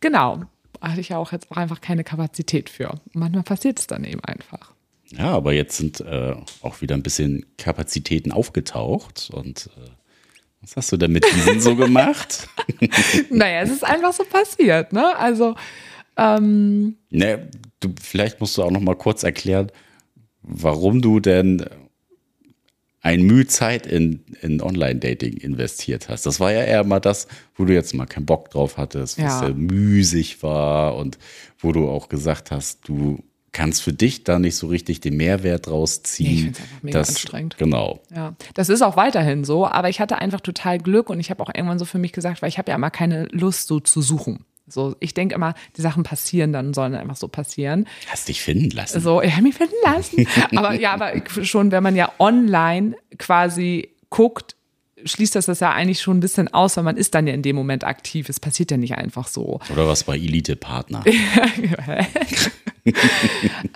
genau. 0.00 0.42
Hatte 0.80 1.00
ich 1.00 1.10
ja 1.10 1.18
auch 1.18 1.30
jetzt 1.30 1.50
auch 1.52 1.56
einfach 1.56 1.80
keine 1.80 2.02
Kapazität 2.02 2.68
für. 2.68 3.00
Manchmal 3.12 3.44
passiert 3.44 3.78
es 3.78 3.86
dann 3.86 4.02
eben 4.02 4.22
einfach. 4.24 4.72
Ja, 5.16 5.30
aber 5.30 5.52
jetzt 5.52 5.76
sind 5.76 6.00
äh, 6.00 6.34
auch 6.62 6.80
wieder 6.80 6.96
ein 6.96 7.04
bisschen 7.04 7.46
Kapazitäten 7.56 8.32
aufgetaucht. 8.32 9.30
Und 9.32 9.70
äh, 9.76 9.90
was 10.60 10.74
hast 10.76 10.90
du 10.90 10.96
denn 10.96 11.12
mit 11.12 11.24
diesen 11.32 11.60
so 11.60 11.76
gemacht? 11.76 12.48
naja, 13.30 13.60
es 13.60 13.70
ist 13.70 13.84
einfach 13.84 14.12
so 14.12 14.24
passiert, 14.24 14.92
ne? 14.92 15.16
Also, 15.16 15.54
ähm, 16.16 16.96
Ne, 17.10 17.48
du, 17.80 17.90
vielleicht 18.00 18.40
musst 18.40 18.56
du 18.58 18.62
auch 18.62 18.70
noch 18.70 18.80
mal 18.80 18.96
kurz 18.96 19.22
erklären, 19.22 19.70
warum 20.42 21.00
du 21.02 21.20
denn 21.20 21.64
ein 23.00 23.22
Mühe 23.22 23.46
Zeit 23.48 23.86
in, 23.86 24.20
in 24.42 24.60
Online-Dating 24.62 25.36
investiert 25.38 26.08
hast. 26.08 26.24
Das 26.24 26.38
war 26.38 26.52
ja 26.52 26.62
eher 26.62 26.84
mal 26.84 27.00
das, 27.00 27.26
wo 27.56 27.64
du 27.64 27.74
jetzt 27.74 27.94
mal 27.94 28.06
keinen 28.06 28.26
Bock 28.26 28.50
drauf 28.50 28.76
hattest, 28.78 29.18
was 29.18 29.40
Ja. 29.42 29.48
müßig 29.48 30.42
war 30.44 30.94
und 30.96 31.18
wo 31.58 31.72
du 31.72 31.88
auch 31.88 32.08
gesagt 32.08 32.52
hast, 32.52 32.86
du 32.88 33.18
kannst 33.50 33.82
für 33.82 33.92
dich 33.92 34.22
da 34.24 34.38
nicht 34.38 34.54
so 34.56 34.68
richtig 34.68 35.00
den 35.00 35.16
Mehrwert 35.16 35.66
draus 35.66 36.02
ziehen. 36.04 36.52
Ich 36.56 36.82
mega 36.82 37.00
dass- 37.00 37.08
anstrengend. 37.10 37.58
Genau. 37.58 38.00
Ja, 38.14 38.34
das 38.54 38.68
ist 38.68 38.82
auch 38.82 38.96
weiterhin 38.96 39.42
so, 39.44 39.66
aber 39.66 39.88
ich 39.88 40.00
hatte 40.00 40.18
einfach 40.18 40.40
total 40.40 40.78
Glück 40.78 41.10
und 41.10 41.18
ich 41.18 41.28
habe 41.30 41.42
auch 41.42 41.50
irgendwann 41.52 41.78
so 41.80 41.84
für 41.84 41.98
mich 41.98 42.12
gesagt, 42.12 42.40
weil 42.40 42.48
ich 42.48 42.56
habe 42.58 42.70
ja 42.70 42.76
immer 42.76 42.90
keine 42.90 43.24
Lust 43.32 43.66
so 43.66 43.80
zu 43.80 44.00
suchen. 44.00 44.44
So, 44.72 44.96
ich 45.00 45.14
denke 45.14 45.34
immer, 45.34 45.54
die 45.76 45.82
Sachen 45.82 46.02
passieren 46.02 46.52
dann, 46.52 46.74
sollen 46.74 46.94
einfach 46.94 47.16
so 47.16 47.28
passieren. 47.28 47.86
Hast 48.08 48.28
dich 48.28 48.42
finden 48.42 48.70
lassen. 48.70 49.00
So, 49.00 49.22
ich 49.22 49.32
habe 49.32 49.42
mich 49.42 49.54
finden 49.54 49.74
lassen. 49.84 50.26
aber 50.56 50.74
ja, 50.74 50.92
aber 50.92 51.12
schon, 51.44 51.70
wenn 51.70 51.82
man 51.82 51.96
ja 51.96 52.12
online 52.18 52.96
quasi 53.18 53.90
guckt, 54.10 54.56
schließt 55.04 55.34
das 55.34 55.46
das 55.46 55.60
ja 55.60 55.72
eigentlich 55.72 56.00
schon 56.00 56.18
ein 56.18 56.20
bisschen 56.20 56.52
aus, 56.52 56.76
weil 56.76 56.84
man 56.84 56.96
ist 56.96 57.14
dann 57.14 57.26
ja 57.26 57.34
in 57.34 57.42
dem 57.42 57.56
Moment 57.56 57.84
aktiv. 57.84 58.28
Es 58.28 58.40
passiert 58.40 58.70
ja 58.70 58.76
nicht 58.76 58.94
einfach 58.94 59.26
so. 59.28 59.60
Oder 59.72 59.88
was 59.88 60.04
bei 60.04 60.16
Elite-Partner? 60.16 61.04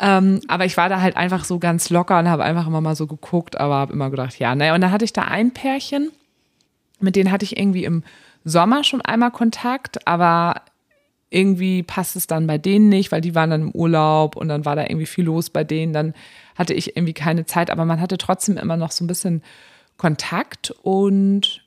ähm, 0.01 0.41
aber 0.49 0.65
ich 0.65 0.77
war 0.77 0.89
da 0.89 1.01
halt 1.01 1.17
einfach 1.17 1.45
so 1.45 1.59
ganz 1.59 1.91
locker 1.91 2.19
und 2.19 2.29
habe 2.29 2.45
einfach 2.45 2.67
immer 2.67 2.81
mal 2.81 2.97
so 2.97 3.07
geguckt, 3.07 3.59
aber 3.59 3.75
habe 3.77 3.93
immer 3.93 4.11
gedacht, 4.11 4.39
ja, 4.39 4.55
naja. 4.55 4.75
Und 4.75 4.81
dann 4.81 4.93
hatte 4.93 5.05
ich 5.05 5.13
da 5.13 5.23
ein 5.23 5.53
Pärchen, 5.53 6.11
mit 7.01 7.17
denen 7.17 7.31
hatte 7.31 7.45
ich 7.45 7.59
irgendwie 7.59 7.85
im 7.85 8.03
Sommer 8.45 8.85
schon 8.85 9.01
einmal 9.01 9.33
Kontakt, 9.33 10.07
aber 10.07 10.63
irgendwie 11.37 11.83
passt 11.83 12.17
es 12.17 12.27
dann 12.27 12.47
bei 12.47 12.57
denen 12.57 12.89
nicht, 12.89 13.13
weil 13.13 13.21
die 13.21 13.35
waren 13.35 13.51
dann 13.51 13.61
im 13.61 13.71
Urlaub 13.73 14.37
und 14.37 14.49
dann 14.49 14.65
war 14.65 14.75
da 14.75 14.85
irgendwie 14.85 15.05
viel 15.05 15.27
los 15.27 15.51
bei 15.51 15.65
denen. 15.65 15.93
Dann 15.93 16.15
hatte 16.55 16.73
ich 16.73 16.97
irgendwie 16.97 17.13
keine 17.13 17.45
Zeit, 17.45 17.71
aber 17.71 17.85
man 17.85 18.01
hatte 18.01 18.17
trotzdem 18.17 18.57
immer 18.57 18.79
noch 18.79 18.91
so 18.91 19.05
ein 19.05 19.07
bisschen 19.07 19.43
Kontakt 19.99 20.75
und 20.83 21.63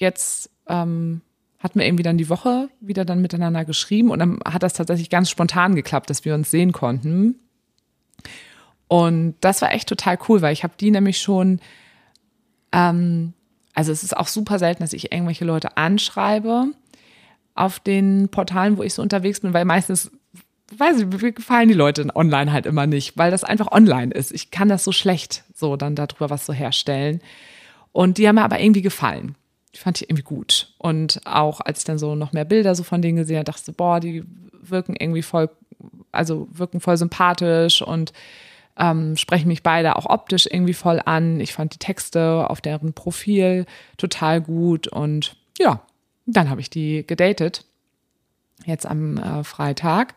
jetzt 0.00 0.50
ähm, 0.66 1.20
hatten 1.60 1.78
wir 1.78 1.86
irgendwie 1.86 2.02
dann 2.02 2.18
die 2.18 2.28
Woche 2.28 2.68
wieder 2.80 3.04
dann 3.04 3.22
miteinander 3.22 3.64
geschrieben 3.64 4.10
und 4.10 4.18
dann 4.18 4.40
hat 4.44 4.64
das 4.64 4.72
tatsächlich 4.72 5.10
ganz 5.10 5.30
spontan 5.30 5.76
geklappt, 5.76 6.10
dass 6.10 6.24
wir 6.24 6.34
uns 6.34 6.50
sehen 6.50 6.72
konnten. 6.72 7.38
Und 8.88 9.36
das 9.40 9.62
war 9.62 9.72
echt 9.72 9.88
total 9.88 10.18
cool, 10.28 10.42
weil 10.42 10.52
ich 10.52 10.64
habe 10.64 10.74
die 10.78 10.90
nämlich 10.90 11.18
schon, 11.18 11.60
ähm, 12.72 13.32
also 13.74 13.92
es 13.92 14.02
ist 14.02 14.16
auch 14.16 14.28
super 14.28 14.58
selten, 14.58 14.82
dass 14.82 14.92
ich 14.92 15.12
irgendwelche 15.12 15.44
Leute 15.44 15.76
anschreibe 15.76 16.66
auf 17.54 17.78
den 17.78 18.28
Portalen, 18.28 18.76
wo 18.76 18.82
ich 18.82 18.94
so 18.94 19.02
unterwegs 19.02 19.40
bin, 19.40 19.54
weil 19.54 19.64
meistens 19.64 20.10
weiß 20.78 21.00
ich, 21.00 21.06
mir 21.06 21.32
gefallen 21.32 21.68
die 21.68 21.74
Leute 21.74 22.06
online 22.14 22.52
halt 22.52 22.66
immer 22.66 22.86
nicht, 22.86 23.16
weil 23.16 23.30
das 23.30 23.44
einfach 23.44 23.70
online 23.70 24.12
ist. 24.12 24.32
Ich 24.32 24.50
kann 24.50 24.68
das 24.68 24.84
so 24.84 24.92
schlecht 24.92 25.44
so 25.54 25.76
dann 25.76 25.94
darüber 25.94 26.30
was 26.30 26.46
so 26.46 26.52
herstellen. 26.52 27.20
Und 27.92 28.18
die 28.18 28.26
haben 28.26 28.36
mir 28.36 28.44
aber 28.44 28.60
irgendwie 28.60 28.82
gefallen. 28.82 29.36
Die 29.74 29.78
fand 29.78 30.00
ich 30.00 30.08
irgendwie 30.08 30.24
gut. 30.24 30.74
Und 30.78 31.20
auch 31.24 31.60
als 31.60 31.80
ich 31.80 31.84
dann 31.84 31.98
so 31.98 32.14
noch 32.14 32.32
mehr 32.32 32.44
Bilder 32.44 32.74
so 32.74 32.82
von 32.82 33.02
denen 33.02 33.16
gesehen 33.16 33.36
habe, 33.36 33.44
dachte 33.44 33.70
ich 33.70 33.76
boah, 33.76 34.00
die 34.00 34.24
wirken 34.62 34.96
irgendwie 34.96 35.22
voll, 35.22 35.50
also 36.12 36.48
wirken 36.50 36.80
voll 36.80 36.96
sympathisch 36.96 37.82
und 37.82 38.12
ähm, 38.76 39.16
sprechen 39.16 39.48
mich 39.48 39.62
beide 39.62 39.96
auch 39.96 40.06
optisch 40.06 40.46
irgendwie 40.50 40.74
voll 40.74 41.00
an. 41.04 41.40
Ich 41.40 41.52
fand 41.52 41.74
die 41.74 41.78
Texte 41.78 42.48
auf 42.48 42.60
deren 42.60 42.92
Profil 42.92 43.66
total 43.96 44.40
gut 44.40 44.88
und 44.88 45.36
ja, 45.58 45.82
dann 46.26 46.50
habe 46.50 46.60
ich 46.60 46.70
die 46.70 47.06
gedatet. 47.06 47.64
Jetzt 48.64 48.86
am 48.86 49.18
äh, 49.18 49.44
Freitag. 49.44 50.14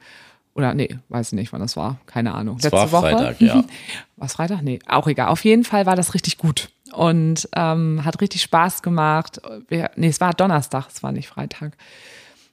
Oder 0.54 0.74
nee, 0.74 0.98
weiß 1.10 1.34
nicht, 1.34 1.54
wann 1.54 1.62
das 1.62 1.78
war. 1.78 2.00
Keine 2.08 2.34
Ahnung. 2.34 2.56
Letzte 2.58 2.72
war 2.72 2.92
Woche. 2.92 3.12
Freitag, 3.12 3.42
ja. 3.42 3.64
Was 4.16 4.34
Freitag? 4.34 4.64
Nee, 4.64 4.80
auch 4.88 5.08
egal. 5.08 5.28
Auf 5.28 5.44
jeden 5.44 5.64
Fall 5.64 5.86
war 5.86 5.96
das 5.96 6.14
richtig 6.14 6.38
gut 6.38 6.70
und 6.94 7.48
ähm, 7.56 8.04
hat 8.04 8.22
richtig 8.22 8.42
Spaß 8.42 8.82
gemacht. 8.82 9.40
Wir, 9.68 9.92
nee, 9.96 10.08
es 10.08 10.20
war 10.20 10.34
Donnerstag, 10.34 10.88
es 10.90 11.04
war 11.04 11.12
nicht 11.12 11.28
Freitag. 11.28 11.74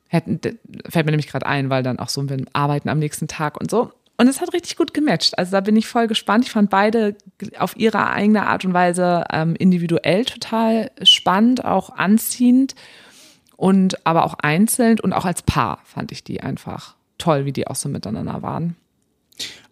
Hätten, 0.09 0.38
fällt 0.88 1.07
mir 1.07 1.12
nämlich 1.12 1.28
gerade 1.28 1.46
ein, 1.46 1.70
weil 1.70 1.82
dann 1.82 1.98
auch 1.98 2.11
so 2.11 2.28
wir 2.28 2.44
arbeiten 2.52 2.88
am 2.88 2.98
nächsten 2.98 3.26
Tag 3.26 3.59
und 3.59 3.70
so. 3.70 3.90
Und 4.16 4.28
es 4.28 4.40
hat 4.40 4.52
richtig 4.52 4.76
gut 4.76 4.94
gematcht. 4.94 5.38
Also 5.38 5.52
da 5.52 5.61
bin 5.61 5.74
ich 5.74 5.88
voll 5.88 6.07
gespannt. 6.07 6.44
Ich 6.44 6.52
fand 6.52 6.70
beide 6.70 7.16
auf 7.59 7.76
ihre 7.76 8.11
eigene 8.11 8.46
Art 8.46 8.64
und 8.64 8.74
Weise 8.74 9.24
ähm, 9.32 9.57
individuell 9.57 10.24
total 10.24 10.90
spannend, 11.02 11.64
auch 11.64 11.90
anziehend 11.90 12.74
und 13.64 14.06
aber 14.06 14.26
auch 14.26 14.34
einzeln 14.34 15.00
und 15.00 15.14
auch 15.14 15.24
als 15.24 15.40
Paar 15.40 15.78
fand 15.84 16.12
ich 16.12 16.22
die 16.22 16.42
einfach 16.42 16.96
toll, 17.16 17.46
wie 17.46 17.52
die 17.52 17.66
auch 17.66 17.76
so 17.76 17.88
miteinander 17.88 18.42
waren. 18.42 18.76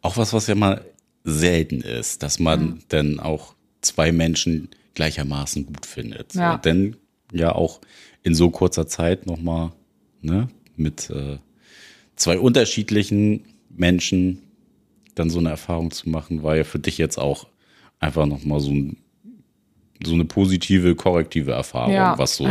Auch 0.00 0.16
was, 0.16 0.32
was 0.32 0.46
ja 0.46 0.54
mal 0.54 0.82
selten 1.24 1.82
ist, 1.82 2.22
dass 2.22 2.38
man 2.38 2.62
mhm. 2.62 2.78
dann 2.88 3.20
auch 3.20 3.54
zwei 3.82 4.10
Menschen 4.10 4.70
gleichermaßen 4.94 5.66
gut 5.66 5.84
findet. 5.84 6.34
Ja. 6.34 6.56
Denn 6.56 6.96
ja 7.34 7.54
auch 7.54 7.82
in 8.22 8.34
so 8.34 8.48
kurzer 8.48 8.86
Zeit 8.86 9.26
nochmal 9.26 9.72
ne, 10.22 10.48
mit 10.74 11.10
äh, 11.10 11.36
zwei 12.16 12.38
unterschiedlichen 12.38 13.44
Menschen 13.68 14.38
dann 15.14 15.28
so 15.28 15.38
eine 15.38 15.50
Erfahrung 15.50 15.90
zu 15.90 16.08
machen, 16.08 16.42
war 16.42 16.56
ja 16.56 16.64
für 16.64 16.78
dich 16.78 16.96
jetzt 16.96 17.18
auch 17.18 17.46
einfach 18.00 18.24
nochmal 18.24 18.60
so, 18.60 18.70
ein, 18.70 19.01
so 20.04 20.14
eine 20.14 20.24
positive, 20.24 20.94
korrektive 20.94 21.52
Erfahrung, 21.52 21.94
ja, 21.94 22.16
was 22.18 22.36
so 22.36 22.46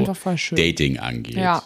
Dating 0.55 0.97
angeht. 0.97 1.37
Ja. 1.37 1.63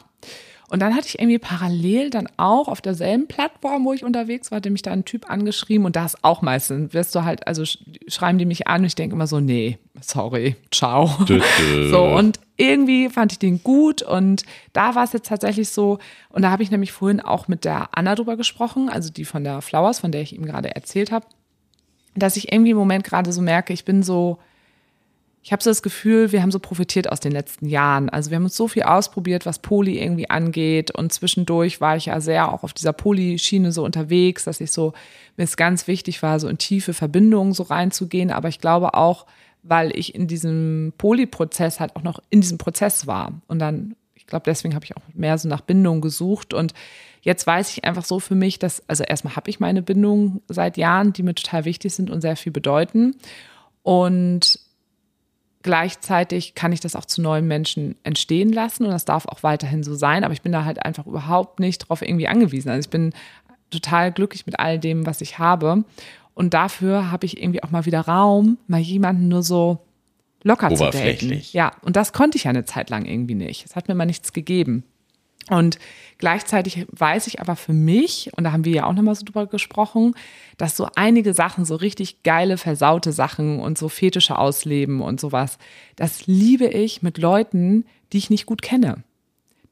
Und 0.67 0.81
dann 0.81 0.95
hatte 0.95 1.07
ich 1.07 1.19
irgendwie 1.19 1.37
parallel 1.37 2.09
dann 2.09 2.27
auch 2.37 2.67
auf 2.67 2.81
derselben 2.81 3.27
Plattform, 3.27 3.85
wo 3.85 3.93
ich 3.93 4.03
unterwegs 4.03 4.49
war, 4.49 4.57
hatte 4.57 4.71
mich 4.71 4.81
da 4.81 4.91
ein 4.91 5.05
Typ 5.05 5.29
angeschrieben 5.29 5.85
und 5.85 5.95
da 5.95 6.05
ist 6.05 6.23
auch 6.23 6.41
meistens, 6.41 6.93
wirst 6.93 7.13
du 7.13 7.23
halt, 7.23 7.47
also 7.47 7.63
schreiben 8.07 8.39
die 8.39 8.45
mich 8.45 8.67
an 8.67 8.81
und 8.81 8.87
ich 8.87 8.95
denke 8.95 9.15
immer 9.15 9.27
so, 9.27 9.39
nee, 9.39 9.77
sorry, 10.01 10.55
ciao. 10.71 11.09
so, 11.91 12.03
und 12.03 12.39
irgendwie 12.57 13.09
fand 13.09 13.31
ich 13.31 13.39
den 13.39 13.61
gut 13.61 14.01
und 14.01 14.43
da 14.73 14.95
war 14.95 15.03
es 15.03 15.13
jetzt 15.13 15.27
tatsächlich 15.27 15.69
so, 15.69 15.99
und 16.29 16.41
da 16.41 16.49
habe 16.49 16.63
ich 16.63 16.71
nämlich 16.71 16.91
vorhin 16.91 17.21
auch 17.21 17.47
mit 17.47 17.63
der 17.63 17.89
Anna 17.91 18.15
drüber 18.15 18.35
gesprochen, 18.35 18.89
also 18.89 19.11
die 19.11 19.25
von 19.25 19.43
der 19.43 19.61
Flowers, 19.61 19.99
von 19.99 20.11
der 20.11 20.21
ich 20.21 20.35
ihm 20.35 20.45
gerade 20.45 20.75
erzählt 20.75 21.11
habe, 21.11 21.27
dass 22.15 22.37
ich 22.37 22.51
irgendwie 22.51 22.71
im 22.71 22.77
Moment 22.77 23.03
gerade 23.03 23.31
so 23.31 23.41
merke, 23.41 23.71
ich 23.71 23.85
bin 23.85 24.01
so, 24.01 24.39
ich 25.45 25.51
habe 25.51 25.61
so 25.61 25.69
das 25.69 25.83
Gefühl, 25.83 26.31
wir 26.31 26.41
haben 26.41 26.49
so 26.49 26.57
profitiert 26.57 27.11
aus 27.11 27.19
den 27.19 27.31
letzten 27.31 27.67
Jahren. 27.67 28.09
Also 28.09 28.31
wir 28.31 28.37
haben 28.37 28.45
uns 28.45 28.57
so 28.57 28.67
viel 28.67 28.81
ausprobiert, 28.81 29.45
was 29.45 29.59
Poli 29.59 30.01
irgendwie 30.01 30.27
angeht. 30.27 30.89
Und 30.89 31.13
zwischendurch 31.13 31.79
war 31.79 31.95
ich 31.95 32.07
ja 32.07 32.19
sehr 32.19 32.51
auch 32.51 32.63
auf 32.63 32.73
dieser 32.73 32.93
Poli-Schiene 32.93 33.71
so 33.71 33.85
unterwegs, 33.85 34.45
dass 34.45 34.59
ich 34.59 34.71
so, 34.71 34.93
mir 35.37 35.43
es 35.43 35.55
ganz 35.55 35.87
wichtig 35.87 36.23
war, 36.23 36.39
so 36.39 36.47
in 36.47 36.57
tiefe 36.57 36.95
Verbindungen 36.95 37.53
so 37.53 37.61
reinzugehen. 37.61 38.31
Aber 38.31 38.49
ich 38.49 38.59
glaube 38.59 38.95
auch, 38.95 39.27
weil 39.61 39.95
ich 39.95 40.15
in 40.15 40.25
diesem 40.25 40.93
Poli-Prozess 40.97 41.79
halt 41.79 41.95
auch 41.95 42.01
noch 42.01 42.23
in 42.31 42.41
diesem 42.41 42.57
Prozess 42.57 43.05
war. 43.05 43.31
Und 43.45 43.59
dann, 43.59 43.95
ich 44.15 44.25
glaube, 44.25 44.45
deswegen 44.45 44.73
habe 44.73 44.85
ich 44.85 44.97
auch 44.97 45.03
mehr 45.13 45.37
so 45.37 45.47
nach 45.47 45.61
Bindung 45.61 46.01
gesucht. 46.01 46.55
Und 46.55 46.73
jetzt 47.21 47.45
weiß 47.45 47.69
ich 47.69 47.83
einfach 47.83 48.05
so 48.05 48.19
für 48.19 48.33
mich, 48.33 48.57
dass, 48.57 48.81
also 48.89 49.03
erstmal 49.03 49.35
habe 49.35 49.51
ich 49.51 49.59
meine 49.59 49.83
Bindungen 49.83 50.41
seit 50.47 50.75
Jahren, 50.75 51.13
die 51.13 51.21
mir 51.21 51.35
total 51.35 51.65
wichtig 51.65 51.93
sind 51.93 52.09
und 52.09 52.21
sehr 52.21 52.35
viel 52.35 52.51
bedeuten. 52.51 53.15
Und 53.83 54.64
Gleichzeitig 55.65 56.53
kann 56.53 56.71
ich 56.73 56.79
das 56.79 56.95
auch 56.95 57.05
zu 57.05 57.23
neuen 57.23 57.47
Menschen 57.47 57.95
entstehen 58.03 58.53
lassen 58.53 58.85
und 58.85 58.91
das 58.91 59.03
darf 59.03 59.25
auch 59.25 59.41
weiterhin 59.41 59.81
so 59.81 59.95
sein. 59.95 60.23
Aber 60.23 60.31
ich 60.31 60.43
bin 60.43 60.51
da 60.51 60.63
halt 60.63 60.85
einfach 60.85 61.07
überhaupt 61.07 61.59
nicht 61.59 61.79
drauf 61.79 62.03
irgendwie 62.03 62.27
angewiesen. 62.27 62.69
Also 62.69 62.85
ich 62.85 62.91
bin 62.91 63.13
total 63.71 64.11
glücklich 64.11 64.45
mit 64.45 64.59
all 64.59 64.77
dem, 64.77 65.07
was 65.07 65.21
ich 65.21 65.39
habe. 65.39 65.83
Und 66.35 66.53
dafür 66.53 67.09
habe 67.09 67.25
ich 67.25 67.41
irgendwie 67.41 67.63
auch 67.63 67.71
mal 67.71 67.87
wieder 67.87 68.01
Raum, 68.01 68.59
mal 68.67 68.79
jemanden 68.79 69.27
nur 69.27 69.41
so 69.41 69.79
locker 70.43 70.69
zu 70.69 70.83
daten. 70.91 71.41
Ja, 71.51 71.71
und 71.81 71.95
das 71.95 72.13
konnte 72.13 72.37
ich 72.37 72.43
ja 72.43 72.51
eine 72.51 72.65
Zeit 72.65 72.91
lang 72.91 73.05
irgendwie 73.05 73.33
nicht. 73.33 73.65
Es 73.65 73.75
hat 73.75 73.87
mir 73.87 73.95
mal 73.95 74.05
nichts 74.05 74.33
gegeben. 74.33 74.83
Und 75.49 75.77
gleichzeitig 76.17 76.87
weiß 76.91 77.27
ich 77.27 77.39
aber 77.39 77.55
für 77.55 77.73
mich, 77.73 78.31
und 78.35 78.45
da 78.45 78.51
haben 78.51 78.65
wir 78.65 78.73
ja 78.73 78.85
auch 78.85 78.93
nochmal 78.93 79.15
so 79.15 79.23
drüber 79.23 79.45
gesprochen, 79.45 80.15
dass 80.57 80.75
so 80.75 80.87
einige 80.95 81.33
Sachen, 81.33 81.65
so 81.65 81.75
richtig 81.75 82.23
geile, 82.23 82.57
versaute 82.57 83.11
Sachen 83.11 83.59
und 83.59 83.77
so 83.77 83.87
Fetische 83.87 84.39
ausleben 84.39 85.01
und 85.01 85.19
sowas, 85.19 85.57
das 85.95 86.25
liebe 86.25 86.65
ich 86.65 87.03
mit 87.03 87.17
Leuten, 87.19 87.85
die 88.11 88.17
ich 88.17 88.29
nicht 88.29 88.45
gut 88.47 88.61
kenne. 88.61 89.03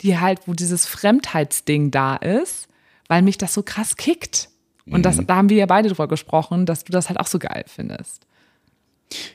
Die 0.02 0.20
halt, 0.20 0.48
wo 0.48 0.54
dieses 0.54 0.86
Fremdheitsding 0.86 1.90
da 1.90 2.16
ist, 2.18 2.68
weil 3.08 3.22
mich 3.22 3.38
das 3.38 3.54
so 3.54 3.64
krass 3.64 3.96
kickt. 3.96 4.50
Und 4.86 5.04
das, 5.04 5.18
mhm. 5.18 5.28
da 5.28 5.36
haben 5.38 5.50
wir 5.50 5.58
ja 5.58 5.66
beide 5.66 5.88
drüber 5.88 6.08
gesprochen, 6.08 6.66
dass 6.66 6.84
du 6.84 6.92
das 6.92 7.10
halt 7.10 7.20
auch 7.20 7.28
so 7.28 7.40
geil 7.40 7.64
findest. 7.68 8.28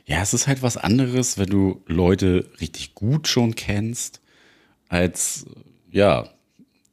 Ja, 0.04 0.20
es 0.20 0.34
ist 0.34 0.46
halt 0.46 0.62
was 0.62 0.76
anderes, 0.76 1.38
wenn 1.38 1.48
du 1.48 1.82
Leute 1.86 2.50
richtig 2.60 2.94
gut 2.94 3.28
schon 3.28 3.54
kennst, 3.54 4.20
als 4.88 5.46
ja, 5.90 6.28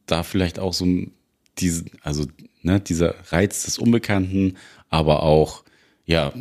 da 0.05 0.23
vielleicht 0.23 0.59
auch 0.59 0.73
so 0.73 0.85
ein, 0.85 1.11
diese, 1.57 1.85
also, 2.01 2.25
ne, 2.61 2.79
dieser 2.79 3.15
Reiz 3.31 3.63
des 3.63 3.77
Unbekannten, 3.77 4.57
aber 4.89 5.23
auch, 5.23 5.63
ja, 6.05 6.33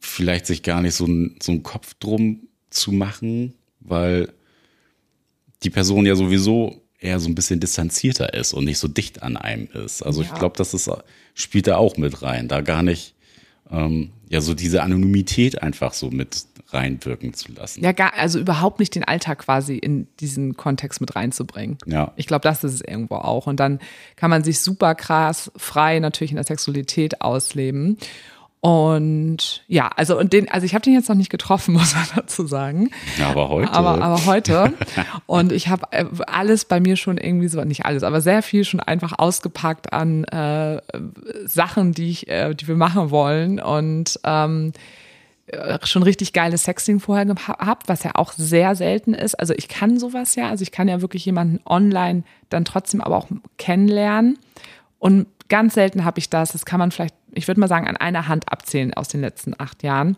vielleicht 0.00 0.46
sich 0.46 0.62
gar 0.62 0.82
nicht 0.82 0.94
so 0.94 1.06
ein, 1.06 1.36
so 1.42 1.52
einen 1.52 1.62
Kopf 1.62 1.94
drum 1.94 2.48
zu 2.70 2.92
machen, 2.92 3.54
weil 3.80 4.32
die 5.62 5.70
Person 5.70 6.06
ja 6.06 6.14
sowieso 6.14 6.82
eher 6.98 7.20
so 7.20 7.28
ein 7.28 7.34
bisschen 7.34 7.60
distanzierter 7.60 8.34
ist 8.34 8.52
und 8.52 8.64
nicht 8.64 8.78
so 8.78 8.88
dicht 8.88 9.22
an 9.22 9.36
einem 9.36 9.68
ist. 9.72 10.02
Also 10.02 10.22
ja. 10.22 10.28
ich 10.28 10.38
glaube, 10.38 10.56
das 10.56 10.74
ist, 10.74 10.90
spielt 11.34 11.66
da 11.66 11.76
auch 11.76 11.96
mit 11.96 12.22
rein, 12.22 12.48
da 12.48 12.60
gar 12.60 12.82
nicht 12.82 13.14
ähm, 13.70 14.10
ja 14.28 14.40
so 14.40 14.54
diese 14.54 14.82
Anonymität 14.82 15.62
einfach 15.62 15.92
so 15.92 16.10
mit 16.10 16.46
reinwirken 16.74 17.34
zu 17.34 17.52
lassen. 17.52 17.82
Ja, 17.82 17.92
gar, 17.92 18.14
also 18.14 18.38
überhaupt 18.38 18.80
nicht 18.80 18.94
den 18.94 19.04
Alltag 19.04 19.38
quasi 19.38 19.76
in 19.76 20.08
diesen 20.20 20.56
Kontext 20.56 21.00
mit 21.00 21.14
reinzubringen. 21.14 21.78
Ja. 21.86 22.12
Ich 22.16 22.26
glaube, 22.26 22.42
das 22.42 22.64
ist 22.64 22.74
es 22.74 22.80
irgendwo 22.80 23.16
auch. 23.16 23.46
Und 23.46 23.60
dann 23.60 23.78
kann 24.16 24.30
man 24.30 24.44
sich 24.44 24.60
super 24.60 24.94
krass 24.94 25.52
frei 25.56 26.00
natürlich 26.00 26.32
in 26.32 26.36
der 26.36 26.44
Sexualität 26.44 27.20
ausleben. 27.20 27.96
Und 28.64 29.62
ja, 29.68 29.90
also 29.94 30.18
und 30.18 30.32
den, 30.32 30.50
also 30.50 30.64
ich 30.64 30.74
habe 30.74 30.82
den 30.82 30.94
jetzt 30.94 31.10
noch 31.10 31.16
nicht 31.16 31.28
getroffen, 31.28 31.74
muss 31.74 31.94
man 31.94 32.06
dazu 32.16 32.46
sagen. 32.46 32.88
Ja, 33.18 33.28
aber 33.28 33.50
heute. 33.50 33.70
Aber, 33.70 34.00
aber 34.00 34.24
heute. 34.24 34.72
und 35.26 35.52
ich 35.52 35.68
habe 35.68 35.82
äh, 35.90 36.06
alles 36.26 36.64
bei 36.64 36.80
mir 36.80 36.96
schon 36.96 37.18
irgendwie 37.18 37.48
so, 37.48 37.62
nicht 37.62 37.84
alles, 37.84 38.02
aber 38.02 38.22
sehr 38.22 38.40
viel 38.40 38.64
schon 38.64 38.80
einfach 38.80 39.18
ausgepackt 39.18 39.92
an 39.92 40.24
äh, 40.24 40.80
Sachen, 41.44 41.92
die 41.92 42.08
ich, 42.08 42.28
äh, 42.28 42.54
die 42.54 42.66
wir 42.66 42.76
machen 42.76 43.10
wollen. 43.10 43.60
Und 43.60 44.18
ähm, 44.24 44.72
äh, 45.48 45.78
schon 45.82 46.02
richtig 46.02 46.32
geiles 46.32 46.62
Sexting 46.62 47.00
vorher 47.00 47.26
gehabt, 47.26 47.90
was 47.90 48.02
ja 48.02 48.12
auch 48.14 48.32
sehr 48.32 48.76
selten 48.76 49.12
ist. 49.12 49.34
Also 49.34 49.52
ich 49.52 49.68
kann 49.68 49.98
sowas 49.98 50.36
ja, 50.36 50.48
also 50.48 50.62
ich 50.62 50.72
kann 50.72 50.88
ja 50.88 51.02
wirklich 51.02 51.26
jemanden 51.26 51.60
online 51.66 52.22
dann 52.48 52.64
trotzdem 52.64 53.02
aber 53.02 53.18
auch 53.18 53.28
kennenlernen. 53.58 54.38
Und 54.98 55.26
ganz 55.48 55.74
selten 55.74 56.04
habe 56.04 56.18
ich 56.18 56.30
das, 56.30 56.52
das 56.52 56.64
kann 56.64 56.78
man 56.78 56.90
vielleicht, 56.90 57.14
ich 57.32 57.48
würde 57.48 57.60
mal 57.60 57.68
sagen, 57.68 57.86
an 57.86 57.96
einer 57.96 58.28
Hand 58.28 58.50
abzählen 58.50 58.94
aus 58.94 59.08
den 59.08 59.20
letzten 59.20 59.58
acht 59.58 59.82
Jahren. 59.82 60.16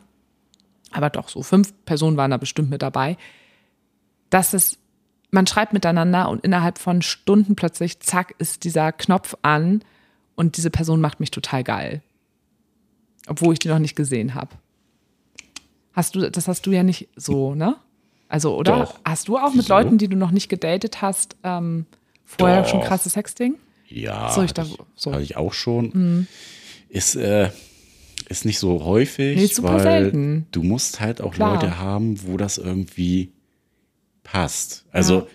Aber 0.92 1.10
doch, 1.10 1.28
so 1.28 1.42
fünf 1.42 1.72
Personen 1.84 2.16
waren 2.16 2.30
da 2.30 2.36
bestimmt 2.36 2.70
mit 2.70 2.82
dabei. 2.82 3.16
Dass 4.30 4.54
es, 4.54 4.78
man 5.30 5.46
schreibt 5.46 5.72
miteinander 5.72 6.28
und 6.28 6.44
innerhalb 6.44 6.78
von 6.78 7.02
Stunden 7.02 7.56
plötzlich, 7.56 8.00
zack, 8.00 8.34
ist 8.38 8.64
dieser 8.64 8.92
Knopf 8.92 9.36
an 9.42 9.82
und 10.36 10.56
diese 10.56 10.70
Person 10.70 11.00
macht 11.00 11.20
mich 11.20 11.30
total 11.30 11.64
geil. 11.64 12.02
Obwohl 13.26 13.52
ich 13.52 13.58
die 13.58 13.68
noch 13.68 13.78
nicht 13.80 13.96
gesehen 13.96 14.34
habe. 14.34 14.50
Hast 15.92 16.14
du, 16.14 16.30
das 16.30 16.46
hast 16.46 16.66
du 16.66 16.70
ja 16.70 16.82
nicht 16.82 17.08
so, 17.16 17.54
ne? 17.54 17.76
Also, 18.28 18.56
oder? 18.56 18.80
Doch. 18.80 19.00
Hast 19.04 19.28
du 19.28 19.38
auch 19.38 19.54
mit 19.54 19.66
so? 19.66 19.74
Leuten, 19.74 19.98
die 19.98 20.08
du 20.08 20.16
noch 20.16 20.30
nicht 20.30 20.48
gedatet 20.48 21.00
hast, 21.02 21.36
ähm, 21.42 21.86
vorher 22.24 22.62
Doch. 22.62 22.68
schon 22.68 22.80
krasses 22.80 23.14
Sexting? 23.14 23.56
Ja, 23.88 24.32
so, 24.32 24.42
ich 24.42 24.52
da, 24.52 24.66
so. 24.94 25.12
hatte 25.12 25.22
ich 25.22 25.36
auch 25.36 25.52
schon. 25.52 25.90
Mhm. 25.92 26.26
Ist, 26.88 27.16
äh, 27.16 27.50
ist 28.28 28.44
nicht 28.44 28.58
so 28.58 28.84
häufig, 28.84 29.36
nee, 29.36 29.62
weil 29.62 29.80
selten. 29.80 30.46
du 30.50 30.62
musst 30.62 31.00
halt 31.00 31.20
auch 31.20 31.34
Klar. 31.34 31.54
Leute 31.54 31.78
haben, 31.78 32.22
wo 32.26 32.36
das 32.36 32.58
irgendwie 32.58 33.32
passt. 34.24 34.84
Also 34.90 35.20
ja. 35.20 35.26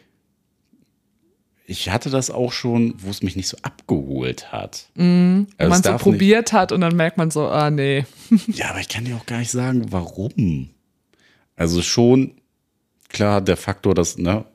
ich 1.65 1.89
hatte 1.89 2.09
das 2.09 2.29
auch 2.29 2.51
schon, 2.51 2.95
wo 2.97 3.09
es 3.09 3.23
mich 3.23 3.35
nicht 3.35 3.47
so 3.47 3.57
abgeholt 3.61 4.51
hat. 4.51 4.89
Mm, 4.95 5.43
also 5.57 5.69
man 5.69 5.83
so 5.83 5.97
probiert 5.97 6.47
nicht, 6.47 6.53
hat 6.53 6.71
und 6.71 6.81
dann 6.81 6.95
merkt 6.95 7.17
man 7.17 7.31
so, 7.31 7.47
ah 7.47 7.71
nee. 7.71 8.05
ja, 8.47 8.71
aber 8.71 8.79
ich 8.79 8.89
kann 8.89 9.05
dir 9.05 9.15
auch 9.15 9.25
gar 9.25 9.39
nicht 9.39 9.51
sagen, 9.51 9.91
warum. 9.91 10.69
Also 11.55 11.81
schon, 11.81 12.35
klar, 13.07 13.39
der 13.39 13.57
Faktor, 13.57 13.93
dass, 13.93 14.17
ne, 14.17 14.45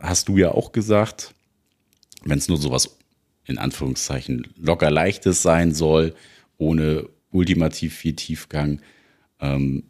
hast 0.00 0.28
du 0.28 0.36
ja 0.36 0.50
auch 0.50 0.72
gesagt, 0.72 1.34
wenn 2.24 2.38
es 2.38 2.48
nur 2.48 2.58
sowas 2.58 2.96
in 3.46 3.58
Anführungszeichen 3.58 4.48
locker 4.56 4.90
leichtes 4.90 5.42
sein 5.42 5.74
soll, 5.74 6.14
ohne 6.56 7.08
ultimativ 7.30 7.94
viel 7.94 8.14
Tiefgang, 8.14 8.80
ähm, 9.40 9.84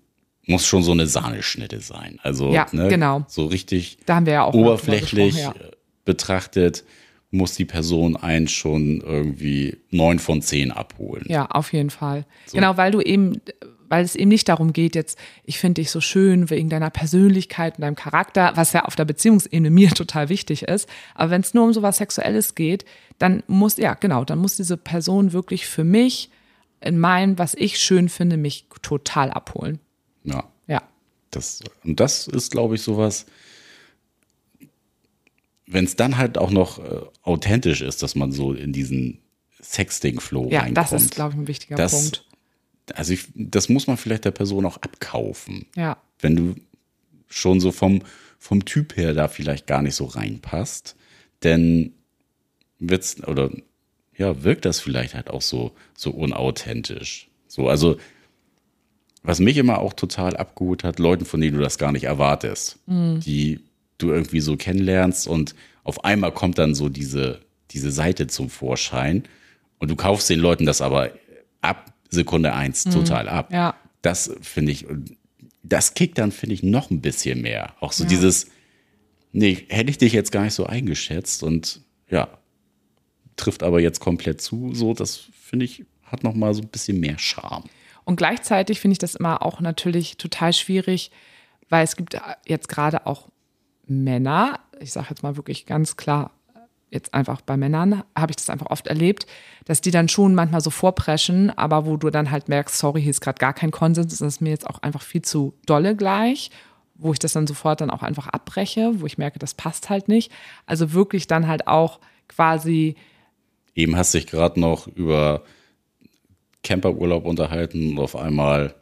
muss 0.47 0.66
schon 0.66 0.82
so 0.82 0.93
eine 0.93 1.07
Sahneschnitte 1.07 1.80
sein. 1.80 2.18
Also 2.22 2.53
ja, 2.53 2.66
ne, 2.72 2.89
genau. 2.89 3.24
so 3.28 3.47
richtig 3.47 3.99
da 4.07 4.16
haben 4.16 4.26
wir 4.26 4.35
ja 4.35 4.45
auch 4.45 4.55
oberflächlich 4.55 5.37
ja. 5.39 5.55
betrachtet 6.05 6.85
muss 7.35 7.55
die 7.55 7.64
Person 7.64 8.16
einen 8.16 8.49
schon 8.49 9.01
irgendwie 9.01 9.76
neun 9.91 10.18
von 10.18 10.41
zehn 10.41 10.70
abholen. 10.70 11.24
Ja, 11.28 11.47
auf 11.47 11.72
jeden 11.72 11.91
Fall. 11.91 12.24
So. 12.47 12.57
Genau, 12.57 12.76
weil 12.76 12.93
du 12.93 13.01
eben, 13.01 13.41
weil 13.95 14.05
es 14.05 14.16
eben 14.16 14.28
nicht 14.28 14.49
darum 14.49 14.72
geht, 14.72 14.97
jetzt, 14.97 15.16
ich 15.45 15.61
finde 15.61 15.80
dich 15.80 15.92
so 15.92 16.01
schön 16.01 16.51
wegen 16.51 16.68
deiner 16.68 16.90
Persönlichkeit 16.90 17.76
und 17.76 17.82
deinem 17.82 17.95
Charakter, 17.95 18.51
was 18.57 18.72
ja 18.72 18.84
auf 18.86 18.97
der 18.97 19.05
Beziehungsebene 19.05 19.70
mir 19.70 19.90
total 19.90 20.28
wichtig 20.28 20.64
ist. 20.64 20.88
Aber 21.14 21.30
wenn 21.30 21.42
es 21.42 21.55
nur 21.55 21.64
um 21.64 21.72
sowas 21.72 21.99
Sexuelles 21.99 22.57
geht, 22.57 22.84
dann 23.18 23.45
muss, 23.47 23.76
ja, 23.76 23.95
genau, 23.95 24.24
dann 24.24 24.40
muss 24.40 24.57
diese 24.57 24.76
Person 24.76 25.32
wirklich 25.32 25.66
für 25.68 25.84
mich 25.84 26.28
in 26.80 26.99
meinem, 26.99 27.38
was 27.38 27.55
ich 27.55 27.78
schön 27.78 28.09
finde, 28.09 28.36
mich 28.36 28.66
total 28.82 29.30
abholen. 29.30 29.78
Ja. 30.24 30.42
Ja. 30.66 30.82
Das, 31.30 31.61
und 31.84 32.01
das 32.01 32.26
ist, 32.26 32.51
glaube 32.51 32.74
ich, 32.74 32.82
sowas, 32.82 33.26
wenn 35.66 35.84
es 35.84 35.95
dann 35.95 36.18
halt 36.18 36.36
auch 36.36 36.51
noch 36.51 36.80
äh, 36.80 37.01
authentisch 37.22 37.80
ist, 37.80 38.03
dass 38.03 38.16
man 38.16 38.32
so 38.32 38.55
in 38.55 38.72
diesen 38.72 39.20
Sexting-Flow 39.62 40.49
ja, 40.51 40.62
reinkommt. 40.62 40.76
Ja, 40.76 40.82
das 40.82 41.03
ist, 41.05 41.14
glaube 41.14 41.34
ich, 41.34 41.38
ein 41.38 41.47
wichtiger 41.47 41.76
das, 41.76 41.92
Punkt. 41.92 42.24
Also 42.95 43.12
ich, 43.12 43.28
das 43.35 43.68
muss 43.68 43.87
man 43.87 43.97
vielleicht 43.97 44.24
der 44.24 44.30
Person 44.30 44.66
auch 44.66 44.76
abkaufen. 44.78 45.66
Ja. 45.74 45.97
Wenn 46.18 46.37
du 46.37 46.55
schon 47.28 47.61
so 47.61 47.72
vom, 47.72 48.03
vom 48.39 48.64
Typ 48.64 48.97
her 48.97 49.14
da 49.14 49.28
vielleicht 49.28 49.66
gar 49.66 49.82
nicht 49.82 49.95
so 49.95 50.05
reinpasst, 50.05 50.97
denn 51.43 51.95
wird's, 52.78 53.22
oder 53.26 53.51
ja, 54.16 54.43
wirkt 54.45 54.64
das 54.64 54.80
vielleicht 54.80 55.14
halt 55.14 55.30
auch 55.30 55.43
so, 55.43 55.72
so 55.97 56.11
unauthentisch. 56.11 57.28
So, 57.49 57.68
also 57.68 57.97
was 59.22 59.41
mich 59.41 59.57
immer 59.57 59.78
auch 59.78 59.95
total 59.95 60.37
abgeholt 60.37 60.85
hat, 60.85 60.99
Leuten, 60.99 61.24
von 61.24 61.41
denen 61.41 61.57
du 61.57 61.62
das 61.62 61.78
gar 61.78 61.93
nicht 61.93 62.05
erwartest, 62.05 62.78
mhm. 62.87 63.20
die 63.20 63.61
du 63.97 64.11
irgendwie 64.11 64.41
so 64.41 64.57
kennenlernst 64.57 65.26
und 65.26 65.55
auf 65.82 66.05
einmal 66.05 66.32
kommt 66.32 66.59
dann 66.59 66.74
so 66.74 66.89
diese, 66.89 67.41
diese 67.70 67.91
Seite 67.91 68.26
zum 68.26 68.51
Vorschein 68.51 69.24
und 69.78 69.91
du 69.91 69.97
kaufst 69.97 70.28
den 70.28 70.41
Leuten 70.41 70.66
das 70.66 70.80
aber 70.82 71.11
ab 71.62 71.93
Sekunde 72.14 72.54
eins 72.54 72.86
mhm. 72.86 72.90
total 72.92 73.28
ab. 73.28 73.52
Ja. 73.52 73.74
Das 74.02 74.30
finde 74.40 74.72
ich, 74.72 74.86
das 75.62 75.94
kickt 75.94 76.18
dann, 76.18 76.32
finde 76.32 76.54
ich, 76.54 76.62
noch 76.62 76.90
ein 76.90 77.00
bisschen 77.00 77.42
mehr. 77.42 77.74
Auch 77.80 77.92
so 77.92 78.04
ja. 78.04 78.10
dieses, 78.10 78.46
nee, 79.32 79.66
hätte 79.68 79.90
ich 79.90 79.98
dich 79.98 80.12
jetzt 80.12 80.32
gar 80.32 80.44
nicht 80.44 80.54
so 80.54 80.66
eingeschätzt 80.66 81.42
und 81.42 81.80
ja, 82.10 82.28
trifft 83.36 83.62
aber 83.62 83.80
jetzt 83.80 84.00
komplett 84.00 84.40
zu, 84.40 84.74
so, 84.74 84.94
das 84.94 85.28
finde 85.32 85.64
ich, 85.64 85.84
hat 86.04 86.22
noch 86.22 86.34
mal 86.34 86.54
so 86.54 86.62
ein 86.62 86.68
bisschen 86.68 87.00
mehr 87.00 87.18
Charme. 87.18 87.64
Und 88.04 88.16
gleichzeitig 88.16 88.80
finde 88.80 88.92
ich 88.92 88.98
das 88.98 89.14
immer 89.14 89.42
auch 89.42 89.60
natürlich 89.60 90.16
total 90.18 90.52
schwierig, 90.52 91.10
weil 91.70 91.84
es 91.84 91.96
gibt 91.96 92.16
jetzt 92.46 92.68
gerade 92.68 93.06
auch 93.06 93.28
Männer, 93.86 94.60
ich 94.80 94.92
sage 94.92 95.08
jetzt 95.10 95.22
mal 95.22 95.36
wirklich 95.36 95.66
ganz 95.66 95.96
klar, 95.96 96.30
jetzt 96.95 97.12
einfach 97.12 97.40
bei 97.40 97.57
Männern 97.57 98.03
habe 98.16 98.30
ich 98.30 98.36
das 98.36 98.49
einfach 98.49 98.70
oft 98.70 98.86
erlebt, 98.86 99.26
dass 99.66 99.80
die 99.80 99.90
dann 99.90 100.09
schon 100.09 100.34
manchmal 100.34 100.61
so 100.61 100.70
vorpreschen, 100.70 101.51
aber 101.51 101.86
wo 101.86 101.97
du 101.97 102.11
dann 102.11 102.30
halt 102.30 102.49
merkst, 102.49 102.78
sorry, 102.78 103.03
hier 103.03 103.11
ist 103.11 103.20
gerade 103.20 103.38
gar 103.38 103.53
kein 103.53 103.70
Konsens, 103.70 104.18
das 104.18 104.20
ist 104.26 104.40
mir 104.40 104.51
jetzt 104.51 104.66
auch 104.68 104.82
einfach 104.82 105.03
viel 105.03 105.22
zu 105.22 105.55
dolle 105.66 105.97
gleich, 105.97 106.51
wo 106.95 107.12
ich 107.12 107.18
das 107.18 107.32
dann 107.32 107.47
sofort 107.47 107.80
dann 107.80 107.90
auch 107.90 108.03
einfach 108.03 108.28
abbreche, 108.28 108.92
wo 109.01 109.07
ich 109.07 109.18
merke, 109.18 109.38
das 109.38 109.55
passt 109.55 109.90
halt 109.90 110.09
nicht. 110.09 110.32
Also 110.64 110.92
wirklich 110.92 111.26
dann 111.26 111.49
halt 111.49 111.66
auch 111.66 112.01
quasi. 112.28 112.95
Eben 113.74 113.97
hast 113.97 114.14
du 114.14 114.18
dich 114.18 114.28
gerade 114.28 114.61
noch 114.61 114.86
über 114.86 115.42
Camperurlaub 116.62 117.26
unterhalten 117.26 117.90
und 117.90 117.99
auf 117.99 118.16
einmal 118.16 118.74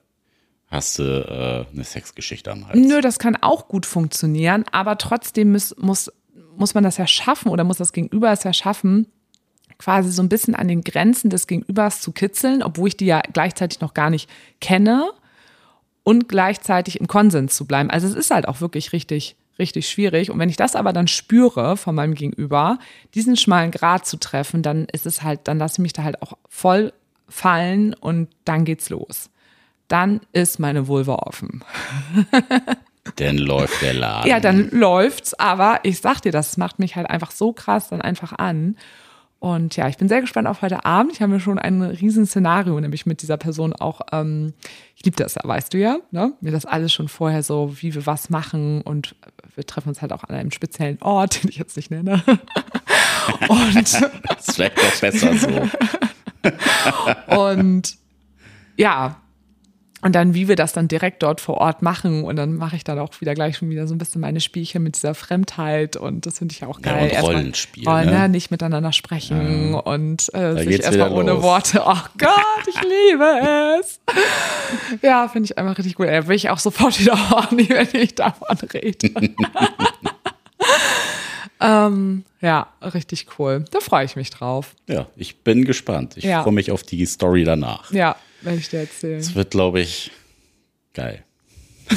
hast 0.72 0.98
du 0.98 1.02
äh, 1.02 1.72
eine 1.72 1.84
Sexgeschichte 1.84 2.50
am 2.50 2.66
Hals. 2.66 2.78
Nö, 2.78 3.00
das 3.00 3.18
kann 3.18 3.36
auch 3.36 3.68
gut 3.68 3.84
funktionieren, 3.84 4.64
aber 4.72 4.96
trotzdem 4.96 5.52
muss, 5.52 5.76
muss, 5.78 6.10
muss 6.56 6.74
man 6.74 6.84
das 6.84 6.96
ja 6.96 7.06
schaffen 7.06 7.50
oder 7.50 7.64
muss 7.64 7.78
das 7.78 7.92
Gegenüber 7.92 8.30
es 8.32 8.44
ja 8.44 8.52
schaffen, 8.52 9.06
quasi 9.78 10.10
so 10.10 10.22
ein 10.22 10.28
bisschen 10.28 10.54
an 10.54 10.68
den 10.68 10.82
Grenzen 10.82 11.30
des 11.30 11.46
Gegenübers 11.46 12.00
zu 12.00 12.12
kitzeln, 12.12 12.62
obwohl 12.62 12.88
ich 12.88 12.96
die 12.96 13.06
ja 13.06 13.20
gleichzeitig 13.32 13.80
noch 13.80 13.94
gar 13.94 14.10
nicht 14.10 14.30
kenne 14.60 15.10
und 16.04 16.28
gleichzeitig 16.28 17.00
im 17.00 17.08
Konsens 17.08 17.56
zu 17.56 17.66
bleiben. 17.66 17.90
Also 17.90 18.06
es 18.06 18.14
ist 18.14 18.30
halt 18.30 18.46
auch 18.46 18.60
wirklich 18.60 18.92
richtig, 18.92 19.36
richtig 19.58 19.88
schwierig. 19.88 20.30
Und 20.30 20.38
wenn 20.38 20.48
ich 20.48 20.56
das 20.56 20.76
aber 20.76 20.92
dann 20.92 21.08
spüre 21.08 21.76
von 21.76 21.94
meinem 21.94 22.14
Gegenüber, 22.14 22.78
diesen 23.14 23.36
schmalen 23.36 23.70
Grat 23.70 24.06
zu 24.06 24.18
treffen, 24.18 24.62
dann 24.62 24.86
ist 24.86 25.06
es 25.06 25.22
halt, 25.22 25.40
dann 25.48 25.58
lasse 25.58 25.74
ich 25.74 25.78
mich 25.80 25.92
da 25.92 26.02
halt 26.04 26.22
auch 26.22 26.34
voll 26.48 26.92
fallen 27.28 27.94
und 27.94 28.28
dann 28.44 28.64
geht's 28.64 28.90
los. 28.90 29.30
Dann 29.88 30.20
ist 30.32 30.58
meine 30.58 30.86
Vulva 30.88 31.16
offen. 31.16 31.64
Dann 33.16 33.36
läuft 33.36 33.82
der 33.82 33.94
Laden. 33.94 34.28
Ja, 34.28 34.38
dann 34.40 34.70
läuft's, 34.70 35.34
aber 35.34 35.80
ich 35.82 36.00
sag 36.00 36.20
dir, 36.20 36.32
das 36.32 36.56
macht 36.56 36.78
mich 36.78 36.96
halt 36.96 37.10
einfach 37.10 37.32
so 37.32 37.52
krass 37.52 37.88
dann 37.88 38.00
einfach 38.00 38.32
an. 38.32 38.76
Und 39.42 39.74
ja, 39.74 39.88
ich 39.88 39.96
bin 39.96 40.08
sehr 40.08 40.20
gespannt 40.20 40.46
auf 40.46 40.62
heute 40.62 40.84
Abend. 40.84 41.14
Ich 41.14 41.20
habe 41.20 41.32
mir 41.32 41.40
schon 41.40 41.58
ein 41.58 41.82
riesen 41.82 42.26
Szenario, 42.26 42.78
nämlich 42.78 43.06
mit 43.06 43.22
dieser 43.22 43.36
Person 43.36 43.72
auch, 43.72 44.00
ähm, 44.12 44.54
ich 44.94 45.04
liebe 45.04 45.16
das 45.16 45.34
ja, 45.34 45.40
weißt 45.42 45.74
du 45.74 45.78
ja, 45.78 45.98
ne? 46.12 46.34
Mir 46.40 46.52
das 46.52 46.64
alles 46.64 46.92
schon 46.92 47.08
vorher 47.08 47.42
so, 47.42 47.74
wie 47.80 47.92
wir 47.92 48.06
was 48.06 48.30
machen 48.30 48.82
und 48.82 49.16
wir 49.56 49.66
treffen 49.66 49.88
uns 49.88 50.00
halt 50.00 50.12
auch 50.12 50.22
an 50.22 50.36
einem 50.36 50.52
speziellen 50.52 51.02
Ort, 51.02 51.42
den 51.42 51.50
ich 51.50 51.56
jetzt 51.56 51.76
nicht 51.76 51.90
nenne. 51.90 52.22
und 53.48 53.74
das 53.74 54.00
ist 54.46 54.54
vielleicht 54.54 54.78
doch 54.78 55.00
besser 55.00 55.34
so. 55.34 55.68
und 57.36 57.96
ja, 58.76 59.21
und 60.02 60.16
dann, 60.16 60.34
wie 60.34 60.48
wir 60.48 60.56
das 60.56 60.72
dann 60.72 60.88
direkt 60.88 61.22
dort 61.22 61.40
vor 61.40 61.58
Ort 61.58 61.80
machen. 61.80 62.24
Und 62.24 62.34
dann 62.34 62.56
mache 62.56 62.74
ich 62.74 62.82
dann 62.82 62.98
auch 62.98 63.20
wieder 63.20 63.34
gleich 63.34 63.56
schon 63.56 63.70
wieder 63.70 63.86
so 63.86 63.94
ein 63.94 63.98
bisschen 63.98 64.20
meine 64.20 64.40
Spielchen 64.40 64.82
mit 64.82 64.96
dieser 64.96 65.14
Fremdheit. 65.14 65.96
Und 65.96 66.26
das 66.26 66.38
finde 66.38 66.54
ich 66.54 66.64
auch 66.64 66.82
geil. 66.82 67.12
Ja, 67.12 67.20
und 67.20 67.26
Rollenspiel. 67.26 67.84
Erstmal, 67.84 68.06
ne? 68.06 68.28
Nicht 68.28 68.50
miteinander 68.50 68.92
sprechen 68.92 69.74
ja. 69.74 69.78
und 69.78 70.34
äh, 70.34 70.64
sich 70.64 70.82
erstmal 70.82 71.12
ohne 71.12 71.32
los. 71.32 71.42
Worte. 71.42 71.82
Oh 71.92 72.06
Gott, 72.16 72.66
ich 72.68 72.80
liebe 72.80 73.78
es. 73.80 74.00
ja, 75.02 75.28
finde 75.28 75.46
ich 75.46 75.58
einfach 75.58 75.76
richtig 75.76 75.96
gut. 75.96 76.06
Da 76.06 76.22
bin 76.22 76.32
ich 76.32 76.48
auch 76.48 76.58
sofort 76.58 76.98
wieder 76.98 77.30
horny, 77.30 77.68
wenn 77.68 78.00
ich 78.00 78.14
davon 78.14 78.56
rede. 78.72 79.10
ähm, 81.60 82.24
ja, 82.40 82.68
richtig 82.80 83.26
cool. 83.38 83.64
Da 83.70 83.80
freue 83.80 84.06
ich 84.06 84.16
mich 84.16 84.30
drauf. 84.30 84.74
Ja, 84.86 85.06
ich 85.16 85.40
bin 85.40 85.64
gespannt. 85.64 86.16
Ich 86.16 86.24
ja. 86.24 86.42
freue 86.42 86.54
mich 86.54 86.70
auf 86.70 86.82
die 86.82 87.04
Story 87.04 87.44
danach. 87.44 87.92
Ja, 87.92 88.16
werde 88.42 88.58
ich 88.58 88.68
dir 88.68 88.80
erzählen. 88.80 89.20
Es 89.20 89.34
wird, 89.34 89.50
glaube 89.50 89.80
ich, 89.80 90.10
geil. 90.94 91.24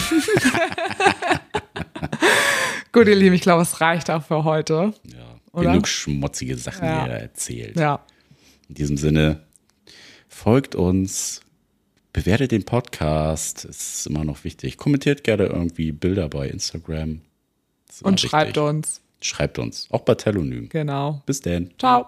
Gut, 2.91 3.07
ihr 3.07 3.15
Lieben, 3.15 3.35
ich 3.35 3.41
glaube, 3.41 3.61
es 3.63 3.81
reicht 3.81 4.09
auch 4.09 4.23
für 4.23 4.43
heute. 4.43 4.93
Ja, 5.05 5.39
oder? 5.51 5.71
genug 5.71 5.87
schmutzige 5.87 6.57
Sachen 6.57 6.85
ja. 6.85 7.05
hier 7.05 7.13
erzählt. 7.13 7.77
Ja. 7.77 8.05
In 8.69 8.75
diesem 8.75 8.97
Sinne, 8.97 9.43
folgt 10.27 10.75
uns, 10.75 11.41
bewertet 12.13 12.51
den 12.51 12.63
Podcast, 12.63 13.65
ist 13.65 14.07
immer 14.07 14.23
noch 14.23 14.43
wichtig. 14.43 14.77
Kommentiert 14.77 15.23
gerne 15.23 15.45
irgendwie 15.45 15.91
Bilder 15.91 16.29
bei 16.29 16.47
Instagram. 16.47 17.21
Und 18.01 18.19
schreibt 18.19 18.57
uns. 18.57 19.01
Schreibt 19.21 19.59
uns, 19.59 19.87
auch 19.91 20.01
bei 20.01 20.15
Telonym. 20.15 20.69
Genau. 20.69 21.21
Bis 21.25 21.41
dann. 21.41 21.71
Ciao. 21.79 22.07